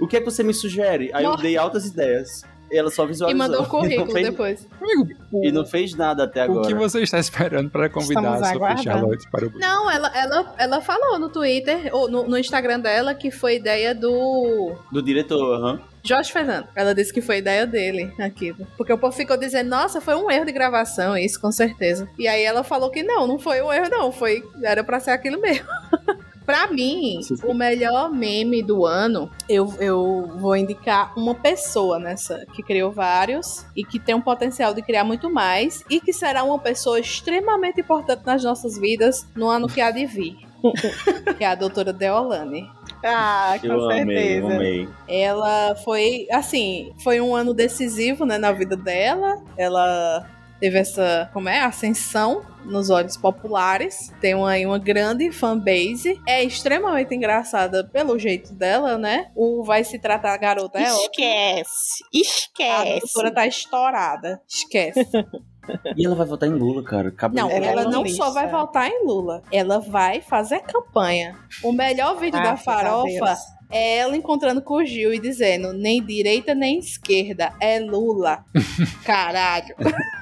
o 0.00 0.06
que 0.06 0.16
é 0.16 0.20
que 0.20 0.24
você 0.24 0.42
me 0.42 0.52
sugere? 0.54 1.10
Aí 1.12 1.24
eu 1.24 1.36
dei 1.36 1.56
altas 1.56 1.86
ideias. 1.86 2.42
E 2.70 2.78
ela 2.78 2.90
só 2.90 3.04
E 3.04 3.08
visualizou. 3.08 3.38
mandou 3.38 3.60
o 3.62 3.64
E 3.66 3.68
currículo 3.68 4.06
não 4.06 4.12
fez, 4.12 4.28
depois. 4.30 4.68
Amigo, 4.80 5.08
o, 5.32 5.44
E 5.44 5.52
não 5.52 5.66
fez 5.66 5.94
nada 5.94 6.24
até 6.24 6.40
o 6.42 6.52
agora. 6.52 6.68
que 6.68 6.74
você 6.74 7.00
está 7.02 7.18
esperando 7.18 7.70
para 7.70 7.88
convidar 7.88 8.20
Estamos 8.20 8.42
a 8.42 8.44
Sophie 8.46 8.56
aguardando. 8.56 8.82
Charlotte 8.84 9.30
para 9.30 9.46
o 9.46 9.52
Não, 9.58 9.90
ela, 9.90 10.12
ela, 10.16 10.54
ela 10.58 10.80
falou 10.80 11.18
no 11.18 11.28
Twitter, 11.28 11.88
ou 11.92 12.08
no, 12.10 12.28
no 12.28 12.38
Instagram 12.38 12.80
dela, 12.80 13.14
que 13.14 13.30
foi 13.30 13.56
ideia 13.56 13.94
do 13.94 14.74
Do 14.92 15.02
diretor, 15.02 15.54
aham. 15.54 15.80
Jorge 16.02 16.32
Fernando. 16.32 16.66
Ela 16.74 16.94
disse 16.94 17.12
que 17.12 17.20
foi 17.20 17.38
ideia 17.38 17.66
dele, 17.66 18.10
aquilo. 18.18 18.66
Porque 18.76 18.90
o 18.92 18.96
povo 18.96 19.14
ficou 19.14 19.36
dizendo, 19.36 19.68
nossa, 19.68 20.00
foi 20.00 20.14
um 20.14 20.30
erro 20.30 20.46
de 20.46 20.52
gravação, 20.52 21.14
isso, 21.14 21.38
com 21.38 21.52
certeza. 21.52 22.08
E 22.18 22.26
aí 22.26 22.42
ela 22.42 22.62
falou 22.64 22.90
que 22.90 23.02
não, 23.02 23.26
não 23.26 23.38
foi 23.38 23.60
um 23.60 23.70
erro, 23.70 23.90
não. 23.90 24.10
Foi, 24.10 24.42
era 24.62 24.82
pra 24.82 24.98
ser 24.98 25.10
aquilo 25.10 25.38
mesmo. 25.40 25.66
Pra 26.50 26.66
mim, 26.66 27.20
o 27.44 27.54
melhor 27.54 28.10
meme 28.10 28.60
do 28.60 28.84
ano, 28.84 29.30
eu, 29.48 29.72
eu 29.78 30.32
vou 30.36 30.56
indicar 30.56 31.16
uma 31.16 31.32
pessoa 31.32 31.96
nessa, 32.00 32.44
que 32.52 32.60
criou 32.60 32.90
vários 32.90 33.64
e 33.76 33.84
que 33.84 34.00
tem 34.00 34.16
um 34.16 34.20
potencial 34.20 34.74
de 34.74 34.82
criar 34.82 35.04
muito 35.04 35.30
mais 35.30 35.84
e 35.88 36.00
que 36.00 36.12
será 36.12 36.42
uma 36.42 36.58
pessoa 36.58 36.98
extremamente 36.98 37.80
importante 37.80 38.26
nas 38.26 38.42
nossas 38.42 38.76
vidas 38.76 39.28
no 39.32 39.48
ano 39.48 39.68
que 39.68 39.80
há 39.80 39.92
de 39.92 40.04
vir. 40.06 40.38
que 41.38 41.44
é 41.44 41.46
a 41.46 41.54
doutora 41.54 41.92
Deolane. 41.92 42.68
Ah, 43.04 43.54
com 43.60 43.68
Eu 43.68 43.88
amei, 43.88 44.16
certeza. 44.16 44.46
eu 44.48 44.56
amei. 44.56 44.88
Ela 45.06 45.76
foi, 45.84 46.26
assim, 46.32 46.92
foi 47.04 47.20
um 47.20 47.32
ano 47.32 47.54
decisivo, 47.54 48.26
né, 48.26 48.38
na 48.38 48.50
vida 48.50 48.76
dela. 48.76 49.40
Ela 49.56 50.28
teve 50.60 50.78
essa, 50.78 51.28
como 51.32 51.48
é, 51.48 51.60
ascensão 51.60 52.42
nos 52.64 52.90
olhos 52.90 53.16
populares. 53.16 54.12
Tem 54.20 54.34
uma, 54.34 54.54
uma 54.58 54.78
grande 54.78 55.32
fanbase. 55.32 56.20
É 56.26 56.44
extremamente 56.44 57.14
engraçada 57.14 57.82
pelo 57.84 58.18
jeito 58.18 58.52
dela, 58.52 58.98
né? 58.98 59.30
O 59.34 59.64
Vai 59.64 59.82
Se 59.82 59.98
Tratar 59.98 60.34
a 60.34 60.36
Garota 60.36 60.78
é. 60.78 60.84
Esquece. 60.84 62.04
A 62.04 62.18
Esquece. 62.18 63.00
doutora 63.00 63.34
tá 63.34 63.46
estourada. 63.46 64.40
Esquece. 64.46 65.06
E 65.96 66.04
ela 66.04 66.16
vai 66.16 66.26
votar 66.26 66.48
em 66.48 66.52
Lula, 66.52 66.82
cara. 66.82 67.10
Acabou. 67.10 67.36
Não, 67.36 67.48
Ela 67.48 67.66
ela, 67.66 67.84
não 67.84 68.04
só 68.08 68.30
vai 68.30 68.48
votar 68.50 68.88
em 68.88 69.04
Lula, 69.04 69.42
ela 69.52 69.78
vai 69.78 70.20
fazer 70.20 70.60
campanha. 70.60 71.38
O 71.62 71.70
melhor 71.70 72.16
vídeo 72.16 72.32
da 72.32 72.54
Graças 72.54 72.66
a 72.66 72.72
farofa 72.72 73.36
é 73.70 73.98
ela 73.98 74.16
encontrando 74.16 74.60
com 74.62 74.74
o 74.74 74.84
Gil 74.84 75.14
e 75.14 75.20
dizendo: 75.20 75.72
nem 75.72 76.02
direita 76.02 76.54
nem 76.54 76.78
esquerda, 76.78 77.52
é 77.60 77.78
Lula. 77.78 78.44
Caralho. 79.04 79.76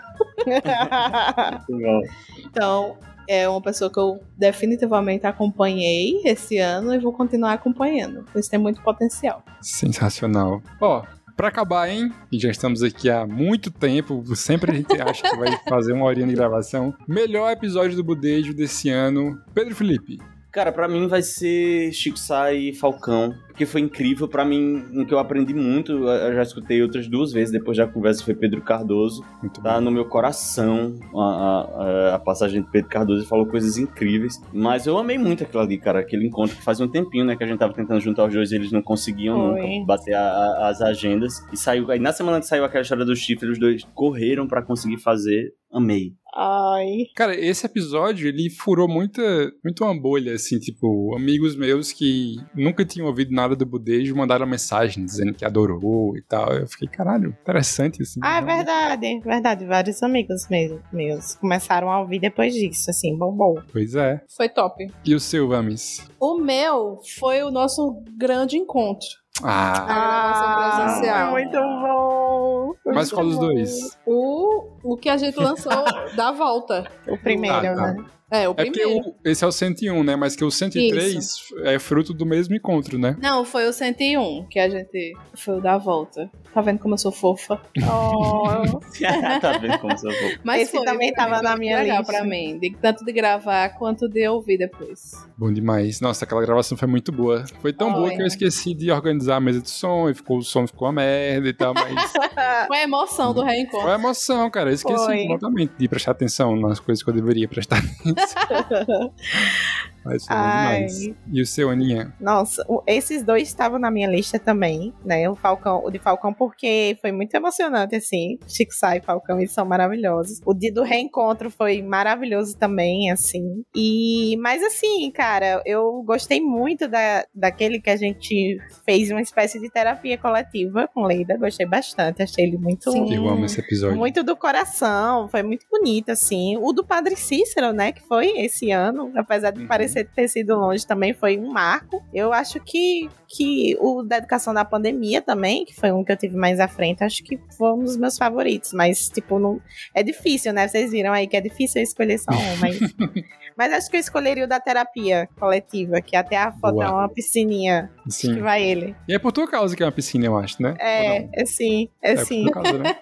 Então, 2.44 2.96
é 3.28 3.48
uma 3.48 3.60
pessoa 3.60 3.92
que 3.92 4.00
eu 4.00 4.20
definitivamente 4.36 5.26
acompanhei 5.26 6.22
esse 6.24 6.58
ano 6.58 6.94
e 6.94 6.98
vou 6.98 7.12
continuar 7.12 7.52
acompanhando, 7.52 8.24
pois 8.32 8.48
tem 8.48 8.58
muito 8.58 8.82
potencial. 8.82 9.42
Sensacional. 9.60 10.62
Ó, 10.80 11.04
pra 11.36 11.48
acabar, 11.48 11.88
hein? 11.88 12.10
Já 12.32 12.50
estamos 12.50 12.82
aqui 12.82 13.10
há 13.10 13.26
muito 13.26 13.70
tempo. 13.70 14.24
Sempre 14.34 14.72
a 14.72 14.74
gente 14.74 15.00
acha 15.00 15.22
que 15.28 15.36
vai 15.36 15.56
fazer 15.68 15.92
uma 15.92 16.06
horinha 16.06 16.26
de 16.26 16.34
gravação. 16.34 16.94
Melhor 17.06 17.52
episódio 17.52 17.96
do 17.96 18.02
Budejo 18.02 18.54
desse 18.54 18.88
ano. 18.88 19.38
Pedro 19.54 19.76
Felipe. 19.76 20.18
Cara, 20.58 20.72
pra 20.72 20.88
mim 20.88 21.06
vai 21.06 21.22
ser 21.22 21.92
Chico 21.92 22.18
Sá 22.18 22.52
e 22.52 22.74
Falcão, 22.74 23.32
porque 23.46 23.64
foi 23.64 23.80
incrível 23.80 24.26
pra 24.26 24.44
mim, 24.44 24.84
um 24.92 25.04
que 25.04 25.14
eu 25.14 25.20
aprendi 25.20 25.54
muito, 25.54 25.92
eu 25.92 26.34
já 26.34 26.42
escutei 26.42 26.82
outras 26.82 27.06
duas 27.06 27.30
vezes, 27.32 27.52
depois 27.52 27.76
da 27.76 27.86
conversa 27.86 28.24
foi 28.24 28.34
Pedro 28.34 28.60
Cardoso, 28.60 29.24
Muito 29.40 29.62
tá 29.62 29.74
bom. 29.74 29.82
no 29.82 29.92
meu 29.92 30.04
coração 30.06 30.98
a, 31.14 31.20
a- 31.20 32.14
a 32.16 32.18
passagem 32.18 32.62
de 32.62 32.68
Pedro 32.72 32.90
Cardoso, 32.90 33.20
ele 33.20 33.28
falou 33.28 33.46
coisas 33.46 33.78
incríveis, 33.78 34.42
mas 34.52 34.84
eu 34.84 34.98
amei 34.98 35.16
muito 35.16 35.44
aquilo 35.44 35.62
ali, 35.62 35.78
cara, 35.78 36.00
aquele 36.00 36.26
encontro 36.26 36.56
que 36.56 36.62
fazia 36.64 36.84
um 36.84 36.88
tempinho, 36.90 37.24
né, 37.24 37.36
que 37.36 37.44
a 37.44 37.46
gente 37.46 37.60
tava 37.60 37.72
tentando 37.72 38.00
juntar 38.00 38.26
os 38.26 38.34
dois 38.34 38.50
e 38.50 38.56
eles 38.56 38.72
não 38.72 38.82
conseguiam 38.82 39.52
Foi. 39.52 39.60
nunca 39.62 39.86
bater 39.86 40.14
a- 40.14 40.20
a- 40.28 40.68
as 40.70 40.80
agendas, 40.82 41.34
e 41.52 41.56
saiu, 41.56 41.88
aí 41.88 42.00
na 42.00 42.12
semana 42.12 42.40
que 42.40 42.46
saiu 42.46 42.64
aquela 42.64 42.82
história 42.82 43.04
do 43.04 43.14
chifre, 43.14 43.48
os 43.48 43.60
dois 43.60 43.84
correram 43.94 44.48
pra 44.48 44.60
conseguir 44.60 44.98
fazer, 44.98 45.52
amei. 45.72 46.14
Ai. 46.40 47.06
Cara, 47.16 47.34
esse 47.34 47.66
episódio, 47.66 48.28
ele 48.28 48.48
furou 48.48 48.86
muita, 48.86 49.20
muito 49.64 49.82
uma 49.82 50.00
bolha, 50.00 50.34
assim, 50.34 50.60
tipo, 50.60 51.12
amigos 51.16 51.56
meus 51.56 51.90
que 51.90 52.36
nunca 52.54 52.84
tinham 52.84 53.08
ouvido 53.08 53.32
nada 53.32 53.56
do 53.56 53.66
Budejo 53.66 54.14
mandaram 54.14 54.46
mensagem 54.46 55.04
dizendo 55.04 55.34
que 55.34 55.44
adorou 55.44 56.16
e 56.16 56.22
tal. 56.22 56.52
Eu 56.52 56.68
fiquei, 56.68 56.86
caralho, 56.86 57.36
interessante, 57.42 58.02
assim. 58.02 58.20
Ah, 58.22 58.38
é 58.38 58.42
verdade, 58.42 59.20
verdade. 59.20 59.66
Vários 59.66 60.00
amigos 60.00 60.46
mesmo, 60.48 60.80
meus 60.92 61.34
começaram 61.34 61.90
a 61.90 62.00
ouvir 62.00 62.20
depois 62.20 62.54
disso, 62.54 62.88
assim, 62.88 63.18
bombou. 63.18 63.60
Pois 63.72 63.96
é. 63.96 64.22
Foi 64.36 64.48
top. 64.48 64.86
E 65.04 65.14
o 65.16 65.20
seu, 65.20 65.48
Vamis? 65.48 66.08
O 66.20 66.38
meu 66.38 67.00
foi 67.18 67.42
o 67.42 67.50
nosso 67.50 68.00
grande 68.16 68.56
encontro. 68.56 69.08
Ah, 69.42 69.84
gravação 69.86 70.84
presencial. 70.84 71.30
muito 71.30 71.52
bom. 71.52 72.57
Mas 72.86 73.10
qual 73.12 73.24
dos 73.26 73.38
dois? 73.38 73.98
O, 74.06 74.68
o 74.82 74.96
que 74.96 75.08
a 75.08 75.16
gente 75.16 75.38
lançou 75.38 75.72
da 76.16 76.30
volta. 76.32 76.90
O 77.06 77.16
primeiro, 77.18 77.56
Ah, 77.56 77.74
tá. 77.74 77.92
né? 77.94 78.04
É, 78.30 78.46
o 78.46 78.52
É 78.52 78.54
porque 78.66 78.70
primeiro. 78.82 79.08
o- 79.08 79.14
esse 79.24 79.42
é 79.42 79.46
o 79.46 79.52
101, 79.52 80.02
né? 80.04 80.14
Mas 80.14 80.36
que 80.36 80.44
o 80.44 80.50
103 80.50 81.38
é 81.64 81.78
fruto 81.78 82.12
do 82.12 82.26
mesmo 82.26 82.54
encontro, 82.54 82.98
né? 82.98 83.16
Não, 83.22 83.42
foi 83.42 83.66
o 83.66 83.72
101 83.72 84.46
que 84.50 84.58
a 84.58 84.68
gente. 84.68 85.14
Foi 85.34 85.56
o 85.56 85.60
da 85.62 85.78
volta. 85.78 86.30
Tá 86.54 86.62
vendo 86.62 86.78
como 86.80 86.94
eu 86.94 86.98
sou 86.98 87.12
fofa? 87.12 87.60
Oh, 87.88 88.80
tá 89.40 89.58
vendo 89.58 89.78
como 89.78 89.96
você 89.96 90.10
falou? 90.10 90.32
Mas 90.42 90.62
Esse 90.62 90.72
foi, 90.72 90.84
também 90.84 91.08
foi 91.08 91.16
tava 91.16 91.40
na 91.42 91.56
minha 91.56 91.78
legal 91.78 91.98
lista. 91.98 92.12
pra 92.12 92.24
mim. 92.24 92.58
De- 92.58 92.74
tanto 92.80 93.04
de 93.04 93.12
gravar 93.12 93.68
quanto 93.78 94.08
de 94.08 94.26
ouvir 94.26 94.58
depois. 94.58 95.12
Bom 95.36 95.52
demais. 95.52 96.00
Nossa, 96.00 96.24
aquela 96.24 96.40
gravação 96.40 96.76
foi 96.76 96.88
muito 96.88 97.12
boa. 97.12 97.44
Foi 97.60 97.72
tão 97.72 97.90
Foi. 97.92 98.00
boa 98.00 98.10
que 98.10 98.22
eu 98.22 98.26
esqueci 98.26 98.74
de 98.74 98.90
organizar 98.90 99.36
a 99.36 99.40
mesa 99.40 99.60
de 99.60 99.70
som 99.70 100.08
e 100.08 100.14
ficou, 100.14 100.38
o 100.38 100.42
som 100.42 100.66
ficou 100.66 100.88
uma 100.88 100.94
merda 100.94 101.48
e 101.48 101.52
tal, 101.52 101.74
mas 101.74 102.12
Foi 102.66 102.78
a 102.78 102.82
emoção 102.82 103.32
do 103.34 103.42
foi 103.42 103.50
reencontro. 103.50 103.88
a 103.90 103.94
emoção, 103.94 104.50
cara. 104.50 104.70
Eu 104.70 104.74
esqueci 104.74 105.04
Foi. 105.04 105.18
completamente 105.22 105.72
de 105.78 105.88
prestar 105.88 106.12
atenção 106.12 106.56
nas 106.56 106.80
coisas 106.80 107.04
que 107.04 107.10
eu 107.10 107.14
deveria 107.14 107.46
prestar 107.46 107.78
atenção. 107.78 109.12
mas 110.08 110.24
Ai. 110.28 110.56
demais. 110.86 111.10
E 111.32 111.42
o 111.42 111.46
seu, 111.46 111.68
Aninha? 111.70 112.14
Nossa, 112.20 112.64
o- 112.68 112.82
esses 112.86 113.22
dois 113.22 113.46
estavam 113.48 113.78
na 113.78 113.90
minha 113.90 114.08
lista 114.08 114.38
também, 114.38 114.92
né? 115.04 115.28
O 115.28 115.34
Falcão, 115.36 115.82
o 115.84 115.90
de 115.90 115.98
Falcão, 115.98 116.32
porque 116.32 116.96
foi 117.00 117.12
muito 117.12 117.34
emocionante, 117.34 117.94
assim. 117.96 118.38
Chico 118.46 118.72
Sá 118.72 118.96
e 118.96 119.00
Falcão, 119.00 119.38
eles 119.38 119.52
são 119.52 119.64
maravilhosos. 119.66 120.40
O 120.46 120.54
dia 120.54 120.72
do 120.72 120.82
reencontro 120.82 121.50
foi 121.50 121.82
maravilhoso 121.82 122.56
também, 122.56 123.10
assim. 123.10 123.62
E, 123.74 124.36
mas 124.38 124.62
assim, 124.62 125.10
cara, 125.10 125.62
eu 125.66 126.02
gostei 126.04 126.40
muito 126.40 126.88
da, 126.88 127.24
daquele 127.34 127.80
que 127.80 127.90
a 127.90 127.96
gente 127.96 128.58
fez 128.84 129.10
uma 129.10 129.20
espécie 129.20 129.60
de 129.60 129.70
terapia 129.70 130.16
coletiva 130.16 130.88
com 130.94 131.02
Leida. 131.04 131.36
Gostei 131.36 131.66
bastante, 131.66 132.22
achei 132.22 132.44
ele 132.46 132.56
muito. 132.56 132.90
Sim. 132.90 133.14
Eu 133.14 133.28
amo 133.28 133.44
esse 133.44 133.60
episódio. 133.60 133.96
Muito 133.96 134.22
do 134.22 134.36
coração, 134.36 135.28
foi 135.28 135.42
muito 135.42 135.66
bonito, 135.70 136.10
assim. 136.10 136.56
O 136.56 136.72
do 136.72 136.84
Padre 136.84 137.16
Cícero, 137.16 137.72
né, 137.72 137.92
que 137.92 138.02
foi 138.06 138.38
esse 138.38 138.70
ano, 138.70 139.12
apesar 139.16 139.50
de 139.50 139.60
Uhum. 139.60 139.66
parecer 139.66 139.97
ter 140.04 140.28
sido 140.28 140.56
longe, 140.56 140.86
também 140.86 141.12
foi 141.12 141.38
um 141.38 141.50
marco. 141.52 142.02
Eu 142.12 142.32
acho 142.32 142.60
que, 142.60 143.08
que 143.26 143.76
o 143.80 144.02
da 144.02 144.18
educação 144.18 144.52
da 144.52 144.64
pandemia 144.64 145.20
também, 145.22 145.64
que 145.64 145.74
foi 145.74 145.92
um 145.92 146.04
que 146.04 146.12
eu 146.12 146.16
tive 146.16 146.36
mais 146.36 146.60
à 146.60 146.68
frente, 146.68 147.04
acho 147.04 147.22
que 147.22 147.38
foi 147.56 147.72
um 147.72 147.84
dos 147.84 147.96
meus 147.96 148.16
favoritos. 148.16 148.72
Mas, 148.72 149.08
tipo, 149.08 149.38
não, 149.38 149.60
é 149.94 150.02
difícil, 150.02 150.52
né? 150.52 150.66
Vocês 150.68 150.90
viram 150.90 151.12
aí 151.12 151.26
que 151.26 151.36
é 151.36 151.40
difícil 151.40 151.80
eu 151.80 151.84
escolher 151.84 152.18
só 152.18 152.32
um, 152.32 152.56
mas. 152.60 152.78
Mas 153.58 153.72
acho 153.72 153.90
que 153.90 153.96
eu 153.96 154.00
escolheria 154.00 154.44
o 154.44 154.46
da 154.46 154.60
terapia 154.60 155.28
coletiva, 155.36 156.00
que 156.00 156.14
até 156.14 156.36
a 156.36 156.52
foto 156.52 156.80
é 156.80 156.88
uma 156.88 157.08
piscininha. 157.08 157.90
Acho 158.06 158.18
Sim. 158.18 158.34
que 158.36 158.40
vai 158.40 158.62
ele. 158.62 158.94
E 159.08 159.12
é 159.12 159.18
por 159.18 159.32
tua 159.32 159.50
causa 159.50 159.74
que 159.74 159.82
é 159.82 159.86
uma 159.86 159.90
piscina, 159.90 160.26
eu 160.26 160.38
acho, 160.38 160.62
né? 160.62 160.76
É, 160.78 161.28
é 161.32 161.44
sim, 161.44 161.88
é, 162.00 162.12
É 162.12 162.16
sim. 162.18 162.44
por 162.44 162.52
causa, 162.52 162.78
né? 162.78 162.94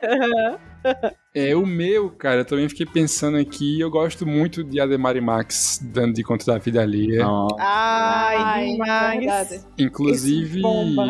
É, 1.38 1.54
o 1.54 1.66
meu, 1.66 2.08
cara, 2.08 2.40
eu 2.40 2.44
também 2.46 2.66
fiquei 2.66 2.86
pensando 2.86 3.36
aqui, 3.36 3.78
eu 3.78 3.90
gosto 3.90 4.24
muito 4.24 4.64
de 4.64 4.80
Ademar 4.80 5.18
e 5.18 5.20
Max 5.20 5.78
dando 5.82 6.14
de 6.14 6.22
conta 6.22 6.46
da 6.46 6.56
vida 6.56 6.80
alheia. 6.80 7.24
Nossa. 7.24 7.56
Ai, 7.58 8.72
demais. 8.72 9.66
Inclusive, 9.76 10.62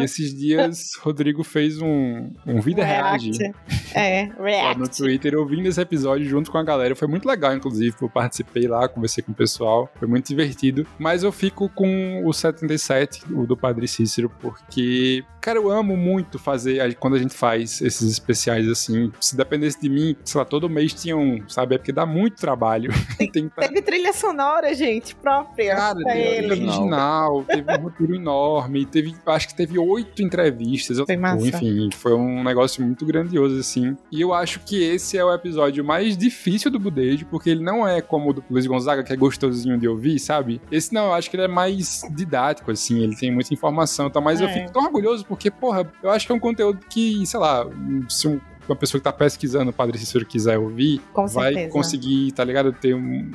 esses 0.02 0.36
dias, 0.36 0.94
Rodrigo 1.00 1.44
fez 1.44 1.80
um, 1.80 2.32
um 2.44 2.60
Vida 2.60 2.84
Reage 2.84 3.30
React. 3.38 3.54
É, 3.94 4.26
lá 4.26 4.34
no 4.36 4.44
React. 4.44 4.96
Twitter, 4.96 5.38
ouvindo 5.38 5.68
esse 5.68 5.80
episódio 5.80 6.28
junto 6.28 6.50
com 6.50 6.58
a 6.58 6.64
galera. 6.64 6.96
Foi 6.96 7.06
muito 7.06 7.28
legal, 7.28 7.54
inclusive, 7.54 7.94
eu 8.02 8.10
participei 8.10 8.66
lá, 8.66 8.88
conversei 8.88 9.22
com 9.22 9.30
o 9.30 9.34
pessoal, 9.34 9.88
foi 9.94 10.08
muito 10.08 10.26
divertido. 10.26 10.84
Mas 10.98 11.22
eu 11.22 11.30
fico 11.30 11.68
com 11.68 12.26
o 12.26 12.32
77, 12.32 13.32
o 13.32 13.46
do 13.46 13.56
Padre 13.56 13.86
Cícero, 13.86 14.28
porque, 14.40 15.22
cara, 15.40 15.60
eu 15.60 15.70
amo 15.70 15.96
muito 15.96 16.36
fazer, 16.36 16.96
quando 16.96 17.14
a 17.14 17.18
gente 17.20 17.34
faz 17.34 17.80
esses 17.80 18.10
especiais 18.10 18.68
assim. 18.68 19.12
Se 19.20 19.36
dependesse 19.36 19.80
de 19.80 19.88
mim, 19.88 20.15
sei 20.24 20.38
lá, 20.38 20.44
todo 20.44 20.68
mês 20.68 20.92
tinha 20.94 21.16
um, 21.16 21.46
sabe? 21.48 21.74
É 21.74 21.78
porque 21.78 21.92
dá 21.92 22.04
muito 22.06 22.36
trabalho. 22.36 22.90
Tem 23.32 23.48
tá- 23.48 23.62
Teve 23.62 23.82
trilha 23.82 24.12
sonora, 24.12 24.74
gente, 24.74 25.14
própria. 25.16 25.74
Cara, 25.76 25.98
pra 26.00 26.12
teve 26.12 26.46
original, 26.52 27.44
teve 27.44 27.72
um 27.72 27.82
roteiro 27.82 28.14
enorme, 28.14 28.84
teve, 28.86 29.14
acho 29.26 29.48
que 29.48 29.54
teve 29.56 29.78
oito 29.78 30.22
entrevistas. 30.22 30.98
Foi 30.98 31.16
massa. 31.16 31.46
Enfim, 31.46 31.88
foi 31.94 32.14
um 32.14 32.42
negócio 32.42 32.82
muito 32.84 33.04
grandioso, 33.06 33.58
assim. 33.58 33.96
E 34.10 34.20
eu 34.20 34.32
acho 34.34 34.60
que 34.60 34.82
esse 34.82 35.16
é 35.16 35.24
o 35.24 35.32
episódio 35.32 35.84
mais 35.84 36.16
difícil 36.16 36.70
do 36.70 36.78
Budejo, 36.78 37.26
porque 37.26 37.50
ele 37.50 37.62
não 37.62 37.86
é 37.86 38.00
como 38.00 38.30
o 38.30 38.32
do 38.32 38.44
Luiz 38.50 38.66
Gonzaga, 38.66 39.02
que 39.02 39.12
é 39.12 39.16
gostosinho 39.16 39.78
de 39.78 39.88
ouvir, 39.88 40.18
sabe? 40.18 40.60
Esse 40.70 40.92
não, 40.92 41.06
eu 41.06 41.14
acho 41.14 41.30
que 41.30 41.36
ele 41.36 41.44
é 41.44 41.48
mais 41.48 42.02
didático, 42.14 42.70
assim, 42.70 43.00
ele 43.02 43.16
tem 43.16 43.32
muita 43.32 43.52
informação 43.54 44.06
e 44.08 44.10
tal, 44.10 44.22
mas 44.22 44.40
eu 44.40 44.48
É. 44.48 44.52
fico 44.52 44.72
tão 44.72 44.84
orgulhoso 44.84 45.24
porque, 45.26 45.50
porra, 45.50 45.90
eu 46.02 46.10
acho 46.10 46.26
que 46.26 46.32
é 46.32 46.34
um 46.34 46.40
conteúdo 46.40 46.80
que, 46.88 47.24
sei 47.26 47.40
lá, 47.40 47.66
se 48.08 48.28
um- 48.28 48.40
uma 48.68 48.76
pessoa 48.76 49.00
que 49.00 49.04
tá 49.04 49.12
pesquisando 49.12 49.70
o 49.70 49.72
Padre 49.72 49.98
Cícero 49.98 50.24
quiser 50.26 50.58
ouvir, 50.58 51.00
Com 51.12 51.26
vai 51.26 51.52
certeza. 51.52 51.72
conseguir, 51.72 52.32
tá 52.32 52.44
ligado? 52.44 52.72
Ter 52.72 52.94
um- 52.94 53.30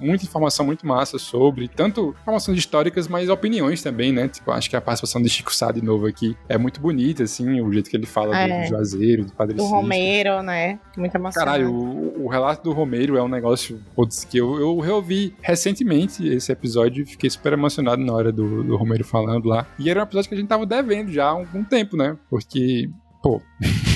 muita 0.00 0.24
informação 0.24 0.66
muito 0.66 0.84
massa 0.84 1.16
sobre, 1.16 1.68
tanto 1.68 2.12
informações 2.22 2.58
históricas, 2.58 3.06
mas 3.06 3.28
opiniões 3.28 3.80
também, 3.82 4.12
né? 4.12 4.26
Tipo, 4.26 4.50
acho 4.50 4.68
que 4.68 4.74
a 4.74 4.80
participação 4.80 5.22
de 5.22 5.28
Chico 5.28 5.54
Sá 5.54 5.70
de 5.70 5.80
novo 5.80 6.06
aqui 6.06 6.36
é 6.48 6.58
muito 6.58 6.80
bonita, 6.80 7.22
assim, 7.22 7.60
o 7.60 7.72
jeito 7.72 7.88
que 7.88 7.96
ele 7.96 8.04
fala 8.06 8.36
É. 8.36 8.62
do 8.64 8.68
Juazeiro, 8.68 9.24
do 9.26 9.32
Padre 9.32 9.54
Do 9.54 9.62
Cícero. 9.62 9.80
Romero, 9.80 10.42
né? 10.42 10.80
Muito 10.96 11.14
emocionante. 11.14 11.34
Caralho, 11.38 11.72
o, 11.72 12.24
o 12.24 12.28
relato 12.28 12.64
do 12.64 12.72
Romero 12.72 13.16
é 13.16 13.22
um 13.22 13.28
negócio 13.28 13.80
putz, 13.94 14.24
que 14.24 14.38
eu, 14.38 14.58
eu 14.58 14.76
reouvi 14.80 15.36
recentemente 15.40 16.26
esse 16.26 16.50
episódio 16.50 17.02
e 17.04 17.06
fiquei 17.06 17.30
super 17.30 17.52
emocionado 17.52 18.02
na 18.02 18.12
hora 18.12 18.32
do, 18.32 18.64
do 18.64 18.76
Romero 18.76 19.04
falando 19.04 19.44
lá. 19.46 19.66
E 19.78 19.88
era 19.88 20.00
um 20.00 20.02
episódio 20.02 20.28
que 20.28 20.34
a 20.34 20.38
gente 20.38 20.48
tava 20.48 20.66
devendo 20.66 21.12
já 21.12 21.26
há 21.26 21.30
algum 21.30 21.62
tempo, 21.62 21.96
né? 21.96 22.16
Porque, 22.28 22.90
pô. 23.22 23.40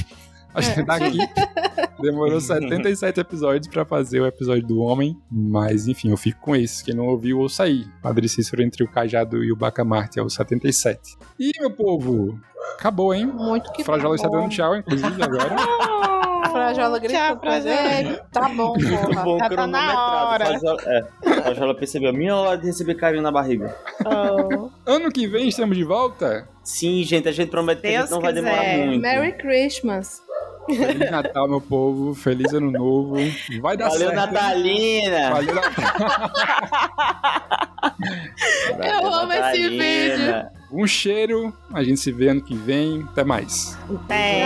A 0.57 0.61
gente 0.63 0.83
daqui 0.85 1.19
demorou 2.01 2.41
77 2.41 3.21
episódios 3.21 3.69
pra 3.69 3.85
fazer 3.85 4.21
o 4.21 4.27
episódio 4.27 4.67
do 4.67 4.81
Homem, 4.81 5.17
mas 5.31 5.87
enfim, 5.87 6.11
eu 6.11 6.17
fico 6.17 6.41
com 6.41 6.57
esse. 6.57 6.83
Quem 6.85 6.95
não 6.95 7.07
ouviu, 7.07 7.39
ouça 7.41 7.65
aí. 7.65 7.85
Padre 8.03 8.29
Cícero 8.29 8.63
entre 8.63 8.83
o 8.85 8.89
Cajado 8.89 9.45
e 9.45 9.53
o 9.53 9.57
Bacamarte, 9.57 10.19
é 10.19 10.23
o 10.23 10.29
77. 10.31 11.17
E, 11.39 11.53
meu 11.61 11.71
povo, 11.71 12.39
acabou, 12.79 13.13
hein? 13.15 13.27
Muito 13.27 13.71
que 13.73 13.85
Frajola 13.85 14.15
está 14.17 14.29
bom. 14.29 14.41
dando 14.41 14.51
tchau, 14.51 14.77
inclusive, 14.77 15.23
agora. 15.23 15.55
A 16.47 16.49
Frajola 16.51 16.99
gritou 16.99 17.37
pra 17.37 17.61
Frajola. 17.61 17.93
ele. 17.99 18.21
Tá 18.33 18.49
bom, 18.49 18.73
porra. 18.75 19.25
bom, 19.25 19.39
já 19.39 19.51
tá 19.51 19.67
na 19.67 20.29
hora. 20.31 20.47
Faz 20.47 20.63
ela- 20.63 20.83
É, 20.87 21.75
percebeu. 21.75 22.13
Minha 22.15 22.35
hora 22.37 22.57
de 22.59 22.67
receber 22.67 22.95
carinho 22.95 23.23
na 23.23 23.31
barriga. 23.33 23.77
Oh. 24.05 24.71
Ano 24.87 25.11
que 25.11 25.27
vem 25.27 25.49
estamos 25.49 25.77
de 25.77 25.85
volta? 25.85 26.49
Sim, 26.63 27.03
gente, 27.03 27.29
a 27.29 27.33
gente 27.33 27.51
promete 27.51 27.83
que 27.83 27.89
a 27.89 27.91
Deus 27.91 28.03
gente 28.05 28.11
não 28.13 28.21
vai 28.21 28.33
demorar 28.33 28.59
quiser. 28.61 28.87
muito. 28.87 29.03
Merry 29.03 29.33
Christmas. 29.37 30.23
Feliz 30.67 31.11
Natal, 31.11 31.49
meu 31.49 31.61
povo. 31.61 32.15
Feliz 32.15 32.53
Ano 32.53 32.71
Novo. 32.71 33.17
Vai 33.61 33.77
dar 33.77 33.89
Valeu, 33.89 34.11
certo. 34.11 34.15
Natalina! 34.15 35.31
Valeu, 35.31 35.55
Natal. 35.55 35.85
Valeu, 38.77 38.93
Eu 38.93 39.13
amo 39.13 39.33
esse 39.33 39.71
Natalina. 39.71 40.53
Um 40.73 40.87
cheiro. 40.87 41.53
A 41.73 41.83
gente 41.83 42.01
se 42.01 42.13
vê 42.13 42.29
ano 42.29 42.43
que 42.43 42.55
vem. 42.57 43.03
Até 43.11 43.25
mais. 43.25 43.77
Tem. 44.09 44.45